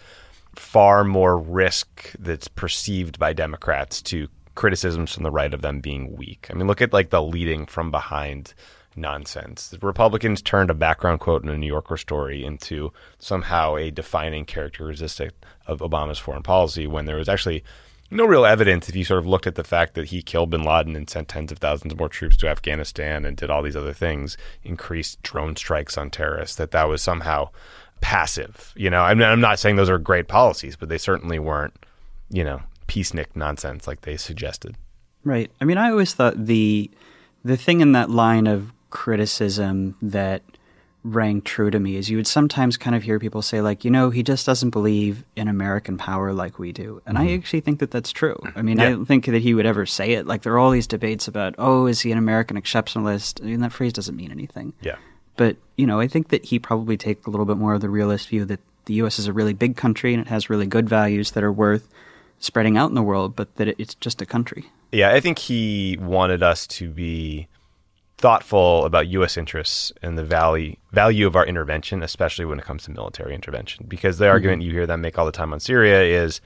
far 0.60 1.04
more 1.04 1.38
risk 1.38 2.14
that's 2.20 2.48
perceived 2.48 3.20
by 3.20 3.34
Democrats 3.34 4.02
to 4.04 4.28
criticisms 4.56 5.14
from 5.14 5.24
the 5.24 5.32
right 5.32 5.54
of 5.54 5.62
them 5.62 5.82
being 5.82 6.16
weak. 6.16 6.48
I 6.50 6.54
mean, 6.54 6.68
look 6.68 6.82
at 6.82 6.94
like 6.94 7.10
the 7.10 7.22
leading 7.22 7.66
from 7.66 7.92
behind 7.92 8.54
nonsense. 8.96 9.68
The 9.68 9.78
Republicans 9.80 10.42
turned 10.42 10.70
a 10.70 10.74
background 10.74 11.20
quote 11.20 11.44
in 11.44 11.50
a 11.50 11.58
New 11.58 11.68
Yorker 11.68 11.98
story 11.98 12.46
into 12.46 12.94
somehow 13.20 13.76
a 13.76 13.92
defining 13.92 14.46
characteristic 14.46 15.34
of 15.68 15.80
Obama's 15.80 16.20
foreign 16.20 16.44
policy 16.44 16.88
when 16.88 17.06
there 17.06 17.18
was 17.18 17.30
actually 17.30 17.64
no 18.12 18.26
real 18.26 18.46
evidence 18.46 18.88
if 18.88 18.96
you 18.96 19.04
sort 19.04 19.18
of 19.18 19.26
looked 19.26 19.48
at 19.48 19.56
the 19.56 19.64
fact 19.64 19.96
that 19.96 20.08
he 20.08 20.22
killed 20.22 20.52
bin 20.52 20.64
Laden 20.64 20.96
and 20.96 21.10
sent 21.10 21.28
tens 21.28 21.52
of 21.52 21.58
thousands 21.58 21.98
more 21.98 22.08
troops 22.08 22.38
to 22.38 22.48
Afghanistan 22.48 23.26
and 23.26 23.36
did 23.36 23.50
all 23.50 23.64
these 23.64 23.76
other 23.76 23.94
things, 23.94 24.38
increased 24.64 25.22
drone 25.24 25.56
strikes 25.56 25.98
on 25.98 26.12
terrorists, 26.12 26.56
that 26.56 26.72
that 26.72 26.88
was 26.88 27.02
somehow 27.02 27.50
passive. 28.02 28.74
You 28.76 28.90
know, 28.90 29.02
I 29.02 29.14
mean, 29.14 29.28
I'm 29.28 29.42
not 29.42 29.60
saying 29.60 29.76
those 29.76 29.90
are 29.90 29.98
great 29.98 30.28
policies, 30.28 30.76
but 30.76 30.90
they 30.90 30.98
certainly 30.98 31.40
weren't, 31.40 31.74
you 32.30 32.44
know, 32.44 32.62
peacenik 32.88 33.36
nonsense 33.36 33.88
like 33.88 34.02
they 34.02 34.18
suggested. 34.18 34.76
Right. 35.24 35.52
I 35.60 35.66
mean, 35.66 35.78
I 35.78 35.90
always 35.90 36.14
thought 36.14 36.46
the 36.46 36.90
the 37.44 37.58
thing 37.58 37.82
in 37.82 37.92
that 37.94 38.10
line 38.10 38.48
of 38.48 38.72
criticism 38.90 39.96
that 40.02 40.42
rang 41.06 41.40
true 41.40 41.70
to 41.70 41.80
me 41.80 41.96
is 41.96 42.10
you 42.10 42.18
would 42.18 42.26
sometimes 42.26 42.78
kind 42.78 42.96
of 42.96 43.04
hear 43.04 43.20
people 43.20 43.44
say 43.44 43.62
like, 43.62 43.86
you 43.86 43.92
know, 43.92 44.10
he 44.10 44.24
just 44.24 44.46
doesn't 44.46 44.72
believe 44.72 45.24
in 45.36 45.48
American 45.48 45.98
power 45.98 46.34
like 46.34 46.58
we 46.58 46.72
do. 46.72 47.02
And 47.06 47.18
mm-hmm. 47.18 47.28
I 47.28 47.34
actually 47.34 47.60
think 47.62 47.80
that 47.80 47.92
that's 47.92 48.12
true. 48.12 48.36
I 48.56 48.64
mean, 48.64 48.78
yeah. 48.78 48.88
I 48.88 48.90
don't 48.90 49.06
think 49.06 49.26
that 49.26 49.42
he 49.42 49.54
would 49.54 49.68
ever 49.68 49.86
say 49.86 50.14
it. 50.14 50.26
Like 50.26 50.42
there 50.42 50.54
are 50.54 50.58
all 50.58 50.72
these 50.72 50.88
debates 50.88 51.28
about, 51.28 51.54
oh, 51.60 51.86
is 51.86 52.02
he 52.02 52.12
an 52.12 52.18
American 52.18 52.60
exceptionalist? 52.60 53.42
I 53.44 53.46
mean, 53.46 53.60
that 53.60 53.72
phrase 53.72 53.94
doesn't 53.94 54.16
mean 54.16 54.32
anything. 54.32 54.74
Yeah. 54.82 54.96
But, 55.38 55.58
you 55.76 55.86
know, 55.86 56.00
I 56.00 56.08
think 56.08 56.30
that 56.30 56.46
he 56.46 56.60
probably 56.60 56.98
take 56.98 57.28
a 57.28 57.30
little 57.30 57.46
bit 57.46 57.58
more 57.58 57.74
of 57.74 57.82
the 57.82 57.90
realist 57.90 58.30
view 58.30 58.46
that 58.46 58.60
the 58.86 58.94
U.S. 58.96 59.20
is 59.20 59.28
a 59.28 59.34
really 59.34 59.54
big 59.54 59.76
country 59.76 60.14
and 60.14 60.22
it 60.22 60.30
has 60.30 60.50
really 60.50 60.68
good 60.68 60.88
values 60.88 61.32
that 61.32 61.44
are 61.44 61.52
worth 61.52 61.88
spreading 62.40 62.78
out 62.78 62.90
in 62.90 62.96
the 62.96 63.04
world, 63.04 63.36
but 63.36 63.56
that 63.56 63.68
it's 63.80 63.96
just 63.96 64.22
a 64.22 64.26
country. 64.26 64.66
Yeah, 64.92 65.12
I 65.12 65.20
think 65.20 65.40
he 65.40 65.98
wanted 66.00 66.44
us 66.44 66.68
to 66.68 66.90
be 66.90 67.48
thoughtful 68.18 68.86
about 68.86 69.08
U.S. 69.08 69.38
interests 69.38 69.92
and 70.02 70.18
the 70.18 70.24
value 70.24 70.76
value 70.92 71.28
of 71.28 71.36
our 71.36 71.46
intervention, 71.46 72.02
especially 72.02 72.46
when 72.46 72.60
it 72.60 72.66
comes 72.66 72.84
to 72.84 72.92
military 72.92 73.36
intervention. 73.36 73.86
Because 73.88 74.18
the 74.18 74.26
mm-hmm. 74.26 74.32
argument 74.32 74.62
you 74.62 74.72
hear 74.72 74.88
them 74.88 75.02
make 75.02 75.18
all 75.18 75.26
the 75.26 75.32
time 75.32 75.52
on 75.52 75.60
Syria 75.60 76.02
is 76.02 76.40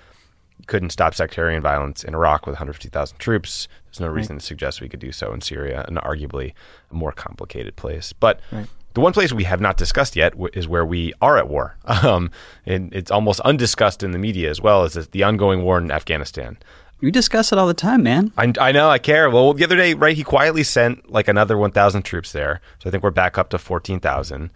couldn't 0.67 0.89
stop 0.89 1.15
sectarian 1.15 1.62
violence 1.62 2.04
in 2.04 2.13
Iraq 2.13 2.45
with 2.45 2.54
150,000 2.54 3.17
troops. 3.17 3.67
There's 3.86 3.99
no 3.99 4.08
reason 4.08 4.36
right. 4.36 4.39
to 4.41 4.45
suggest 4.45 4.82
we 4.82 4.89
could 4.89 4.99
do 4.99 5.12
so 5.12 5.32
in 5.34 5.41
Syria, 5.41 5.86
an 5.88 5.95
arguably 5.95 6.54
more 6.91 7.12
complicated 7.12 7.75
place. 7.75 8.13
But 8.13 8.41
right. 8.52 8.67
The 8.93 9.02
one 9.02 9.13
place 9.13 9.32
we 9.32 9.43
have 9.43 9.62
not 9.62 9.78
discussed 9.78 10.15
yet 10.15 10.34
is 10.54 10.67
where 10.67 10.86
we 10.86 11.13
are 11.21 11.38
at 11.38 11.49
war. 11.49 11.75
Um, 11.99 12.32
and 12.65 12.93
it's 12.93 13.12
almost 13.12 13.41
undiscussed 13.41 14.04
in 14.04 14.12
the 14.12 14.17
media 14.17 14.50
as 14.50 14.62
well 14.62 14.83
as 14.83 14.94
the 14.94 15.23
ongoing 15.23 15.63
war 15.63 15.77
in 15.77 15.92
Afghanistan. 15.92 16.58
You 17.02 17.12
discuss 17.12 17.52
it 17.52 17.58
all 17.58 17.67
the 17.67 17.73
time, 17.73 18.04
man. 18.04 18.31
I, 18.37 18.54
I, 18.60 18.71
know, 18.71 18.90
I 18.90 19.00
care. 19.00 19.29
Well, 19.29 19.54
the 19.54 19.63
other 19.63 19.75
day, 19.75 19.94
right, 19.94 20.15
he 20.15 20.23
quietly 20.23 20.63
sent 20.63 21.12
like 21.12 21.27
another 21.27 21.58
1,000 21.58 22.04
troops 22.04 22.31
there. 22.31 22.62
So 22.79 22.90
I 22.90 22.92
think 22.92 23.04
we're 23.04 23.12
back 23.12 23.37
up 23.37 23.50
to 23.50 23.58
14,000. 23.58 24.50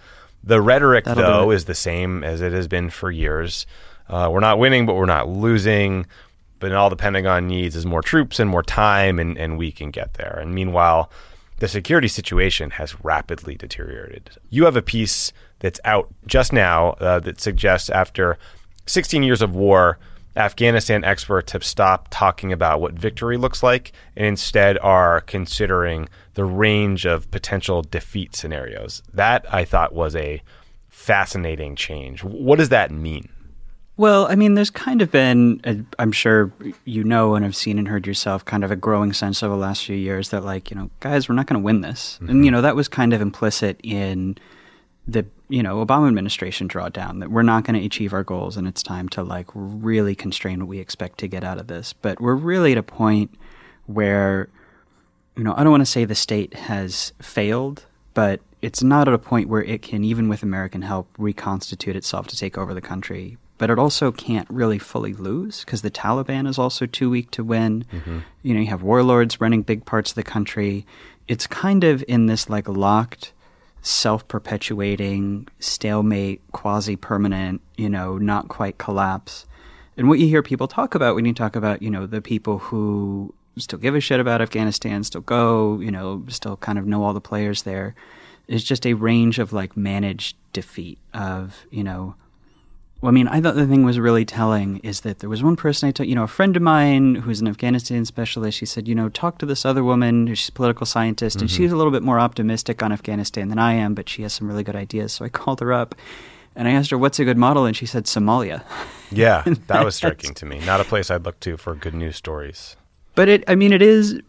The 0.44 0.62
rhetoric, 0.62 1.06
That'll 1.06 1.24
though, 1.24 1.52
is 1.52 1.66
the 1.66 1.76
same 1.76 2.24
as 2.24 2.42
it 2.42 2.52
has 2.52 2.68
been 2.68 2.90
for 2.90 3.12
years. 3.12 3.66
Uh, 4.10 4.30
we're 4.32 4.42
not 4.42 4.60
winning, 4.60 4.86
but 4.86 4.96
we're 4.96 5.06
not 5.06 5.30
losing. 5.30 6.06
But 6.60 6.74
all 6.74 6.90
the 6.90 6.96
Pentagon 6.96 7.48
needs 7.48 7.76
is 7.76 7.86
more 7.86 8.02
troops 8.02 8.40
and 8.40 8.50
more 8.50 8.64
time, 8.64 9.20
and, 9.20 9.38
and 9.38 9.58
we 9.58 9.72
can 9.72 9.92
get 9.92 10.16
there. 10.16 10.38
And 10.40 10.54
meanwhile, 10.54 11.10
the 11.60 11.68
security 11.68 12.08
situation 12.08 12.72
has 12.72 13.04
rapidly 13.04 13.56
deteriorated. 13.56 14.32
You 14.50 14.66
have 14.66 14.76
a 14.76 14.82
piece 14.82 15.32
that's 15.60 15.80
out 15.86 16.10
just 16.28 16.52
now 16.52 16.92
uh, 17.00 17.20
that 17.22 17.40
suggests 17.40 17.90
after 17.90 18.38
16 18.86 19.24
years 19.24 19.42
of 19.42 19.56
war, 19.56 19.98
Afghanistan 20.36 21.04
experts 21.04 21.52
have 21.52 21.64
stopped 21.64 22.12
talking 22.12 22.52
about 22.52 22.82
what 22.82 22.94
victory 22.94 23.38
looks 23.38 23.62
like 23.62 23.92
and 24.16 24.26
instead 24.26 24.78
are 24.80 25.22
considering 25.22 26.10
the 26.34 26.44
range 26.44 27.06
of 27.06 27.30
potential 27.30 27.84
defeat 27.84 28.36
scenarios. 28.36 29.04
That 29.14 29.46
I 29.54 29.64
thought 29.64 29.94
was 29.94 30.16
a 30.16 30.42
fascinating 30.90 31.76
change. 31.76 32.24
What 32.24 32.58
does 32.58 32.70
that 32.70 32.92
mean? 32.92 33.30
Well, 33.96 34.26
I 34.28 34.36
mean, 34.36 34.56
there's 34.56 34.72
kind 34.72 35.04
of 35.04 35.12
been, 35.12 35.62
i 35.66 35.84
I'm 36.02 36.12
sure 36.12 36.52
you 36.84 37.04
know 37.04 37.36
and 37.36 37.46
have 37.46 37.56
seen 37.56 37.78
and 37.78 37.88
heard 37.88 38.08
yourself, 38.08 38.44
kind 38.44 38.64
of 38.64 38.72
a 38.72 38.76
growing 38.76 39.14
sense 39.14 39.44
over 39.44 39.54
the 39.54 39.62
last 39.62 39.86
few 39.86 39.96
years 39.96 40.30
that, 40.30 40.44
like, 40.44 40.72
you 40.72 40.78
know, 40.78 40.90
guys, 41.00 41.30
we're 41.30 41.36
not 41.36 41.46
going 41.46 41.62
to 41.62 41.64
win 41.64 41.82
this. 41.82 42.16
Mm-hmm. 42.16 42.30
And, 42.30 42.46
you 42.46 42.50
know, 42.50 42.62
that 42.62 42.76
was 42.76 42.88
kind 42.88 43.14
of 43.14 43.22
implicit 43.22 43.80
in 43.84 44.38
the 45.08 45.26
you 45.50 45.62
know 45.62 45.86
Obama 45.86 46.08
administration 46.08 46.68
drawdown 46.68 47.20
that 47.20 47.30
we're 47.30 47.44
not 47.44 47.66
going 47.66 47.80
to 47.80 47.86
achieve 47.86 48.14
our 48.14 48.24
goals 48.24 48.56
and 48.56 48.68
it's 48.68 48.82
time 48.82 49.10
to 49.10 49.24
like 49.24 49.48
really 49.54 50.16
constrain 50.16 50.60
what 50.60 50.68
we 50.68 50.80
expect 50.80 51.18
to 51.20 51.28
get 51.28 51.44
out 51.44 51.60
of 51.60 51.68
this. 51.68 51.94
But 51.94 52.22
we're 52.22 52.36
really 52.36 52.72
at 52.72 52.78
a 52.78 52.84
point 52.84 53.34
where 53.86 54.50
you 55.36 55.44
know 55.44 55.54
I 55.56 55.64
don't 55.64 55.72
want 55.72 55.82
to 55.82 55.86
say 55.86 56.06
the 56.06 56.16
state 56.16 56.54
has 56.54 57.14
failed, 57.22 57.86
but 58.14 58.40
it's 58.62 58.82
not 58.82 59.08
at 59.08 59.14
a 59.14 59.20
point 59.20 59.50
where 59.50 59.64
it 59.64 59.82
can 59.82 60.04
even 60.04 60.30
with 60.30 60.42
American 60.42 60.82
help 60.82 61.10
reconstitute 61.18 61.96
itself 61.96 62.28
to 62.28 62.38
take 62.38 62.58
over 62.58 62.74
the 62.74 62.82
country. 62.82 63.38
But 63.58 63.70
it 63.70 63.80
also 63.80 64.12
can't 64.12 64.50
really 64.50 64.80
fully 64.80 65.14
lose 65.14 65.64
because 65.64 65.84
the 65.84 65.92
Taliban 65.92 66.48
is 66.48 66.58
also 66.58 66.86
too 66.86 67.10
weak 67.10 67.32
to 67.32 67.44
win. 67.44 67.86
Mm-hmm. 67.92 68.20
You 68.42 68.54
know, 68.54 68.60
you 68.60 68.68
have 68.68 68.82
warlords 68.84 69.40
running 69.40 69.62
big 69.62 69.86
parts 69.86 70.12
of 70.12 70.16
the 70.16 70.24
country. 70.24 70.86
It's 71.28 71.48
kind 71.48 71.84
of 71.84 72.04
in 72.08 72.26
this 72.26 72.50
like 72.50 72.68
locked 72.68 73.32
self 73.84 74.28
perpetuating, 74.28 75.48
stalemate, 75.60 76.42
quasi 76.52 76.96
permanent, 76.96 77.62
you 77.78 77.90
know, 77.90 78.18
not 78.18 78.48
quite 78.48 78.78
collapse. 78.78 79.46
And 79.98 80.10
what 80.10 80.20
you 80.20 80.28
hear 80.28 80.42
people 80.42 80.68
talk 80.68 80.96
about 80.96 81.16
when 81.16 81.26
you 81.26 81.34
talk 81.34 81.56
about, 81.56 81.82
you 81.82 81.92
know, 81.92 82.08
the 82.08 82.22
people 82.22 82.58
who 82.58 83.34
still 83.58 83.78
give 83.78 83.94
a 83.94 84.00
shit 84.00 84.20
about 84.20 84.42
Afghanistan, 84.42 85.04
still 85.04 85.22
go, 85.22 85.80
you 85.80 85.92
know, 85.92 86.24
still 86.30 86.58
kind 86.58 86.80
of 86.80 86.88
know 86.88 87.04
all 87.04 87.14
the 87.14 87.22
players 87.22 87.64
there, 87.64 87.94
is 88.48 88.64
just 88.64 88.88
a 88.88 88.94
range 88.94 89.38
of 89.38 89.54
like 89.54 89.78
managed 89.78 90.36
defeat 90.54 90.98
of, 91.14 91.66
you 91.70 91.84
know, 91.84 92.16
I 93.08 93.12
mean, 93.12 93.28
I 93.28 93.42
thought 93.42 93.56
the 93.56 93.68
thing 93.68 93.84
was 93.84 94.00
really 94.00 94.26
telling 94.26 94.78
is 94.78 95.02
that 95.02 95.20
there 95.20 95.30
was 95.30 95.44
one 95.44 95.56
person 95.56 95.90
I 95.90 95.92
talked, 95.92 96.08
you 96.08 96.16
know, 96.16 96.24
a 96.24 96.28
friend 96.28 96.56
of 96.56 96.62
mine 96.62 97.16
who's 97.16 97.42
an 97.42 97.48
Afghanistan 97.48 98.06
specialist. 98.06 98.58
She 98.58 98.66
said, 98.66 98.88
you 98.88 98.96
know, 98.96 99.10
talk 99.10 99.40
to 99.40 99.46
this 99.46 99.66
other 99.66 99.84
woman 99.84 100.28
who's 100.28 100.48
a 100.48 100.52
political 100.52 100.86
scientist, 100.86 101.42
and 101.42 101.50
mm-hmm. 101.50 101.58
she's 101.58 101.72
a 101.72 101.76
little 101.76 101.92
bit 101.92 102.04
more 102.04 102.20
optimistic 102.20 102.82
on 102.82 102.92
Afghanistan 102.92 103.50
than 103.50 103.60
I 103.60 103.74
am, 103.74 103.94
but 103.94 104.08
she 104.10 104.22
has 104.22 104.34
some 104.34 104.48
really 104.48 104.64
good 104.64 104.76
ideas. 104.76 105.14
So 105.14 105.26
I 105.26 105.30
called 105.30 105.60
her 105.60 105.74
up 105.74 105.96
and 106.56 106.68
I 106.68 106.72
asked 106.72 106.92
her, 106.92 106.98
what's 106.98 107.20
a 107.20 107.26
good 107.26 107.38
model? 107.38 107.66
And 107.66 107.76
she 107.76 107.86
said, 107.86 108.06
Somalia. 108.06 108.64
Yeah, 109.12 109.44
that 109.68 109.86
was 109.86 109.94
striking 109.94 110.34
to 110.34 110.46
me. 110.48 110.60
Not 110.66 110.82
a 110.82 110.84
place 110.84 111.12
I'd 111.12 111.24
look 111.24 111.40
to 111.42 111.56
for 111.56 111.76
good 111.76 111.94
news 111.94 112.16
stories. 112.16 112.76
But 113.14 113.30
it, 113.30 113.44
I 113.48 113.54
mean, 113.54 113.72
it 113.72 113.84
is, 113.84 114.20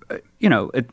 you 0.41 0.51
know, 0.51 0.71
it, 0.75 0.91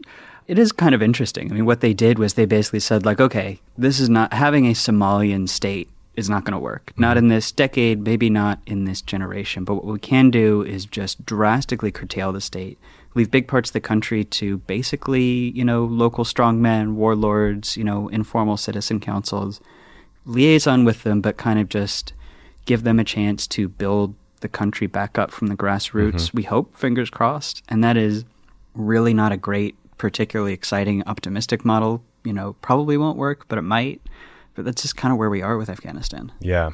it 0.47 0.57
is 0.57 0.71
kind 0.71 0.95
of 0.95 1.01
interesting. 1.01 1.51
I 1.51 1.55
mean, 1.55 1.65
what 1.65 1.82
they 1.82 1.93
did 1.93 2.17
was 2.17 2.36
they 2.36 2.45
basically 2.45 2.79
said, 2.79 3.05
like, 3.05 3.19
okay, 3.19 3.59
this 3.77 3.99
is 3.99 4.07
not 4.07 4.32
having 4.32 4.65
a 4.65 4.71
Somalian 4.71 5.49
state 5.49 5.89
is 6.16 6.30
not 6.30 6.43
going 6.43 6.53
to 6.53 6.59
work. 6.59 6.91
Mm-hmm. 6.91 7.01
Not 7.01 7.18
in 7.18 7.28
this 7.30 7.51
decade, 7.51 8.01
maybe 8.01 8.30
not 8.30 8.59
in 8.66 8.86
this 8.86 9.01
generation. 9.01 9.64
But 9.64 9.76
what 9.76 9.86
we 9.86 9.99
can 9.99 10.30
do 10.30 10.62
is 10.62 10.86
just 10.86 11.26
drastically 11.26 11.91
curtail 11.91 12.32
the 12.32 12.41
state, 12.41 12.78
leave 13.16 13.32
big 13.32 13.47
parts 13.47 13.70
of 13.70 13.74
the 13.74 13.82
country 13.82 14.24
to 14.26 14.57
basically, 14.59 15.51
you 15.51 15.64
know, 15.64 15.86
local 15.86 16.24
strongmen, 16.24 16.93
warlords, 16.93 17.78
you 17.78 17.84
know, 17.84 18.07
informal 18.09 18.57
citizen 18.57 18.99
councils, 18.99 19.62
liaison 20.26 20.86
with 20.86 21.03
them, 21.03 21.22
but 21.22 21.38
kind 21.38 21.59
of 21.59 21.70
just 21.70 22.14
give 22.66 22.84
them 22.84 22.99
a 22.99 23.03
chance 23.03 23.47
to 23.47 23.68
build 23.68 24.14
the 24.41 24.47
country 24.47 24.88
back 24.88 25.18
up 25.18 25.32
from 25.32 25.47
the 25.47 25.55
grassroots. 25.55 26.14
Mm-hmm. 26.14 26.38
We 26.38 26.43
hope, 26.43 26.76
fingers 26.76 27.09
crossed. 27.09 27.64
And 27.70 27.84
that 27.84 27.97
is 27.97 28.26
really 28.74 29.14
not 29.14 29.32
a 29.32 29.38
great, 29.38 29.76
particularly 29.97 30.53
exciting, 30.53 31.03
optimistic 31.07 31.64
model. 31.64 32.03
You 32.24 32.34
know, 32.34 32.53
probably 32.62 32.97
won't 32.97 33.18
work, 33.18 33.47
but 33.47 33.57
it 33.57 33.64
might. 33.64 34.01
But 34.56 34.66
that's 34.66 34.82
just 34.82 34.97
kind 34.97 35.12
of 35.12 35.18
where 35.18 35.30
we 35.30 35.41
are 35.41 35.58
with 35.58 35.70
Afghanistan. 35.70 36.32
Yeah. 36.39 36.72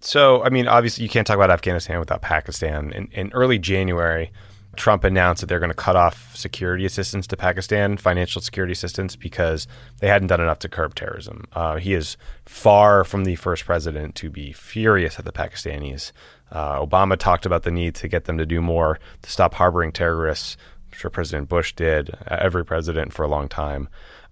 So, 0.00 0.42
I 0.44 0.50
mean, 0.50 0.68
obviously, 0.68 1.02
you 1.02 1.08
can't 1.08 1.26
talk 1.26 1.36
about 1.36 1.50
Afghanistan 1.50 1.98
without 1.98 2.20
Pakistan. 2.20 2.92
In, 2.92 3.08
in 3.12 3.32
early 3.32 3.58
January, 3.58 4.32
Trump 4.76 5.04
announced 5.04 5.40
that 5.40 5.46
they're 5.46 5.60
going 5.60 5.70
to 5.70 5.74
cut 5.74 5.96
off 5.96 6.36
security 6.36 6.84
assistance 6.84 7.26
to 7.28 7.36
Pakistan, 7.36 7.96
financial 7.96 8.42
security 8.42 8.72
assistance, 8.72 9.16
because 9.16 9.66
they 10.00 10.08
hadn't 10.08 10.28
done 10.28 10.40
enough 10.40 10.58
to 10.60 10.68
curb 10.68 10.94
terrorism. 10.94 11.44
Uh, 11.52 11.76
he 11.76 11.94
is 11.94 12.16
far 12.44 13.04
from 13.04 13.24
the 13.24 13.36
first 13.36 13.64
president 13.64 14.14
to 14.16 14.28
be 14.30 14.52
furious 14.52 15.18
at 15.18 15.24
the 15.24 15.32
Pakistanis. 15.32 16.12
Uh, 16.52 16.84
Obama 16.84 17.16
talked 17.16 17.46
about 17.46 17.62
the 17.62 17.70
need 17.70 17.94
to 17.94 18.08
get 18.08 18.24
them 18.24 18.38
to 18.38 18.46
do 18.46 18.60
more 18.60 18.98
to 19.22 19.30
stop 19.30 19.54
harboring 19.54 19.92
terrorists. 19.92 20.56
I'm 20.92 20.98
sure 20.98 21.10
President 21.10 21.48
Bush 21.48 21.72
did, 21.72 22.10
every 22.28 22.64
president 22.64 23.12
for 23.12 23.22
a 23.22 23.28
long 23.28 23.48
time. 23.48 23.88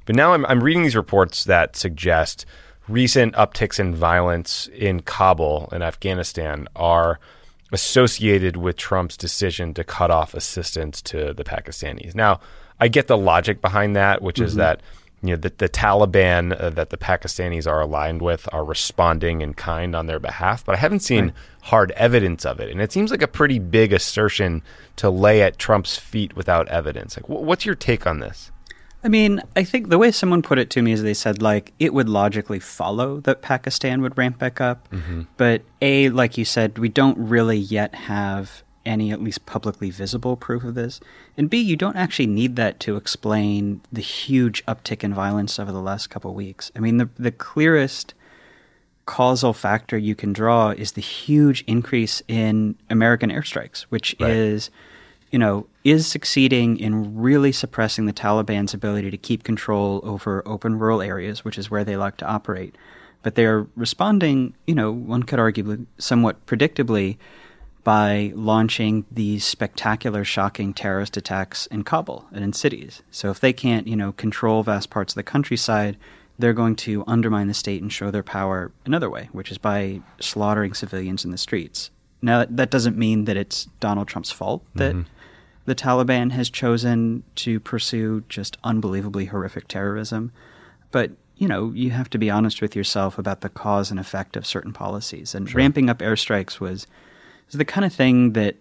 But 0.07 0.17
now 0.17 0.35
I'm, 0.35 0.45
I'm 0.47 0.63
reading 0.63 0.83
these 0.83 0.97
reports 0.97 1.45
that 1.45 1.77
suggest 1.77 2.47
recent 2.89 3.35
upticks 3.35 3.79
in 3.79 3.95
violence 3.95 4.69
in 4.75 5.01
Kabul 5.01 5.69
and 5.73 5.83
Afghanistan 5.83 6.69
are 6.75 7.21
associated 7.73 8.57
with 8.57 8.77
Trump's 8.77 9.17
decision 9.17 9.73
to 9.75 9.83
cut 9.83 10.11
off 10.11 10.35
assistance 10.35 11.01
to 11.03 11.33
the 11.33 11.45
Pakistanis. 11.45 12.15
Now, 12.15 12.41
I 12.79 12.89
get 12.89 13.07
the 13.07 13.17
logic 13.17 13.61
behind 13.61 13.97
that, 13.97 14.23
which 14.23 14.37
mm-hmm. 14.37 14.45
is 14.45 14.55
that 14.57 14.81
you 15.23 15.31
know 15.31 15.37
the, 15.37 15.53
the 15.57 15.69
Taliban 15.69 16.61
uh, 16.61 16.71
that 16.71 16.91
the 16.91 16.97
Pakistanis 16.97 17.67
are 17.67 17.81
aligned 17.81 18.21
with 18.21 18.49
are 18.53 18.65
responding 18.65 19.41
in 19.41 19.55
kind 19.55 19.95
on 19.95 20.07
their 20.07 20.19
behalf, 20.19 20.65
but 20.65 20.75
I 20.75 20.79
haven't 20.79 21.01
seen 21.01 21.27
right. 21.27 21.35
hard 21.63 21.93
evidence 21.93 22.45
of 22.45 22.61
it, 22.61 22.71
and 22.71 22.83
it 22.83 22.93
seems 22.93 23.11
like 23.11 23.23
a 23.23 23.29
pretty 23.29 23.61
big 23.61 23.93
assertion 23.93 24.63
to 24.97 25.11
lay 25.11 25.43
at 25.43 25.59
Trump's 25.59 25.97
feet 25.97 26.35
without 26.37 26.69
evidence. 26.69 27.17
Like, 27.17 27.29
what's 27.29 27.65
your 27.65 27.77
take 27.77 28.07
on 28.07 28.19
this? 28.19 28.51
I 29.05 29.09
mean, 29.09 29.43
I 29.57 29.65
think 29.65 29.89
the 29.89 29.99
way 29.99 30.13
someone 30.13 30.43
put 30.43 30.59
it 30.59 30.71
to 30.71 30.83
me 30.83 30.93
is 30.93 31.03
they 31.03 31.15
said, 31.15 31.43
like, 31.43 31.73
it 31.79 31.93
would 31.93 32.09
logically 32.09 32.61
follow 32.61 33.21
that 33.21 33.43
Pakistan 33.43 34.01
would 34.03 34.17
ramp 34.17 34.39
back 34.39 34.61
up. 34.61 34.89
Mm-hmm. 34.91 35.23
But 35.37 35.63
A, 35.81 36.09
like 36.11 36.39
you 36.39 36.45
said, 36.45 36.79
we 36.79 36.89
don't 36.89 37.19
really 37.19 37.59
yet 37.59 37.95
have 37.95 38.63
any 38.85 39.11
at 39.13 39.23
least 39.23 39.47
publicly 39.47 39.91
visible 39.91 40.37
proof 40.37 40.65
of 40.65 40.75
this. 40.75 41.01
And 41.37 41.51
B, 41.51 41.59
you 41.59 41.77
don't 41.77 41.97
actually 41.97 42.27
need 42.27 42.57
that 42.57 42.81
to 42.81 42.97
explain 42.97 43.81
the 43.93 44.01
huge 44.01 44.65
uptick 44.67 45.05
in 45.05 45.15
violence 45.15 45.59
over 45.59 45.73
the 45.73 45.81
last 45.81 46.09
couple 46.09 46.31
of 46.31 46.37
weeks. 46.37 46.71
I 46.77 46.81
mean, 46.81 46.97
the, 46.97 47.09
the 47.19 47.33
clearest 47.33 48.15
causal 49.07 49.53
factor 49.53 49.99
you 49.99 50.15
can 50.15 50.33
draw 50.33 50.71
is 50.71 50.93
the 50.93 51.01
huge 51.01 51.65
increase 51.67 52.23
in 52.29 52.77
American 52.89 53.31
airstrikes, 53.31 53.83
which 53.83 54.15
right. 54.21 54.31
is 54.31 54.71
you 55.33 55.39
know, 55.39 55.66
is 55.83 56.07
succeeding 56.07 56.78
in 56.78 57.18
really 57.18 57.51
suppressing 57.51 58.05
the 58.07 58.12
Taliban's 58.12 58.74
ability 58.74 59.11
to 59.11 59.16
keep 59.16 59.43
control 59.43 60.01
over 60.05 60.43
open 60.47 60.78
rural 60.78 61.03
areas, 61.03 61.45
which 61.45 61.59
is 61.59 61.70
where 61.70 61.85
they 61.85 61.97
like 61.97 62.18
to 62.18 62.26
operate. 62.26 62.76
But 63.22 63.35
they're 63.35 63.66
responding, 63.74 64.55
you 64.66 64.74
know, 64.74 64.93
one 64.93 65.22
could 65.22 65.39
argue 65.39 65.87
somewhat 65.99 66.45
predictably 66.47 67.16
by 67.83 68.33
launching 68.37 69.07
these 69.11 69.45
spectacular, 69.45 70.22
shocking 70.22 70.74
terrorist 70.74 71.16
attacks 71.16 71.66
in 71.66 71.83
Kabul 71.83 72.26
and 72.33 72.45
in 72.45 72.53
cities. 72.53 73.03
So 73.11 73.30
if 73.30 73.41
they 73.41 73.53
can't, 73.53 73.89
you 73.89 73.97
know, 73.97 74.12
control 74.12 74.62
vast 74.62 74.91
parts 74.91 75.14
of 75.14 75.16
the 75.16 75.22
countryside, 75.22 75.97
they're 76.39 76.53
going 76.53 76.76
to 76.76 77.05
undermine 77.07 77.49
the 77.49 77.55
state 77.55 77.83
and 77.83 77.93
show 77.93 78.11
their 78.11 78.22
power 78.22 78.70
another 78.85 79.09
way, 79.09 79.30
which 79.33 79.51
is 79.51 79.59
by 79.59 80.03
slaughtering 80.20 80.74
civilians 80.74 81.24
in 81.24 81.30
the 81.30 81.39
streets. 81.39 81.91
Now, 82.20 82.45
that 82.49 82.70
doesn't 82.70 82.97
mean 82.97 83.24
that 83.24 83.37
it's 83.37 83.64
Donald 83.80 84.09
Trump's 84.09 84.30
fault 84.30 84.62
that 84.74 84.95
mm-hmm 84.95 85.12
the 85.65 85.75
Taliban 85.75 86.33
has 86.33 86.51
chosen 86.51 87.23
to 87.37 87.61
pursue 87.61 88.25
just 88.29 88.57
unbelievably 88.65 89.27
horrific 89.27 89.69
terrorism. 89.69 90.33
But, 90.91 91.13
you 91.37 91.49
know, 91.49 91.71
you 91.75 91.91
have 91.91 92.11
to 92.11 92.19
be 92.19 92.31
honest 92.31 92.61
with 92.61 92.75
yourself 92.75 93.19
about 93.19 93.41
the 93.41 93.49
cause 93.49 93.91
and 93.91 94.01
effect 94.01 94.37
of 94.37 94.47
certain 94.47 94.73
policies. 94.73 95.35
And 95.35 95.49
sure. 95.49 95.59
ramping 95.59 95.89
up 95.89 95.99
airstrikes 95.99 96.61
was, 96.61 96.87
was 97.47 97.59
the 97.59 97.65
kind 97.65 97.85
of 97.85 97.93
thing 97.93 98.33
that, 98.33 98.57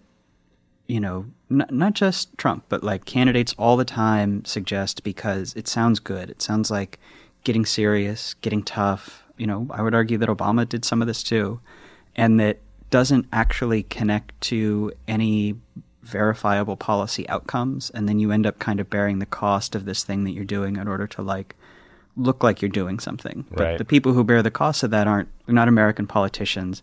you 0.86 1.00
know, 1.00 1.26
n- 1.50 1.66
not 1.70 1.94
just 1.94 2.36
Trump, 2.38 2.64
but 2.68 2.84
like 2.84 3.04
candidates 3.04 3.54
all 3.58 3.76
the 3.76 3.84
time 3.84 4.44
suggest 4.44 5.02
because 5.02 5.54
it 5.54 5.66
sounds 5.66 5.98
good. 5.98 6.30
It 6.30 6.40
sounds 6.40 6.70
like 6.70 6.98
getting 7.44 7.66
serious, 7.66 8.34
getting 8.34 8.62
tough. 8.62 9.24
You 9.36 9.46
know, 9.46 9.66
I 9.70 9.82
would 9.82 9.94
argue 9.94 10.18
that 10.18 10.28
Obama 10.28 10.68
did 10.68 10.84
some 10.84 11.00
of 11.00 11.08
this 11.08 11.22
too, 11.22 11.60
and 12.14 12.38
that 12.38 12.60
doesn't 12.90 13.26
actually 13.32 13.82
connect 13.84 14.38
to 14.42 14.92
any 15.08 15.56
verifiable 16.02 16.76
policy 16.76 17.28
outcomes 17.28 17.90
and 17.90 18.08
then 18.08 18.18
you 18.18 18.32
end 18.32 18.46
up 18.46 18.58
kind 18.58 18.80
of 18.80 18.90
bearing 18.90 19.20
the 19.20 19.26
cost 19.26 19.74
of 19.74 19.84
this 19.84 20.02
thing 20.02 20.24
that 20.24 20.32
you're 20.32 20.44
doing 20.44 20.76
in 20.76 20.88
order 20.88 21.06
to 21.06 21.22
like 21.22 21.54
look 22.16 22.42
like 22.42 22.60
you're 22.60 22.68
doing 22.68 22.98
something. 22.98 23.46
But 23.50 23.60
right. 23.60 23.78
the 23.78 23.84
people 23.84 24.12
who 24.12 24.24
bear 24.24 24.42
the 24.42 24.50
cost 24.50 24.82
of 24.82 24.90
that 24.90 25.06
aren't 25.06 25.28
they're 25.46 25.54
not 25.54 25.68
american 25.68 26.06
politicians. 26.06 26.82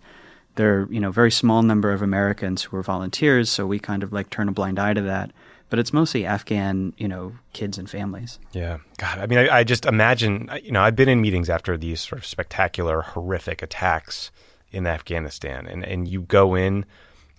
They're 0.56 0.88
you 0.90 1.00
know 1.00 1.12
very 1.12 1.32
small 1.32 1.62
number 1.62 1.92
of 1.92 2.02
americans 2.02 2.64
who 2.64 2.78
are 2.78 2.84
volunteers 2.84 3.50
so 3.50 3.68
we 3.68 3.80
kind 3.80 4.04
of 4.04 4.12
like 4.12 4.30
turn 4.30 4.50
a 4.50 4.54
blind 4.54 4.80
eye 4.80 4.94
to 4.94 5.02
that. 5.02 5.32
But 5.70 5.78
it's 5.78 5.94
mostly 5.94 6.26
afghan 6.26 6.94
you 6.98 7.08
know 7.08 7.34
kids 7.54 7.78
and 7.78 7.90
families. 7.90 8.40
Yeah. 8.54 8.80
God 8.98 9.20
i 9.20 9.28
mean 9.28 9.40
I, 9.40 9.60
I 9.60 9.64
just 9.64 9.86
imagine 9.86 10.50
you 10.64 10.72
know 10.72 10.82
i've 10.82 10.96
been 10.96 11.10
in 11.10 11.22
meetings 11.22 11.50
after 11.50 11.78
these 11.78 12.00
sort 12.00 12.20
of 12.20 12.26
spectacular 12.26 13.02
horrific 13.02 13.62
attacks 13.62 14.32
in 14.72 14.88
afghanistan 14.88 15.68
and 15.68 15.84
and 15.84 16.08
you 16.08 16.22
go 16.22 16.56
in 16.56 16.86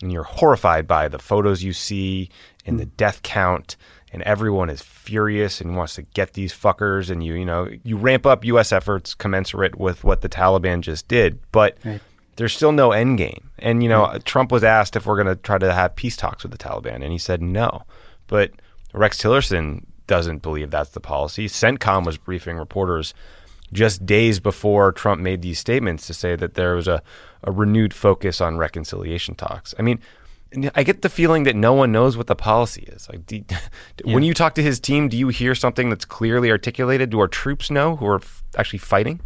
and 0.02 0.12
you're 0.12 0.22
horrified 0.22 0.86
by 0.86 1.08
the 1.08 1.18
photos 1.18 1.62
you 1.62 1.72
see 1.72 2.28
and 2.66 2.78
the 2.78 2.86
mm. 2.86 2.96
death 2.96 3.22
count 3.22 3.76
and 4.12 4.22
everyone 4.22 4.68
is 4.68 4.82
furious 4.82 5.60
and 5.60 5.76
wants 5.76 5.94
to 5.94 6.02
get 6.02 6.32
these 6.32 6.52
fuckers 6.52 7.10
and 7.10 7.24
you 7.24 7.34
you 7.34 7.44
know 7.44 7.68
you 7.84 7.96
ramp 7.96 8.26
up 8.26 8.44
US 8.44 8.72
efforts 8.72 9.14
commensurate 9.14 9.76
with 9.76 10.04
what 10.04 10.20
the 10.20 10.28
Taliban 10.28 10.80
just 10.80 11.08
did 11.08 11.38
but 11.52 11.78
Right. 11.84 12.00
there's 12.36 12.54
still 12.54 12.72
no 12.72 12.92
end 12.92 13.18
game. 13.18 13.50
And 13.58 13.82
you 13.82 13.88
know 13.88 14.18
Trump 14.24 14.52
was 14.52 14.64
asked 14.64 14.96
if 14.96 15.06
we're 15.06 15.22
going 15.22 15.34
to 15.34 15.42
try 15.42 15.58
to 15.58 15.72
have 15.72 15.96
peace 15.96 16.16
talks 16.16 16.42
with 16.42 16.52
the 16.52 16.58
Taliban 16.58 17.02
and 17.02 17.12
he 17.12 17.18
said 17.18 17.42
no. 17.42 17.82
But 18.26 18.52
Rex 18.92 19.18
Tillerson 19.18 19.84
doesn't 20.06 20.42
believe 20.42 20.70
that's 20.70 20.90
the 20.90 21.00
policy. 21.00 21.46
CENTCOM 21.46 22.04
was 22.04 22.18
briefing 22.18 22.56
reporters 22.56 23.14
just 23.72 24.04
days 24.04 24.40
before 24.40 24.90
Trump 24.90 25.20
made 25.20 25.42
these 25.42 25.58
statements 25.58 26.06
to 26.08 26.14
say 26.14 26.34
that 26.34 26.54
there 26.54 26.74
was 26.74 26.88
a, 26.88 27.00
a 27.44 27.50
renewed 27.50 27.94
focus 27.94 28.40
on 28.40 28.58
reconciliation 28.58 29.34
talks. 29.34 29.74
I 29.78 29.82
mean, 29.82 30.00
I 30.74 30.82
get 30.82 31.02
the 31.02 31.08
feeling 31.08 31.44
that 31.44 31.54
no 31.54 31.72
one 31.72 31.92
knows 31.92 32.16
what 32.16 32.26
the 32.26 32.34
policy 32.34 32.82
is. 32.82 33.08
Like, 33.08 33.24
do, 33.26 33.42
when 34.04 34.22
you 34.22 34.34
talk 34.34 34.54
to 34.56 34.62
his 34.62 34.80
team, 34.80 35.08
do 35.08 35.16
you 35.16 35.28
hear 35.28 35.54
something 35.54 35.90
that's 35.90 36.04
clearly 36.04 36.50
articulated? 36.50 37.10
Do 37.10 37.20
our 37.20 37.28
troops 37.28 37.70
know 37.70 37.96
who 37.96 38.06
are 38.06 38.16
f- 38.16 38.42
actually 38.56 38.80
fighting? 38.80 39.20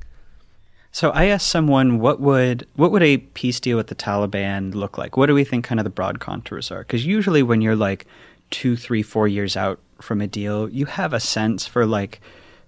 So 0.92 1.10
I 1.10 1.24
asked 1.24 1.48
someone 1.48 1.98
what 1.98 2.20
would 2.20 2.68
what 2.76 2.92
would 2.92 3.02
a 3.02 3.16
peace 3.18 3.58
deal 3.58 3.76
with 3.76 3.88
the 3.88 3.96
Taliban 3.96 4.74
look 4.74 4.96
like? 4.96 5.16
What 5.16 5.26
do 5.26 5.34
we 5.34 5.42
think 5.42 5.64
kind 5.64 5.80
of 5.80 5.84
the 5.84 5.90
broad 5.90 6.20
contours 6.20 6.70
are? 6.70 6.80
Because 6.80 7.04
usually 7.04 7.42
when 7.42 7.60
you're 7.60 7.74
like 7.74 8.06
two, 8.50 8.76
three, 8.76 9.02
four 9.02 9.26
years 9.26 9.56
out 9.56 9.80
from 10.00 10.20
a 10.20 10.28
deal, 10.28 10.68
you 10.68 10.86
have 10.86 11.12
a 11.12 11.18
sense 11.18 11.66
for 11.66 11.84
like, 11.84 12.20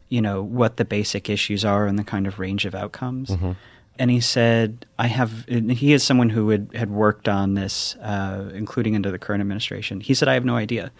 you 0.09 0.21
know, 0.21 0.43
what 0.43 0.77
the 0.77 0.85
basic 0.85 1.31
issues 1.31 1.65
are 1.65 1.87
and 1.87 1.99
the 1.99 2.05
kind 2.05 2.27
of 2.27 2.41
range 2.41 2.65
of 2.65 2.75
outcomes. 2.75 3.31
Mm-hmm. 3.31 3.53
And 3.99 4.11
he 4.11 4.21
said, 4.21 4.87
I 4.99 5.07
have, 5.07 5.47
he 5.47 5.93
is 5.93 6.03
someone 6.03 6.31
who 6.31 6.51
had, 6.51 6.69
had 6.75 6.91
worked 6.91 7.29
on 7.29 7.55
this, 7.55 7.97
uh, 7.97 8.51
including 8.55 8.95
under 8.95 9.11
the 9.11 9.19
current 9.19 9.41
administration. 9.41 10.01
He 10.01 10.15
said, 10.15 10.29
I 10.29 10.35
have 10.35 10.45
no 10.45 10.57
idea 10.57 10.93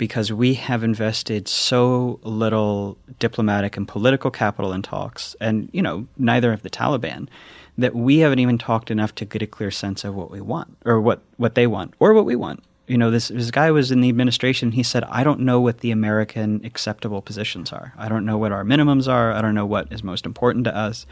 because 0.00 0.32
we 0.32 0.54
have 0.54 0.82
invested 0.82 1.46
so 1.46 2.18
little 2.22 2.96
diplomatic 3.18 3.76
and 3.76 3.86
political 3.86 4.30
capital 4.30 4.72
in 4.72 4.80
talks, 4.80 5.36
and 5.42 5.68
you 5.72 5.82
know, 5.82 6.06
neither 6.16 6.52
have 6.52 6.62
the 6.62 6.70
Taliban, 6.70 7.28
that 7.76 7.94
we 7.94 8.20
haven't 8.20 8.38
even 8.38 8.56
talked 8.56 8.90
enough 8.90 9.14
to 9.16 9.26
get 9.26 9.42
a 9.42 9.46
clear 9.46 9.70
sense 9.70 10.02
of 10.02 10.14
what 10.14 10.30
we 10.30 10.40
want, 10.40 10.74
or 10.86 11.02
what 11.02 11.20
what 11.36 11.54
they 11.54 11.66
want, 11.66 11.92
or 11.98 12.14
what 12.14 12.24
we 12.24 12.34
want. 12.34 12.64
You 12.86 12.96
know, 12.96 13.10
this 13.10 13.28
this 13.28 13.50
guy 13.50 13.70
was 13.70 13.90
in 13.90 14.00
the 14.00 14.08
administration. 14.08 14.72
He 14.72 14.82
said, 14.82 15.04
"I 15.04 15.22
don't 15.22 15.40
know 15.40 15.60
what 15.60 15.80
the 15.80 15.90
American 15.90 16.62
acceptable 16.64 17.20
positions 17.20 17.70
are. 17.70 17.92
I 17.98 18.08
don't 18.08 18.24
know 18.24 18.38
what 18.38 18.52
our 18.52 18.64
minimums 18.64 19.06
are. 19.06 19.32
I 19.32 19.42
don't 19.42 19.54
know 19.54 19.66
what 19.66 19.92
is 19.92 20.02
most 20.02 20.24
important 20.24 20.64
to 20.64 20.74
us, 20.74 21.04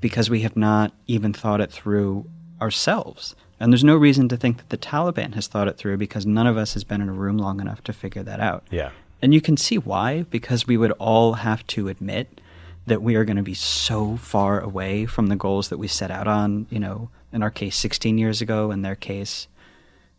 because 0.00 0.30
we 0.30 0.40
have 0.42 0.56
not 0.56 0.92
even 1.06 1.32
thought 1.32 1.60
it 1.60 1.70
through 1.70 2.26
ourselves." 2.60 3.34
And 3.58 3.72
there's 3.72 3.84
no 3.84 3.96
reason 3.96 4.28
to 4.28 4.36
think 4.36 4.58
that 4.58 4.68
the 4.68 4.76
Taliban 4.76 5.34
has 5.34 5.46
thought 5.46 5.68
it 5.68 5.78
through 5.78 5.96
because 5.96 6.26
none 6.26 6.46
of 6.46 6.56
us 6.58 6.74
has 6.74 6.84
been 6.84 7.00
in 7.00 7.08
a 7.08 7.12
room 7.12 7.38
long 7.38 7.60
enough 7.60 7.82
to 7.84 7.92
figure 7.92 8.22
that 8.22 8.38
out. 8.40 8.64
Yeah. 8.70 8.90
And 9.22 9.32
you 9.32 9.40
can 9.40 9.56
see 9.56 9.78
why, 9.78 10.24
because 10.24 10.66
we 10.66 10.76
would 10.76 10.92
all 10.92 11.34
have 11.34 11.66
to 11.68 11.88
admit 11.88 12.40
that 12.86 13.00
we 13.02 13.16
are 13.16 13.24
going 13.24 13.38
to 13.38 13.42
be 13.42 13.54
so 13.54 14.16
far 14.18 14.60
away 14.60 15.06
from 15.06 15.28
the 15.28 15.36
goals 15.36 15.70
that 15.70 15.78
we 15.78 15.88
set 15.88 16.10
out 16.10 16.28
on, 16.28 16.66
you 16.70 16.78
know, 16.78 17.08
in 17.32 17.42
our 17.42 17.50
case 17.50 17.76
16 17.76 18.18
years 18.18 18.42
ago, 18.42 18.70
in 18.70 18.82
their 18.82 18.94
case, 18.94 19.48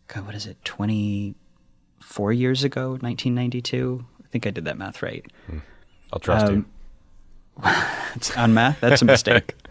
God, 0.07 0.25
what 0.25 0.35
is 0.35 0.45
it, 0.47 0.57
24 0.65 2.33
years 2.33 2.63
ago, 2.63 2.89
1992? 2.91 4.05
I 4.23 4.27
think 4.27 4.47
I 4.47 4.51
did 4.51 4.65
that 4.65 4.77
math 4.77 5.01
right. 5.01 5.25
I'll 6.11 6.19
trust 6.19 6.51
you. 6.51 6.65
Um, 7.63 7.75
It's 8.15 8.35
on 8.35 8.53
math, 8.55 8.79
that's 8.79 9.03
a 9.03 9.05
mistake. 9.05 9.53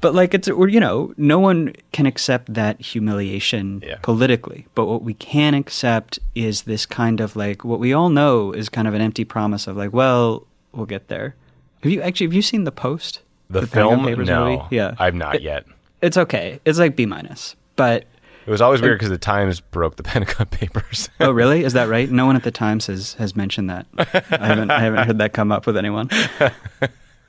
but 0.00 0.14
like 0.14 0.32
it's 0.34 0.48
you 0.48 0.80
know, 0.80 1.12
no 1.16 1.38
one 1.38 1.72
can 1.92 2.06
accept 2.06 2.54
that 2.54 2.80
humiliation 2.80 3.82
Yeah. 3.86 3.96
politically. 4.02 4.66
But 4.74 4.86
what 4.86 5.02
we 5.02 5.14
can 5.14 5.54
accept 5.54 6.18
is 6.34 6.62
this 6.62 6.86
kind 6.86 7.20
of 7.20 7.34
like 7.36 7.64
what 7.64 7.80
we 7.80 7.92
all 7.92 8.08
know 8.08 8.52
is 8.52 8.68
kind 8.68 8.86
of 8.88 8.94
an 8.94 9.00
empty 9.00 9.24
promise 9.24 9.66
of 9.66 9.76
like, 9.76 9.92
well, 9.92 10.46
we'll 10.72 10.86
get 10.86 11.08
there. 11.08 11.34
Have 11.82 11.92
you 11.92 12.02
actually 12.02 12.26
have 12.26 12.34
you 12.34 12.42
seen 12.42 12.64
the 12.64 12.72
post? 12.72 13.22
The, 13.50 13.60
Pentagon 13.66 14.04
film? 14.04 14.24
No. 14.26 14.44
movie? 14.58 14.62
Yeah. 14.76 14.94
I've 14.98 15.14
not 15.14 15.36
It- 15.36 15.42
yet. 15.42 15.64
It's 16.00 16.16
okay. 16.16 16.60
It's 16.64 16.78
like 16.78 16.94
B 16.94 17.06
minus. 17.06 17.56
But 17.74 18.04
It 18.46 18.50
was 18.50 18.60
always 18.60 18.80
weird 18.80 18.98
because 18.98 19.10
the 19.10 19.18
Times 19.18 19.60
broke 19.60 19.96
the 19.96 20.02
Pentagon 20.12 20.46
Papers. 20.46 21.08
oh 21.20 21.32
really? 21.32 21.64
Is 21.64 21.72
that 21.72 21.88
right? 21.88 22.08
No 22.10 22.24
one 22.26 22.36
at 22.36 22.44
the 22.44 22.50
Times 22.52 22.86
has 22.86 23.14
has 23.14 23.34
mentioned 23.34 23.68
that. 23.70 23.86
I 23.98 24.46
haven't 24.46 24.70
I 24.70 24.78
haven't 24.80 25.06
heard 25.06 25.18
that 25.18 25.32
come 25.32 25.50
up 25.50 25.66
with 25.66 25.76
anyone. 25.76 26.08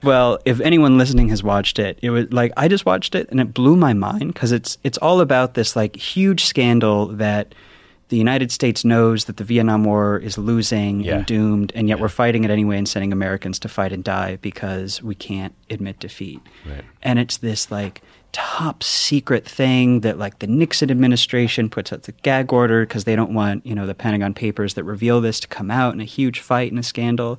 Well, 0.04 0.39
if 0.45 0.60
anyone 0.62 0.97
listening 0.97 1.28
has 1.30 1.43
watched 1.43 1.78
it, 1.80 2.00
it 2.02 2.10
was 2.10 2.32
like 2.32 2.52
I 2.56 2.68
just 2.68 2.86
watched 2.86 3.16
it 3.16 3.28
and 3.30 3.39
it 3.39 3.54
blew 3.54 3.76
my 3.76 3.93
mind 3.93 4.34
because 4.34 4.52
it's 4.52 4.78
it's 4.84 4.97
all 5.00 5.20
about 5.22 5.56
this 5.56 5.76
like 5.76 5.95
huge 5.95 6.45
scandal 6.45 7.08
that 7.08 7.54
the 8.08 8.18
United 8.18 8.52
States 8.52 8.84
knows 8.84 9.26
that 9.26 9.38
the 9.38 9.43
Vietnam 9.43 9.84
War 9.84 10.18
is 10.18 10.36
losing 10.38 11.02
Yeah. 11.02 11.18
and 11.18 11.26
doomed, 11.28 11.72
and 11.76 11.88
yet 11.88 12.00
we're 12.00 12.08
fighting 12.10 12.43
it 12.43 12.50
anyway 12.50 12.78
and 12.78 12.88
sending 12.89 13.12
Americans 13.14 13.60
to 13.60 13.68
fight 13.70 13.91
and 13.91 14.04
die 14.04 14.38
because 14.41 15.04
we 15.04 15.14
can't 15.14 15.54
admit 15.70 16.00
defeat. 16.00 16.39
Right. 16.68 16.84
And 17.04 17.20
it's 17.20 17.38
this 17.38 17.70
like 17.70 18.02
top 18.32 18.84
secret 18.84 19.45
thing 19.45 20.00
that 20.00 20.18
like 20.18 20.39
the 20.39 20.47
Nixon 20.47 20.89
administration 20.89 21.70
puts 21.70 21.91
out 21.93 22.04
the 22.04 22.12
gag 22.24 22.52
order 22.54 22.82
because 22.84 23.04
they 23.04 23.16
don't 23.16 23.34
want 23.34 23.66
you 23.66 23.76
know 23.76 23.86
the 23.86 23.93
Pentagon 23.95 24.34
Papers 24.34 24.74
that 24.76 24.86
reveal 24.86 25.20
this 25.22 25.39
to 25.41 25.47
come 25.47 25.70
out 25.70 25.93
in 25.93 26.00
a 26.02 26.06
huge 26.06 26.39
fight 26.39 26.72
and 26.72 26.80
a 26.80 26.84
scandal. 26.84 27.38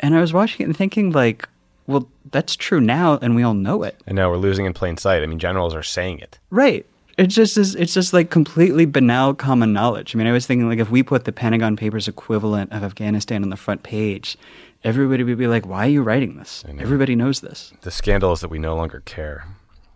And 0.00 0.14
I 0.14 0.20
was 0.20 0.32
watching 0.32 0.64
it 0.64 0.64
and 0.68 0.76
thinking 0.76 1.12
like, 1.12 1.48
well, 1.88 2.08
that's 2.30 2.54
true 2.54 2.80
now, 2.80 3.18
and 3.20 3.34
we 3.34 3.42
all 3.42 3.54
know 3.54 3.82
it. 3.82 4.00
and 4.06 4.14
now 4.14 4.30
we're 4.30 4.36
losing 4.36 4.66
in 4.66 4.74
plain 4.74 4.96
sight. 4.96 5.22
I 5.22 5.26
mean, 5.26 5.38
generals 5.40 5.74
are 5.74 5.82
saying 5.82 6.20
it. 6.20 6.38
Right. 6.50 6.86
It's 7.16 7.34
just 7.34 7.56
it's 7.56 7.92
just 7.92 8.12
like 8.12 8.30
completely 8.30 8.84
banal 8.86 9.34
common 9.34 9.72
knowledge. 9.72 10.14
I 10.14 10.18
mean, 10.18 10.28
I 10.28 10.32
was 10.32 10.46
thinking 10.46 10.68
like 10.68 10.78
if 10.78 10.88
we 10.90 11.02
put 11.02 11.24
the 11.24 11.32
Pentagon 11.32 11.74
Papers 11.76 12.06
equivalent 12.06 12.72
of 12.72 12.84
Afghanistan 12.84 13.42
on 13.42 13.48
the 13.50 13.56
front 13.56 13.82
page, 13.82 14.36
everybody 14.84 15.24
would 15.24 15.36
be 15.36 15.48
like, 15.48 15.66
"Why 15.66 15.86
are 15.86 15.90
you 15.90 16.02
writing 16.02 16.36
this? 16.36 16.62
Everybody 16.78 17.16
knows 17.16 17.40
this." 17.40 17.72
The 17.80 17.90
scandal 17.90 18.32
is 18.32 18.40
that 18.40 18.50
we 18.50 18.60
no 18.60 18.76
longer 18.76 19.00
care. 19.00 19.46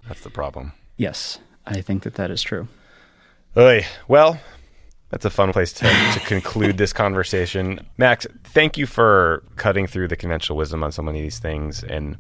That's 0.09 0.23
the 0.23 0.31
problem. 0.31 0.73
Yes, 0.97 1.39
I 1.65 1.81
think 1.81 2.03
that 2.03 2.15
that 2.15 2.33
is 2.33 2.43
true. 2.43 2.67
Oy. 3.57 3.87
Well, 4.09 4.41
that's 5.13 5.27
a 5.27 5.31
fun 5.31 5.53
place 5.53 5.75
to, 5.75 5.85
to 5.85 6.21
conclude 6.27 6.79
this 6.79 6.95
conversation. 6.95 7.87
Max, 7.99 8.27
thank 8.45 8.79
you 8.79 8.87
for 8.87 9.45
cutting 9.57 9.87
through 9.87 10.09
the 10.09 10.17
conventional 10.17 10.57
wisdom 10.57 10.83
on 10.83 10.91
so 10.91 11.03
many 11.03 11.19
of 11.19 11.23
these 11.23 11.39
things 11.39 11.85
and 11.85 12.17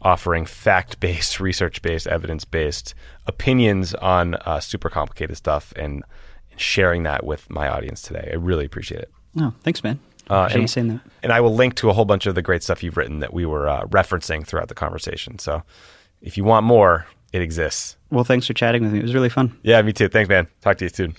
offering 0.00 0.46
fact 0.46 1.00
based, 1.00 1.40
research 1.40 1.82
based, 1.82 2.06
evidence 2.06 2.44
based 2.44 2.94
opinions 3.26 3.94
on 3.94 4.36
uh, 4.36 4.60
super 4.60 4.88
complicated 4.88 5.36
stuff 5.36 5.72
and, 5.74 6.04
and 6.52 6.60
sharing 6.60 7.02
that 7.02 7.26
with 7.26 7.50
my 7.50 7.68
audience 7.68 8.00
today. 8.00 8.30
I 8.32 8.36
really 8.36 8.64
appreciate 8.64 9.02
it. 9.02 9.10
No, 9.34 9.52
thanks, 9.64 9.82
man. 9.82 9.98
Uh, 10.30 10.46
Appreciate 10.48 10.54
you 10.54 10.60
and, 10.60 10.70
saying 10.70 10.88
that. 10.88 11.00
and 11.24 11.32
I 11.32 11.40
will 11.40 11.54
link 11.54 11.74
to 11.76 11.90
a 11.90 11.92
whole 11.92 12.04
bunch 12.04 12.26
of 12.26 12.36
the 12.36 12.42
great 12.42 12.62
stuff 12.62 12.82
you've 12.82 12.96
written 12.96 13.18
that 13.20 13.34
we 13.34 13.44
were 13.44 13.68
uh, 13.68 13.86
referencing 13.86 14.46
throughout 14.46 14.68
the 14.68 14.74
conversation. 14.74 15.40
So 15.40 15.62
if 16.22 16.36
you 16.36 16.44
want 16.44 16.64
more, 16.64 17.06
it 17.32 17.42
exists. 17.42 17.96
Well, 18.10 18.24
thanks 18.24 18.46
for 18.46 18.54
chatting 18.54 18.82
with 18.82 18.92
me. 18.92 19.00
It 19.00 19.02
was 19.02 19.14
really 19.14 19.28
fun. 19.30 19.56
Yeah, 19.62 19.82
me 19.82 19.92
too. 19.92 20.08
Thanks, 20.08 20.28
man. 20.28 20.46
Talk 20.62 20.78
to 20.78 20.84
you 20.84 20.90
soon. 20.90 21.16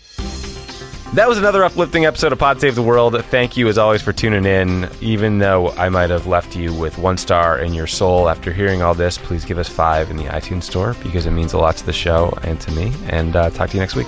That 1.13 1.27
was 1.27 1.37
another 1.39 1.63
uplifting 1.63 2.05
episode 2.05 2.31
of 2.31 2.37
Pod 2.37 2.61
Save 2.61 2.75
the 2.75 2.83
World. 2.83 3.19
Thank 3.25 3.57
you, 3.57 3.69
as 3.69 3.77
always, 3.77 4.01
for 4.03 4.13
tuning 4.13 4.45
in. 4.45 4.87
Even 5.01 5.39
though 5.39 5.69
I 5.69 5.89
might 5.89 6.09
have 6.11 6.27
left 6.27 6.55
you 6.55 6.73
with 6.73 6.97
one 6.99 7.17
star 7.17 7.57
in 7.57 7.73
your 7.73 7.87
soul 7.87 8.29
after 8.29 8.51
hearing 8.51 8.83
all 8.83 8.93
this, 8.93 9.17
please 9.17 9.43
give 9.43 9.57
us 9.57 9.67
five 9.67 10.11
in 10.11 10.17
the 10.17 10.25
iTunes 10.25 10.63
store 10.63 10.95
because 11.01 11.25
it 11.25 11.31
means 11.31 11.53
a 11.53 11.57
lot 11.57 11.75
to 11.77 11.85
the 11.85 11.93
show 11.93 12.37
and 12.43 12.59
to 12.61 12.71
me. 12.71 12.93
And 13.07 13.35
uh, 13.35 13.49
talk 13.49 13.69
to 13.71 13.77
you 13.77 13.81
next 13.81 13.95
week. 13.95 14.07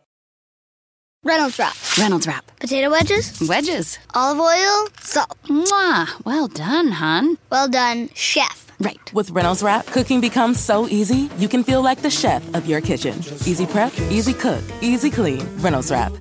Reynolds 1.23 1.59
Wrap. 1.59 1.75
Reynolds 1.99 2.25
Wrap. 2.25 2.59
Potato 2.59 2.89
wedges? 2.89 3.39
Wedges. 3.47 3.99
Olive 4.15 4.39
oil? 4.39 4.87
Salt. 5.01 5.37
Mwah. 5.43 6.25
Well 6.25 6.47
done, 6.47 6.89
hon. 6.91 7.37
Well 7.51 7.67
done, 7.67 8.09
chef. 8.15 8.71
Right. 8.79 9.13
With 9.13 9.29
Reynolds 9.29 9.61
Wrap, 9.61 9.85
cooking 9.85 10.19
becomes 10.19 10.59
so 10.59 10.87
easy, 10.87 11.29
you 11.37 11.47
can 11.47 11.63
feel 11.63 11.83
like 11.83 12.01
the 12.01 12.09
chef 12.09 12.43
of 12.55 12.65
your 12.65 12.81
kitchen. 12.81 13.19
Easy 13.45 13.67
prep, 13.67 13.93
easy 14.09 14.33
cook, 14.33 14.63
easy 14.81 15.11
clean. 15.11 15.45
Reynolds 15.57 15.91
Wrap. 15.91 16.11